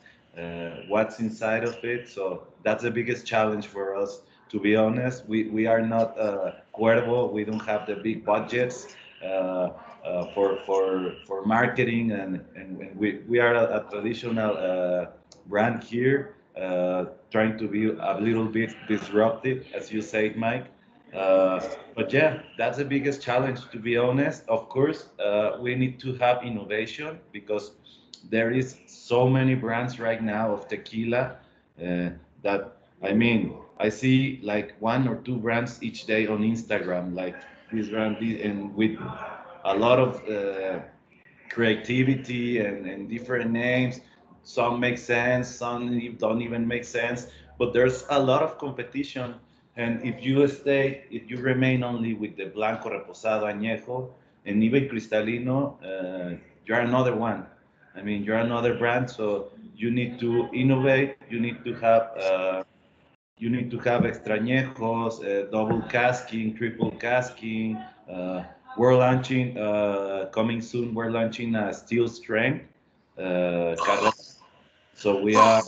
what's 0.87 1.19
inside 1.19 1.63
of 1.63 1.83
it. 1.83 2.09
So 2.09 2.47
that's 2.63 2.83
the 2.83 2.91
biggest 2.91 3.25
challenge 3.25 3.67
for 3.67 3.95
us 3.95 4.21
to 4.53 4.59
be 4.59 4.75
honest. 4.75 5.25
We, 5.27 5.45
we 5.45 5.65
are 5.65 5.81
not 5.81 6.17
uh, 6.17 6.51
Cuervo. 6.75 7.31
We 7.31 7.43
don't 7.43 7.65
have 7.65 7.87
the 7.87 7.95
big 7.95 8.23
budgets 8.23 8.95
uh, 9.23 9.25
uh, 9.25 10.27
for, 10.33 10.59
for, 10.65 11.13
for 11.25 11.43
marketing, 11.45 12.11
and, 12.11 12.45
and, 12.55 12.95
we, 12.95 13.21
we 13.27 13.39
are 13.39 13.55
a, 13.55 13.79
a 13.79 13.91
traditional 13.91 14.55
uh, 14.55 15.07
brand 15.47 15.83
here, 15.83 16.35
uh, 16.55 17.05
trying 17.31 17.57
to 17.57 17.67
be 17.67 17.89
a 17.89 18.17
little 18.19 18.45
bit 18.45 18.75
disruptive, 18.87 19.65
as 19.73 19.91
you 19.91 20.01
said, 20.01 20.35
Mike. 20.35 20.67
Uh, 21.13 21.59
but 21.95 22.11
yeah, 22.13 22.39
that's 22.57 22.77
the 22.77 22.85
biggest 22.85 23.21
challenge, 23.21 23.59
to 23.71 23.77
be 23.79 23.97
honest. 23.97 24.47
Of 24.47 24.69
course, 24.69 25.09
uh, 25.19 25.57
we 25.61 25.75
need 25.75 25.99
to 26.01 26.13
have 26.15 26.43
innovation 26.43 27.19
because 27.31 27.71
there 28.29 28.51
is 28.51 28.77
so 28.87 29.27
many 29.29 29.55
brands 29.55 29.99
right 29.99 30.21
now 30.21 30.53
of 30.53 30.67
tequila 30.67 31.37
uh, 31.81 32.09
that 32.43 32.77
I 33.03 33.13
mean, 33.13 33.53
I 33.79 33.89
see 33.89 34.39
like 34.43 34.75
one 34.79 35.07
or 35.07 35.15
two 35.17 35.37
brands 35.37 35.81
each 35.83 36.05
day 36.05 36.27
on 36.27 36.39
Instagram, 36.41 37.15
like 37.15 37.35
this 37.71 37.89
brand, 37.89 38.17
and 38.17 38.73
with 38.75 38.97
a 39.65 39.75
lot 39.75 39.99
of 39.99 40.21
uh, 40.29 40.79
creativity 41.49 42.59
and, 42.59 42.85
and 42.87 43.09
different 43.09 43.51
names. 43.51 44.01
Some 44.43 44.79
make 44.79 44.97
sense, 44.97 45.47
some 45.47 46.15
don't 46.17 46.41
even 46.41 46.67
make 46.67 46.83
sense, 46.83 47.27
but 47.57 47.73
there's 47.73 48.05
a 48.09 48.19
lot 48.21 48.41
of 48.43 48.57
competition 48.57 49.35
and 49.75 50.03
if 50.03 50.23
you 50.23 50.47
stay, 50.47 51.05
if 51.09 51.29
you 51.29 51.37
remain 51.37 51.83
only 51.83 52.13
with 52.13 52.37
the 52.37 52.45
Blanco, 52.45 52.89
Reposado, 52.89 53.45
Añejo, 53.45 54.09
and 54.45 54.63
even 54.63 54.87
Cristalino, 54.87 55.77
uh, 55.83 56.37
you're 56.65 56.79
another 56.79 57.15
one. 57.15 57.45
I 57.95 58.01
mean, 58.01 58.23
you're 58.23 58.37
another 58.37 58.75
brand, 58.75 59.09
so 59.09 59.51
you 59.75 59.89
need 59.89 60.19
to 60.19 60.49
innovate. 60.53 61.17
You 61.29 61.39
need 61.39 61.63
to 61.65 61.73
have, 61.75 62.11
uh, 62.17 62.63
you 63.37 63.49
need 63.49 63.71
to 63.71 63.79
have 63.79 64.01
extrañejos, 64.03 65.23
uh, 65.23 65.49
double 65.49 65.81
casking, 65.83 66.55
triple 66.55 66.91
casking. 66.91 67.77
Uh, 68.09 68.43
we're 68.77 68.95
launching, 68.95 69.57
uh, 69.57 70.29
coming 70.31 70.61
soon. 70.61 70.93
We're 70.93 71.11
launching 71.11 71.55
a 71.55 71.73
still 71.73 72.07
strength. 72.07 72.65
Uh, 73.17 73.75
so 74.95 75.21
we 75.21 75.35
are. 75.35 75.63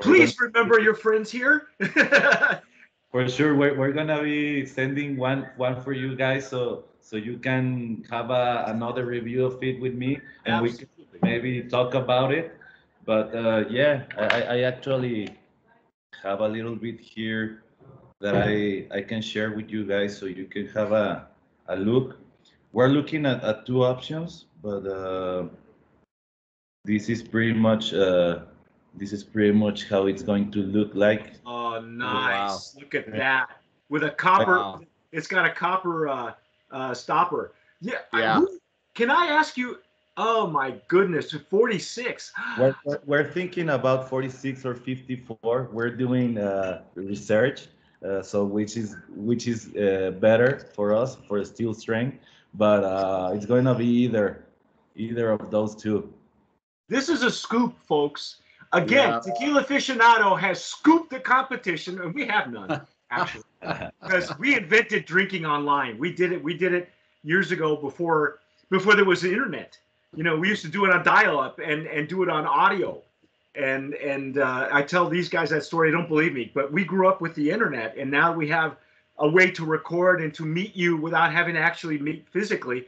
Please 0.00 0.40
remember 0.40 0.80
your 0.80 0.94
friends 0.94 1.30
here. 1.30 1.68
For 3.10 3.28
sure, 3.28 3.56
we're, 3.56 3.76
we're 3.76 3.92
gonna 3.92 4.22
be 4.22 4.64
sending 4.64 5.16
one 5.16 5.50
one 5.56 5.82
for 5.82 5.92
you 5.92 6.14
guys, 6.14 6.48
so 6.48 6.84
so 7.00 7.16
you 7.16 7.38
can 7.38 8.04
have 8.10 8.30
a, 8.30 8.64
another 8.68 9.04
review 9.04 9.44
of 9.46 9.62
it 9.62 9.80
with 9.80 9.94
me, 9.94 10.20
and 10.44 10.54
Absolutely. 10.54 10.86
we 11.12 11.18
can 11.18 11.28
maybe 11.28 11.62
talk 11.62 11.94
about 11.94 12.32
it. 12.32 12.54
But 13.04 13.34
uh, 13.34 13.64
yeah, 13.68 14.04
I, 14.16 14.42
I 14.42 14.58
actually 14.62 15.34
have 16.22 16.40
a 16.40 16.46
little 16.46 16.76
bit 16.76 17.00
here 17.00 17.64
that 18.20 18.36
I 18.36 18.86
I 18.94 19.02
can 19.02 19.20
share 19.22 19.50
with 19.52 19.70
you 19.70 19.84
guys, 19.84 20.16
so 20.16 20.26
you 20.26 20.44
can 20.44 20.68
have 20.68 20.92
a 20.92 21.26
a 21.66 21.76
look. 21.76 22.16
We're 22.72 22.88
looking 22.94 23.26
at, 23.26 23.42
at 23.42 23.66
two 23.66 23.82
options, 23.82 24.46
but 24.62 24.86
uh, 24.86 25.48
this 26.84 27.08
is 27.08 27.22
pretty 27.22 27.54
much 27.54 27.92
uh, 27.92 28.46
this 28.94 29.12
is 29.12 29.24
pretty 29.24 29.52
much 29.52 29.88
how 29.88 30.06
it's 30.06 30.22
going 30.22 30.52
to 30.52 30.62
look 30.62 30.94
like. 30.94 31.42
Oh, 31.76 31.80
nice! 31.80 32.74
Wow. 32.74 32.80
Look 32.80 32.94
at 32.94 33.12
that 33.12 33.48
with 33.88 34.04
a 34.04 34.10
copper. 34.10 34.58
Wow. 34.58 34.80
It's 35.12 35.26
got 35.26 35.44
a 35.44 35.50
copper 35.50 36.08
uh, 36.08 36.32
uh, 36.70 36.94
stopper. 36.94 37.52
Yeah. 37.80 37.98
Yeah. 38.12 38.40
I, 38.40 38.46
can 38.94 39.10
I 39.10 39.26
ask 39.26 39.56
you? 39.56 39.78
Oh 40.16 40.46
my 40.46 40.74
goodness, 40.88 41.32
46. 41.32 42.32
We're, 42.58 42.74
we're 43.06 43.32
thinking 43.32 43.70
about 43.70 44.08
46 44.08 44.66
or 44.66 44.74
54. 44.74 45.70
We're 45.72 45.96
doing 45.96 46.36
uh, 46.36 46.82
research, 46.94 47.68
uh, 48.06 48.20
so 48.20 48.44
which 48.44 48.76
is 48.76 48.96
which 49.14 49.46
is 49.46 49.74
uh, 49.76 50.10
better 50.20 50.68
for 50.74 50.94
us 50.94 51.16
for 51.26 51.42
still 51.44 51.72
strength, 51.72 52.18
but 52.54 52.84
uh, 52.84 53.32
it's 53.34 53.46
going 53.46 53.64
to 53.64 53.74
be 53.74 53.86
either 53.86 54.44
either 54.96 55.30
of 55.30 55.50
those 55.50 55.74
two. 55.74 56.12
This 56.88 57.08
is 57.08 57.22
a 57.22 57.30
scoop, 57.30 57.74
folks. 57.86 58.42
Again, 58.72 59.10
yeah. 59.10 59.20
Tequila 59.20 59.64
Aficionado 59.64 60.38
has 60.38 60.62
scooped 60.62 61.10
the 61.10 61.18
competition, 61.18 62.00
and 62.00 62.14
we 62.14 62.24
have 62.26 62.52
none 62.52 62.80
actually, 63.10 63.42
because 64.02 64.38
we 64.38 64.56
invented 64.56 65.04
drinking 65.04 65.44
online. 65.44 65.98
We 65.98 66.12
did 66.12 66.32
it. 66.32 66.42
We 66.42 66.54
did 66.54 66.72
it 66.72 66.90
years 67.24 67.50
ago 67.50 67.76
before 67.76 68.38
before 68.70 68.94
there 68.94 69.04
was 69.04 69.22
the 69.22 69.30
internet. 69.30 69.76
You 70.14 70.22
know, 70.22 70.36
we 70.36 70.48
used 70.48 70.62
to 70.62 70.68
do 70.68 70.84
it 70.84 70.92
on 70.92 71.04
dial-up 71.04 71.58
and 71.58 71.86
and 71.86 72.08
do 72.08 72.22
it 72.22 72.28
on 72.28 72.46
audio. 72.46 73.02
And 73.56 73.94
and 73.94 74.38
uh, 74.38 74.68
I 74.70 74.82
tell 74.82 75.08
these 75.08 75.28
guys 75.28 75.50
that 75.50 75.64
story. 75.64 75.90
They 75.90 75.96
don't 75.96 76.08
believe 76.08 76.32
me, 76.32 76.52
but 76.54 76.72
we 76.72 76.84
grew 76.84 77.08
up 77.08 77.20
with 77.20 77.34
the 77.34 77.50
internet, 77.50 77.96
and 77.96 78.08
now 78.08 78.32
we 78.32 78.48
have 78.48 78.76
a 79.18 79.28
way 79.28 79.50
to 79.50 79.64
record 79.64 80.22
and 80.22 80.32
to 80.34 80.46
meet 80.46 80.76
you 80.76 80.96
without 80.96 81.32
having 81.32 81.54
to 81.54 81.60
actually 81.60 81.98
meet 81.98 82.26
physically 82.28 82.86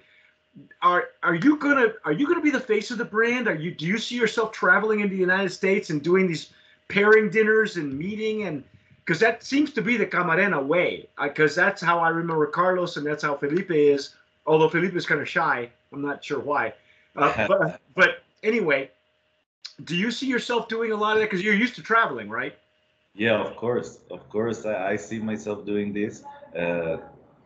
are 0.83 1.09
are 1.23 1.35
you 1.35 1.57
gonna 1.57 1.95
are 2.05 2.13
you 2.13 2.27
gonna 2.27 2.43
be 2.43 2.51
the 2.51 2.61
face 2.61 2.91
of 2.91 2.99
the 2.99 3.05
brand? 3.05 3.49
Are 3.49 3.55
you 3.55 3.71
do 3.71 3.87
you 3.87 3.99
see 3.99 4.17
yourself 4.17 4.53
traveling 4.53 5.01
in 5.01 5.09
the 5.09 5.17
United 5.17 5.51
States 5.51 5.91
and 5.91 6.03
doing 6.03 6.27
these 6.27 6.51
pairing 6.89 7.31
dinners 7.31 7.77
and 7.77 7.99
meeting 7.99 8.45
and 8.45 8.65
because 9.05 9.19
that 9.21 9.43
seems 9.43 9.73
to 9.73 9.83
be 9.83 9.97
the 9.97 10.07
Camarena 10.07 10.65
way. 10.65 11.09
Because 11.21 11.55
that's 11.55 11.83
how 11.83 11.99
I 11.99 12.11
remember 12.11 12.47
Carlos 12.47 12.97
and 12.97 13.07
that's 13.07 13.25
how 13.25 13.37
Felipe 13.37 13.71
is. 13.71 14.15
Although 14.47 14.69
Felipe 14.69 14.95
is 14.95 15.07
kind 15.07 15.21
of 15.21 15.29
shy, 15.29 15.69
I'm 15.93 16.03
not 16.03 16.25
sure 16.25 16.39
why. 16.39 16.75
Uh, 17.17 17.47
but 17.49 17.81
but 17.95 18.23
anyway, 18.43 18.91
do 19.85 19.97
you 19.97 20.11
see 20.11 20.27
yourself 20.27 20.69
doing 20.69 20.93
a 20.93 20.97
lot 20.97 21.17
of 21.17 21.21
that? 21.21 21.31
Because 21.31 21.43
you're 21.43 21.55
used 21.55 21.75
to 21.77 21.83
traveling, 21.83 22.29
right? 22.29 22.57
Yeah, 23.15 23.41
of 23.41 23.57
course, 23.57 23.99
of 24.11 24.29
course. 24.29 24.65
I, 24.65 24.93
I 24.93 24.97
see 24.97 25.19
myself 25.19 25.67
doing 25.67 25.93
this. 25.93 26.23
Uh, 26.57 26.99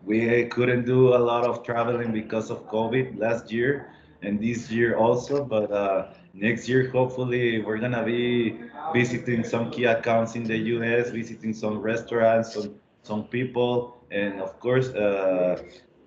we 0.02 0.44
couldn't 0.46 0.84
do 0.84 1.14
a 1.14 1.18
lot 1.18 1.44
of 1.44 1.62
traveling 1.64 2.12
because 2.12 2.50
of 2.50 2.66
COVID 2.68 3.18
last 3.18 3.50
year 3.50 3.88
and 4.22 4.40
this 4.40 4.70
year 4.70 4.96
also. 4.96 5.44
But 5.44 5.70
uh, 5.70 6.08
next 6.34 6.68
year, 6.68 6.90
hopefully, 6.90 7.60
we're 7.62 7.78
gonna 7.78 8.04
be 8.04 8.58
visiting 8.92 9.44
some 9.44 9.70
key 9.70 9.84
accounts 9.84 10.34
in 10.36 10.44
the 10.44 10.56
U.S., 10.74 11.10
visiting 11.10 11.52
some 11.54 11.78
restaurants, 11.78 12.52
some 12.54 12.74
some 13.02 13.24
people, 13.24 13.96
and 14.10 14.40
of 14.40 14.58
course, 14.60 14.88
uh, 14.90 15.62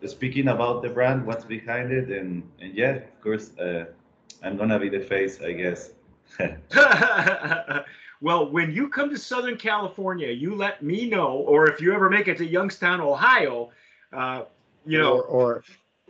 speaking 0.05 0.47
about 0.47 0.81
the 0.81 0.89
brand, 0.89 1.25
what's 1.25 1.45
behind 1.45 1.91
it, 1.91 2.09
and 2.09 2.43
and 2.59 2.73
yeah, 2.73 2.91
of 3.11 3.21
course, 3.21 3.57
uh, 3.57 3.85
I'm 4.43 4.57
gonna 4.57 4.79
be 4.79 4.89
the 4.89 4.99
face, 4.99 5.39
I 5.41 5.53
guess. 5.53 5.91
well, 8.21 8.49
when 8.49 8.71
you 8.71 8.89
come 8.89 9.09
to 9.09 9.17
Southern 9.17 9.57
California, 9.57 10.29
you 10.29 10.55
let 10.55 10.83
me 10.83 11.09
know, 11.09 11.31
or 11.31 11.69
if 11.69 11.81
you 11.81 11.93
ever 11.93 12.09
make 12.09 12.27
it 12.27 12.37
to 12.37 12.45
Youngstown, 12.45 12.99
Ohio, 12.99 13.69
uh, 14.11 14.43
you 14.85 14.97
know, 14.97 15.19
or, 15.19 15.23
or 15.23 15.63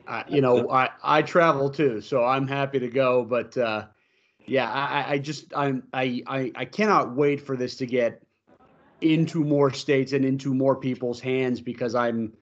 uh, 0.07 0.24
you 0.28 0.41
know, 0.41 0.70
I 0.72 0.89
I 1.03 1.22
travel 1.22 1.70
too, 1.70 2.01
so 2.01 2.24
I'm 2.24 2.47
happy 2.47 2.80
to 2.80 2.88
go. 2.88 3.24
But 3.24 3.55
uh, 3.57 3.86
yeah, 4.45 4.72
I, 4.72 5.14
I 5.14 5.18
just 5.20 5.53
I'm 5.55 5.84
I, 5.93 6.24
I 6.26 6.51
I 6.55 6.66
cannot 6.66 7.16
wait 7.16 7.45
for 7.45 7.55
this 7.55 7.76
to 7.78 7.86
get 7.86 8.24
into 9.01 9.43
more 9.43 9.72
states 9.72 10.14
and 10.14 10.26
into 10.26 10.53
more 10.53 10.76
people's 10.76 11.20
hands 11.20 11.62
because 11.62 11.93
I'm 11.93 12.34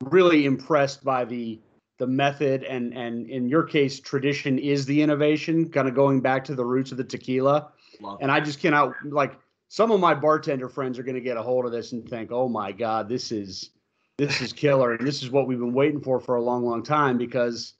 really 0.00 0.44
impressed 0.44 1.02
by 1.02 1.24
the 1.24 1.60
the 1.98 2.06
method 2.06 2.62
and 2.62 2.92
and 2.94 3.28
in 3.28 3.48
your 3.48 3.62
case 3.62 3.98
tradition 4.00 4.58
is 4.58 4.86
the 4.86 5.00
innovation 5.02 5.68
kind 5.68 5.88
of 5.88 5.94
going 5.94 6.20
back 6.20 6.44
to 6.44 6.54
the 6.54 6.64
roots 6.64 6.92
of 6.92 6.98
the 6.98 7.04
tequila 7.04 7.72
Love 8.00 8.18
and 8.20 8.30
i 8.30 8.40
just 8.40 8.60
cannot 8.60 8.94
like 9.04 9.38
some 9.68 9.90
of 9.90 10.00
my 10.00 10.14
bartender 10.14 10.68
friends 10.68 10.98
are 10.98 11.02
going 11.02 11.14
to 11.14 11.20
get 11.20 11.36
a 11.36 11.42
hold 11.42 11.66
of 11.66 11.72
this 11.72 11.92
and 11.92 12.08
think 12.08 12.30
oh 12.32 12.48
my 12.48 12.72
god 12.72 13.08
this 13.08 13.32
is 13.32 13.70
this 14.18 14.40
is 14.40 14.52
killer 14.52 14.92
and 14.94 15.06
this 15.06 15.22
is 15.22 15.30
what 15.30 15.46
we've 15.46 15.58
been 15.58 15.74
waiting 15.74 16.00
for 16.00 16.20
for 16.20 16.36
a 16.36 16.42
long 16.42 16.64
long 16.64 16.82
time 16.82 17.18
because 17.18 17.74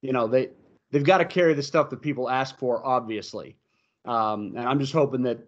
you 0.00 0.12
know 0.12 0.26
they 0.26 0.48
they've 0.90 1.04
got 1.04 1.18
to 1.18 1.24
carry 1.24 1.54
the 1.54 1.62
stuff 1.62 1.90
that 1.90 2.00
people 2.00 2.28
ask 2.28 2.58
for 2.58 2.84
obviously. 2.84 3.56
Um, 4.04 4.54
and 4.56 4.66
i'm 4.66 4.80
just 4.80 4.92
hoping 4.92 5.22
that 5.22 5.38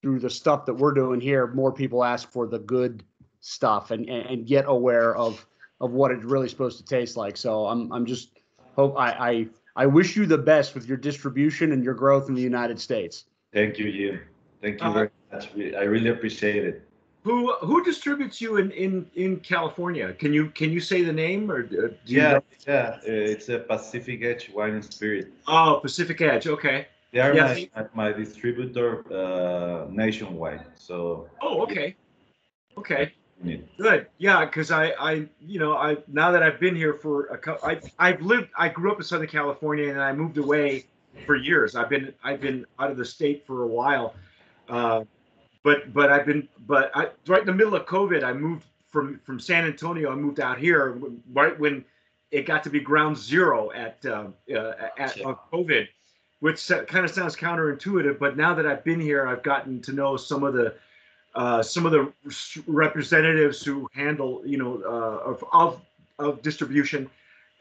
through 0.00 0.20
the 0.20 0.30
stuff 0.30 0.66
that 0.66 0.74
we're 0.74 0.94
doing 0.94 1.20
here 1.20 1.46
more 1.48 1.72
people 1.72 2.04
ask 2.04 2.30
for 2.30 2.46
the 2.46 2.58
good 2.58 3.04
stuff 3.40 3.90
and 3.90 4.08
and, 4.08 4.26
and 4.26 4.46
get 4.46 4.64
aware 4.66 5.14
of 5.14 5.46
of 5.80 5.92
what 5.92 6.10
it's 6.10 6.24
really 6.24 6.48
supposed 6.48 6.78
to 6.78 6.84
taste 6.84 7.16
like. 7.16 7.36
So 7.36 7.66
i'm 7.66 7.92
i'm 7.92 8.06
just 8.06 8.38
hope 8.76 8.96
i 8.96 9.10
i 9.10 9.48
i 9.76 9.86
wish 9.86 10.16
you 10.16 10.26
the 10.26 10.38
best 10.38 10.74
with 10.74 10.86
your 10.86 10.96
distribution 10.96 11.72
and 11.72 11.84
your 11.84 11.94
growth 11.94 12.28
in 12.28 12.34
the 12.34 12.40
united 12.40 12.80
states 12.80 13.24
thank 13.52 13.78
you 13.78 13.92
jim 13.92 14.20
thank 14.60 14.80
you 14.80 14.86
uh-huh. 14.86 14.92
very 14.94 15.10
much 15.32 15.48
i 15.76 15.84
really 15.84 16.08
appreciate 16.08 16.64
it 16.64 16.88
who 17.24 17.54
who 17.60 17.84
distributes 17.84 18.40
you 18.40 18.56
in 18.56 18.72
in 18.72 19.06
in 19.14 19.36
California? 19.38 20.12
Can 20.12 20.32
you 20.32 20.48
can 20.50 20.72
you 20.72 20.80
say 20.80 21.02
the 21.02 21.12
name 21.12 21.52
or 21.52 21.62
do 21.62 21.94
yeah 22.04 22.32
know? 22.32 22.42
yeah 22.66 22.98
it's 23.04 23.48
a 23.48 23.60
Pacific 23.60 24.24
Edge 24.24 24.50
Wine 24.52 24.74
and 24.74 24.84
Spirit. 24.84 25.32
Oh, 25.46 25.78
Pacific 25.80 26.20
Edge. 26.20 26.48
Okay. 26.48 26.88
They 27.12 27.20
are 27.20 27.34
yeah. 27.34 27.66
my, 27.76 27.86
my 27.94 28.12
distributor 28.12 29.04
uh, 29.12 29.86
nationwide. 29.90 30.64
So. 30.74 31.28
Oh, 31.42 31.60
okay. 31.62 31.94
Okay. 32.78 33.12
Good. 33.76 34.06
Yeah, 34.18 34.44
because 34.44 34.70
I, 34.70 34.92
I, 34.98 35.26
you 35.40 35.58
know, 35.58 35.76
I 35.76 35.98
now 36.08 36.30
that 36.30 36.42
I've 36.42 36.58
been 36.60 36.76
here 36.76 36.94
for 36.94 37.26
a 37.26 37.36
couple, 37.36 37.68
I, 37.68 37.80
I've 37.98 38.22
lived, 38.22 38.48
I 38.56 38.68
grew 38.68 38.92
up 38.92 38.98
in 38.98 39.04
Southern 39.04 39.26
California, 39.26 39.90
and 39.90 40.00
I 40.00 40.12
moved 40.12 40.38
away 40.38 40.86
for 41.26 41.36
years. 41.36 41.74
I've 41.74 41.88
been, 41.88 42.12
I've 42.24 42.40
been 42.40 42.66
out 42.78 42.90
of 42.90 42.96
the 42.96 43.04
state 43.04 43.46
for 43.46 43.62
a 43.62 43.66
while. 43.66 44.14
Uh, 44.68 45.04
but 45.62 45.92
but 45.92 46.10
I've 46.10 46.26
been 46.26 46.48
but 46.66 46.90
I 46.94 47.08
right 47.26 47.40
in 47.40 47.46
the 47.46 47.54
middle 47.54 47.74
of 47.74 47.86
COVID, 47.86 48.24
I 48.24 48.32
moved 48.32 48.64
from 48.90 49.20
from 49.24 49.38
San 49.38 49.64
Antonio. 49.64 50.10
I 50.10 50.14
moved 50.14 50.40
out 50.40 50.58
here 50.58 50.98
right 51.32 51.58
when 51.58 51.84
it 52.30 52.46
got 52.46 52.62
to 52.64 52.70
be 52.70 52.80
ground 52.80 53.16
zero 53.16 53.70
at 53.72 54.04
uh, 54.04 54.26
uh, 54.54 54.72
at 54.98 55.20
uh, 55.24 55.34
COVID, 55.52 55.86
which 56.40 56.66
kind 56.68 57.04
of 57.04 57.10
sounds 57.10 57.36
counterintuitive. 57.36 58.18
But 58.18 58.36
now 58.36 58.54
that 58.54 58.66
I've 58.66 58.84
been 58.84 59.00
here, 59.00 59.26
I've 59.26 59.42
gotten 59.42 59.80
to 59.82 59.92
know 59.92 60.16
some 60.16 60.42
of 60.42 60.54
the 60.54 60.74
uh, 61.34 61.62
some 61.62 61.86
of 61.86 61.92
the 61.92 62.12
representatives 62.66 63.64
who 63.64 63.88
handle, 63.94 64.42
you 64.44 64.58
know, 64.58 64.82
uh, 64.84 65.30
of, 65.30 65.44
of 65.52 65.80
of 66.18 66.42
distribution, 66.42 67.08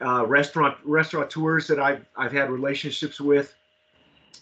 uh, 0.01 0.25
restaurant 0.25 0.77
restaurateurs 0.83 1.67
that 1.67 1.79
I've 1.79 2.05
I've 2.15 2.31
had 2.31 2.49
relationships 2.49 3.19
with. 3.19 3.53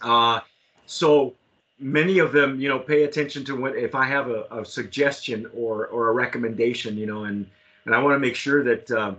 Uh, 0.01 0.39
so 0.85 1.35
many 1.79 2.19
of 2.19 2.31
them, 2.31 2.59
you 2.59 2.69
know, 2.69 2.79
pay 2.79 3.03
attention 3.03 3.45
to 3.45 3.55
what 3.55 3.75
if 3.75 3.95
I 3.95 4.05
have 4.05 4.29
a, 4.29 4.45
a 4.51 4.65
suggestion 4.65 5.49
or 5.53 5.87
or 5.87 6.09
a 6.09 6.13
recommendation, 6.13 6.97
you 6.97 7.05
know, 7.05 7.25
and 7.25 7.45
and 7.85 7.95
I 7.95 8.01
want 8.01 8.15
to 8.15 8.19
make 8.19 8.35
sure 8.35 8.63
that. 8.63 8.91
Um, 8.91 9.17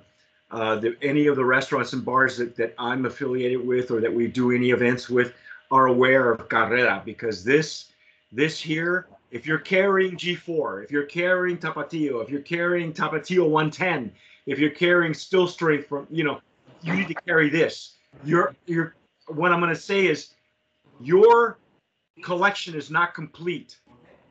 uh, 0.52 0.74
that 0.74 0.96
any 1.00 1.28
of 1.28 1.36
the 1.36 1.44
restaurants 1.44 1.92
and 1.92 2.04
bars 2.04 2.36
that, 2.36 2.56
that 2.56 2.74
I'm 2.76 3.06
affiliated 3.06 3.64
with 3.64 3.92
or 3.92 4.00
that 4.00 4.12
we 4.12 4.26
do 4.26 4.50
any 4.50 4.70
events 4.70 5.08
with 5.08 5.32
are 5.70 5.86
aware 5.86 6.32
of 6.32 6.48
Carrera 6.48 7.02
because 7.04 7.44
this 7.44 7.90
this 8.32 8.60
here, 8.60 9.06
if 9.30 9.46
you're 9.46 9.58
carrying 9.58 10.16
G4, 10.16 10.84
if 10.84 10.90
you're 10.90 11.04
carrying 11.04 11.58
Tapatio, 11.58 12.22
if 12.22 12.30
you're 12.30 12.40
carrying 12.40 12.92
Tapatio 12.92 13.48
110, 13.48 14.12
if 14.46 14.58
you're 14.58 14.70
carrying 14.70 15.14
Still 15.14 15.46
Strength 15.46 15.86
from, 15.86 16.06
you 16.10 16.24
know, 16.24 16.40
you 16.82 16.94
need 16.94 17.08
to 17.08 17.14
carry 17.14 17.48
this. 17.48 17.94
You're 18.24 18.54
you're 18.66 18.94
what 19.28 19.52
I'm 19.52 19.60
gonna 19.60 19.74
say 19.74 20.06
is 20.06 20.34
your 21.00 21.58
collection 22.22 22.74
is 22.74 22.90
not 22.90 23.14
complete 23.14 23.78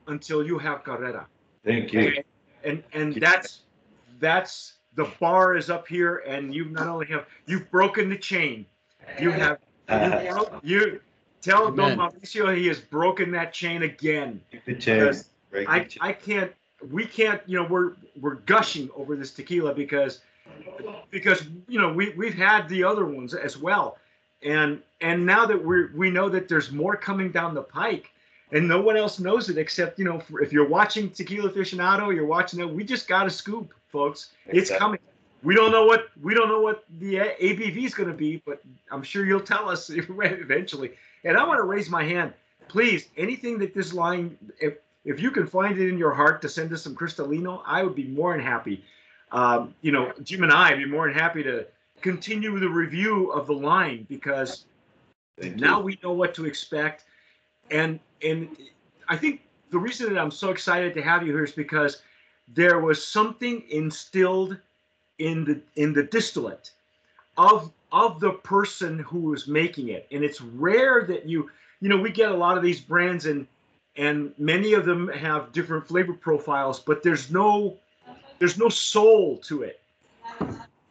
until 0.07 0.45
you 0.45 0.57
have 0.57 0.83
Carrera. 0.83 1.27
Thank 1.65 1.93
you. 1.93 2.07
Okay? 2.07 2.23
And 2.63 2.83
and 2.93 3.15
that's 3.15 3.61
that's 4.19 4.73
the 4.95 5.09
bar 5.19 5.55
is 5.55 5.69
up 5.69 5.87
here, 5.87 6.17
and 6.27 6.53
you 6.53 6.65
not 6.65 6.87
only 6.87 7.05
have 7.07 7.25
you've 7.45 7.69
broken 7.71 8.09
the 8.09 8.17
chain, 8.17 8.65
you 9.19 9.31
have 9.31 9.59
you, 9.89 10.31
broke- 10.31 10.59
you 10.63 11.01
tell 11.41 11.71
Don 11.71 11.97
Mauricio 11.97 12.55
he 12.55 12.67
has 12.67 12.79
broken 12.79 13.31
that 13.31 13.53
chain 13.53 13.83
again. 13.83 14.41
The 14.65 14.75
chain. 14.75 14.99
Because 14.99 15.29
Break 15.51 15.67
the 15.67 15.73
I. 15.73 16.09
I 16.09 16.13
can't 16.13 16.51
we 16.91 17.05
can't 17.05 17.41
you 17.45 17.57
know 17.57 17.67
we're 17.67 17.93
we're 18.19 18.35
gushing 18.35 18.89
over 18.95 19.15
this 19.15 19.31
tequila 19.31 19.73
because 19.73 20.19
because 21.11 21.43
you 21.67 21.79
know 21.79 21.91
we 21.91 22.09
we've 22.11 22.33
had 22.33 22.67
the 22.69 22.83
other 22.83 23.05
ones 23.05 23.33
as 23.33 23.57
well. 23.57 23.97
And 24.43 24.81
and 25.01 25.25
now 25.25 25.45
that 25.45 25.63
we're 25.63 25.91
we 25.95 26.09
know 26.09 26.29
that 26.29 26.47
there's 26.47 26.71
more 26.71 26.95
coming 26.95 27.31
down 27.31 27.53
the 27.53 27.63
pike 27.63 28.11
and 28.51 28.67
no 28.67 28.81
one 28.81 28.97
else 28.97 29.19
knows 29.19 29.49
it 29.49 29.57
except 29.57 29.99
you 29.99 30.05
know 30.05 30.21
if 30.41 30.53
you're 30.53 30.67
watching 30.67 31.09
tequila 31.09 31.49
aficionado 31.49 32.13
you're 32.13 32.25
watching 32.25 32.59
it 32.59 32.69
we 32.69 32.83
just 32.83 33.07
got 33.07 33.27
a 33.27 33.29
scoop 33.29 33.73
folks. 33.89 34.31
It's 34.47 34.71
coming. 34.75 34.99
We 35.43 35.55
don't 35.55 35.71
know 35.71 35.85
what 35.85 36.07
we 36.21 36.33
don't 36.33 36.47
know 36.47 36.61
what 36.61 36.85
the 36.99 37.15
abv 37.15 37.77
is 37.77 37.93
going 37.93 38.09
to 38.09 38.15
be 38.15 38.41
but 38.45 38.61
i'm 38.91 39.03
sure 39.03 39.25
you'll 39.25 39.39
tell 39.41 39.69
us 39.69 39.89
eventually. 39.93 40.91
And 41.25 41.37
i 41.37 41.45
want 41.45 41.59
to 41.59 41.63
raise 41.63 41.89
my 41.89 42.03
hand. 42.03 42.33
Please 42.69 43.09
anything 43.17 43.57
that 43.59 43.73
this 43.73 43.93
line 43.93 44.37
if 44.61 44.75
if 45.05 45.19
you 45.19 45.31
can 45.31 45.47
find 45.47 45.77
it 45.77 45.87
in 45.87 45.97
your 45.97 46.13
heart 46.13 46.41
to 46.41 46.49
send 46.49 46.73
us 46.73 46.83
some 46.83 46.95
Cristalino, 46.95 47.61
I 47.65 47.83
would 47.83 47.95
be 47.95 48.07
more 48.07 48.33
than 48.33 48.45
happy. 48.45 48.83
Um, 49.31 49.73
you 49.81 49.91
know, 49.91 50.11
Jim 50.23 50.43
and 50.43 50.51
I 50.51 50.71
would 50.71 50.79
be 50.79 50.85
more 50.85 51.07
than 51.07 51.17
happy 51.17 51.43
to 51.43 51.65
continue 52.01 52.59
the 52.59 52.69
review 52.69 53.31
of 53.31 53.47
the 53.47 53.53
line 53.53 54.05
because 54.09 54.65
now 55.55 55.79
we 55.79 55.99
know 56.03 56.11
what 56.11 56.33
to 56.35 56.45
expect. 56.45 57.05
And 57.71 57.99
and 58.23 58.49
I 59.07 59.15
think 59.15 59.41
the 59.71 59.77
reason 59.77 60.13
that 60.13 60.19
I'm 60.19 60.31
so 60.31 60.49
excited 60.49 60.93
to 60.95 61.01
have 61.01 61.25
you 61.25 61.31
here 61.31 61.43
is 61.43 61.51
because 61.51 62.01
there 62.47 62.79
was 62.79 63.05
something 63.05 63.63
instilled 63.69 64.57
in 65.19 65.43
the 65.45 65.61
in 65.75 65.93
the 65.93 66.03
distillate 66.03 66.71
of 67.37 67.71
of 67.91 68.19
the 68.19 68.31
person 68.31 68.99
who 68.99 69.19
was 69.19 69.47
making 69.47 69.89
it. 69.89 70.07
And 70.11 70.23
it's 70.23 70.41
rare 70.41 71.05
that 71.05 71.27
you 71.27 71.49
you 71.81 71.89
know 71.89 71.97
we 71.97 72.11
get 72.11 72.31
a 72.31 72.35
lot 72.35 72.57
of 72.57 72.63
these 72.63 72.81
brands 72.81 73.25
and 73.25 73.47
and 73.95 74.33
many 74.37 74.73
of 74.73 74.85
them 74.85 75.07
have 75.09 75.51
different 75.51 75.87
flavor 75.87 76.13
profiles, 76.13 76.79
but 76.79 77.03
there's 77.03 77.31
no 77.31 77.77
there's 78.39 78.57
no 78.57 78.69
soul 78.69 79.37
to 79.37 79.63
it. 79.63 79.81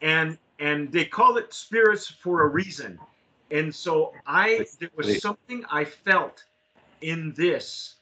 And 0.01 0.37
and 0.59 0.91
they 0.91 1.05
call 1.05 1.37
it 1.37 1.53
spirits 1.53 2.07
for 2.07 2.43
a 2.43 2.47
reason. 2.47 2.99
And 3.51 3.73
so 3.73 4.13
I 4.27 4.65
there 4.79 4.89
was 4.95 5.21
something 5.21 5.65
I 5.71 5.85
felt 5.85 6.43
in 7.01 7.33
this. 7.33 7.95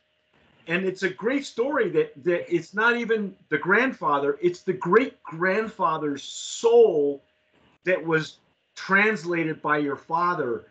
And 0.69 0.85
it's 0.85 1.03
a 1.03 1.09
great 1.09 1.45
story 1.45 1.89
that 1.91 2.11
that 2.23 2.53
it's 2.53 2.73
not 2.73 2.97
even 2.97 3.35
the 3.49 3.57
grandfather, 3.57 4.37
it's 4.41 4.61
the 4.61 4.73
great 4.73 5.21
grandfather's 5.23 6.23
soul 6.23 7.23
that 7.85 8.03
was 8.03 8.39
translated 8.75 9.61
by 9.61 9.77
your 9.77 9.95
father 9.95 10.67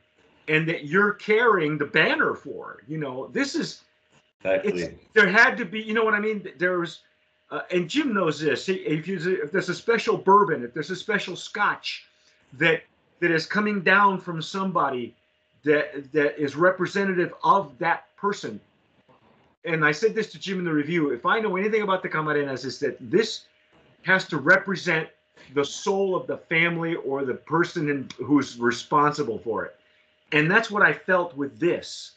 and 0.49 0.68
that 0.68 0.85
you're 0.85 1.12
carrying 1.14 1.79
the 1.79 1.87
banner 1.87 2.35
for. 2.35 2.83
You 2.87 2.99
know, 2.99 3.29
this 3.29 3.55
is 3.55 3.83
Exactly. 4.53 4.99
there 5.15 5.29
had 5.29 5.57
to 5.57 5.65
be 5.65 5.81
you 5.81 5.95
know 5.95 6.05
what 6.05 6.15
i 6.15 6.21
mean? 6.21 6.49
There 6.59 6.79
was 6.79 7.01
uh, 7.51 7.61
and 7.71 7.89
jim 7.89 8.13
knows 8.13 8.41
this. 8.41 8.69
If 8.69 9.07
you 9.07 9.41
if 9.43 9.53
there's 9.53 9.69
a 9.69 9.75
special 9.75 10.17
bourbon 10.17 10.65
if 10.65 10.75
there's 10.75 10.91
a 10.91 10.97
special 10.97 11.37
scotch 11.37 12.07
that 12.55 12.83
that 13.21 13.31
is 13.31 13.47
coming 13.47 13.81
down 13.83 14.21
from 14.21 14.43
somebody 14.43 15.15
that 15.65 16.13
that 16.13 16.39
is 16.41 16.57
representative 16.57 17.33
of 17.43 17.77
that 17.79 18.15
person. 18.17 18.61
And 19.65 19.85
i 19.85 19.93
said 19.93 20.15
this 20.15 20.31
to 20.33 20.39
jim 20.39 20.59
in 20.61 20.65
the 20.65 20.73
review 20.73 21.11
if 21.11 21.27
i 21.27 21.41
know 21.41 21.57
anything 21.57 21.83
about 21.83 22.03
the 22.03 22.09
camarenas 22.09 22.65
is 22.65 22.79
that 22.81 22.97
this 23.01 23.47
has 24.03 24.27
to 24.29 24.39
represent 24.39 25.09
the 25.55 25.65
soul 25.65 26.15
of 26.15 26.27
the 26.27 26.37
family 26.37 26.95
or 26.97 27.25
the 27.25 27.35
person 27.35 27.89
in, 27.91 28.09
who's 28.25 28.59
responsible 28.59 29.39
for 29.39 29.65
it. 29.65 29.77
And 30.33 30.51
that's 30.51 30.71
what 30.71 30.83
i 30.83 30.93
felt 30.93 31.37
with 31.37 31.59
this. 31.59 32.13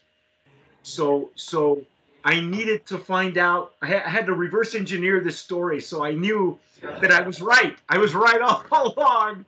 So 0.84 1.30
so 1.36 1.82
I 2.24 2.40
needed 2.40 2.86
to 2.88 2.98
find 2.98 3.38
out. 3.38 3.74
I 3.82 3.88
ha- 3.88 4.04
I 4.06 4.10
had 4.10 4.26
to 4.26 4.34
reverse 4.34 4.76
engineer 4.76 5.20
this 5.22 5.38
story, 5.38 5.82
so 5.82 6.04
I 6.04 6.12
knew 6.12 6.60
that 6.82 7.12
I 7.12 7.22
was 7.22 7.42
right. 7.42 7.78
I 7.88 7.98
was 7.98 8.14
right 8.14 8.42
all 8.42 8.64
along. 8.72 9.46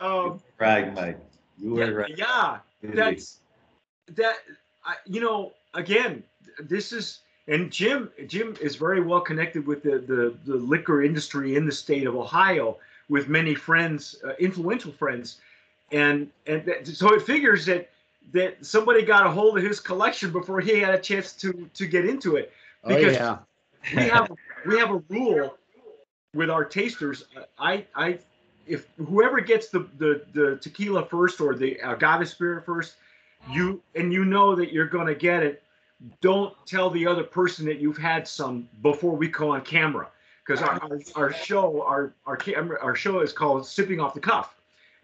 Um, 0.00 0.40
right, 0.58 0.94
Mike. 0.94 1.18
You 1.58 1.74
were 1.74 1.84
yeah, 1.84 1.90
right. 1.90 2.14
yeah, 2.16 2.58
that's 2.82 3.38
that. 4.14 4.36
I, 4.84 4.94
you 5.06 5.20
know, 5.20 5.52
again, 5.74 6.22
this 6.60 6.92
is 6.92 7.20
and 7.48 7.70
Jim. 7.70 8.10
Jim 8.26 8.56
is 8.60 8.76
very 8.76 9.00
well 9.00 9.20
connected 9.20 9.66
with 9.66 9.82
the 9.82 9.98
the, 9.98 10.36
the 10.44 10.56
liquor 10.56 11.02
industry 11.02 11.56
in 11.56 11.66
the 11.66 11.72
state 11.72 12.06
of 12.06 12.14
Ohio, 12.14 12.78
with 13.08 13.28
many 13.28 13.54
friends, 13.54 14.16
uh, 14.24 14.32
influential 14.38 14.92
friends, 14.92 15.38
and 15.92 16.30
and 16.46 16.64
that, 16.66 16.86
so 16.86 17.14
it 17.14 17.22
figures 17.22 17.66
that 17.66 17.90
that 18.32 18.64
somebody 18.64 19.02
got 19.02 19.26
a 19.26 19.30
hold 19.30 19.56
of 19.58 19.64
his 19.64 19.80
collection 19.80 20.30
before 20.32 20.60
he 20.60 20.78
had 20.80 20.94
a 20.94 20.98
chance 20.98 21.32
to 21.34 21.68
to 21.74 21.86
get 21.86 22.04
into 22.06 22.36
it 22.36 22.52
Oh 22.84 22.88
Because- 22.88 23.14
yeah. 23.14 23.38
we 23.94 24.02
have 24.08 24.30
we 24.66 24.78
have 24.78 24.90
a 24.90 25.02
rule 25.08 25.56
with 26.34 26.50
our 26.50 26.64
tasters. 26.64 27.24
I 27.58 27.86
I 27.94 28.18
if 28.66 28.88
whoever 28.96 29.40
gets 29.40 29.68
the 29.68 29.88
the, 29.98 30.24
the 30.32 30.56
tequila 30.60 31.04
first 31.06 31.40
or 31.40 31.54
the 31.54 31.78
agave 31.82 32.28
spirit 32.28 32.64
first, 32.66 32.96
you 33.50 33.80
and 33.94 34.12
you 34.12 34.24
know 34.24 34.54
that 34.56 34.72
you're 34.72 34.88
going 34.88 35.06
to 35.06 35.14
get 35.14 35.42
it. 35.42 35.62
Don't 36.20 36.54
tell 36.66 36.90
the 36.90 37.06
other 37.06 37.22
person 37.22 37.64
that 37.66 37.78
you've 37.78 37.96
had 37.96 38.26
some 38.28 38.68
before 38.82 39.16
we 39.16 39.28
go 39.28 39.50
on 39.52 39.62
camera 39.62 40.08
because 40.44 40.62
our, 40.62 40.80
our, 40.82 41.00
our 41.14 41.32
show 41.32 41.82
our 41.82 42.12
our 42.26 42.36
camera 42.36 42.78
our 42.82 42.94
show 42.94 43.20
is 43.20 43.32
called 43.32 43.66
sipping 43.66 43.98
off 44.00 44.14
the 44.14 44.20
cuff 44.20 44.55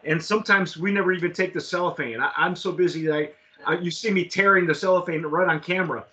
and 0.04 0.22
sometimes 0.22 0.76
we 0.76 0.90
never 0.92 1.12
even 1.12 1.32
take 1.32 1.52
the 1.54 1.60
cellophane. 1.60 2.20
I, 2.20 2.30
i'm 2.36 2.56
so 2.56 2.72
busy 2.72 3.06
that 3.06 3.14
I, 3.14 3.30
I 3.66 3.78
you 3.78 3.90
see 3.90 4.10
me 4.10 4.24
tearing 4.24 4.66
the 4.66 4.74
cellophane 4.74 5.22
right 5.22 5.48
on 5.48 5.60
camera. 5.60 6.04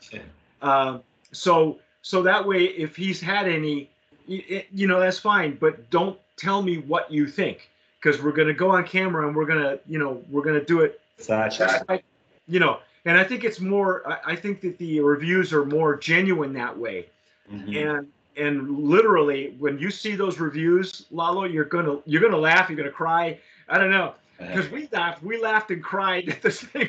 Uh, 0.61 0.99
so 1.31 1.79
so 2.01 2.21
that 2.23 2.45
way 2.45 2.63
if 2.65 2.95
he's 2.95 3.19
had 3.21 3.47
any 3.47 3.89
y- 4.27 4.43
y- 4.49 4.65
you 4.71 4.87
know 4.87 4.99
that's 4.99 5.19
fine 5.19 5.57
but 5.59 5.89
don't 5.89 6.17
tell 6.37 6.61
me 6.61 6.77
what 6.79 7.11
you 7.11 7.27
think 7.27 7.69
because 8.01 8.21
we're 8.21 8.31
going 8.31 8.47
to 8.47 8.53
go 8.53 8.69
on 8.71 8.83
camera 8.85 9.27
and 9.27 9.35
we're 9.35 9.45
going 9.45 9.61
to 9.61 9.79
you 9.87 9.99
know 9.99 10.23
we're 10.29 10.41
going 10.43 10.59
to 10.59 10.65
do 10.65 10.81
it. 10.81 10.99
Such 11.17 11.59
like 11.89 12.03
you 12.47 12.59
know 12.59 12.79
and 13.05 13.17
i 13.17 13.23
think 13.23 13.43
it's 13.43 13.59
more 13.59 14.07
I, 14.09 14.31
I 14.33 14.35
think 14.35 14.61
that 14.61 14.77
the 14.77 14.99
reviews 15.01 15.51
are 15.53 15.65
more 15.65 15.95
genuine 15.97 16.53
that 16.53 16.77
way. 16.77 17.07
Mhm. 17.51 17.75
and 17.97 18.07
and 18.37 18.79
literally 18.79 19.55
when 19.59 19.77
you 19.79 19.89
see 19.91 20.15
those 20.15 20.39
reviews 20.39 21.05
lalo 21.11 21.43
you're 21.45 21.65
gonna 21.65 21.97
you're 22.05 22.21
gonna 22.21 22.37
laugh 22.37 22.69
you're 22.69 22.77
gonna 22.77 22.91
cry 22.91 23.37
i 23.70 23.78
don't 23.78 23.91
know. 23.91 24.15
Uh-huh. 24.39 24.47
Because 24.55 24.72
we 24.72 24.88
laughed 24.91 25.22
we 25.22 25.41
laughed 25.41 25.72
and 25.72 25.84
cried 25.84 26.30
at 26.30 26.41
the 26.41 26.51
same 26.51 26.88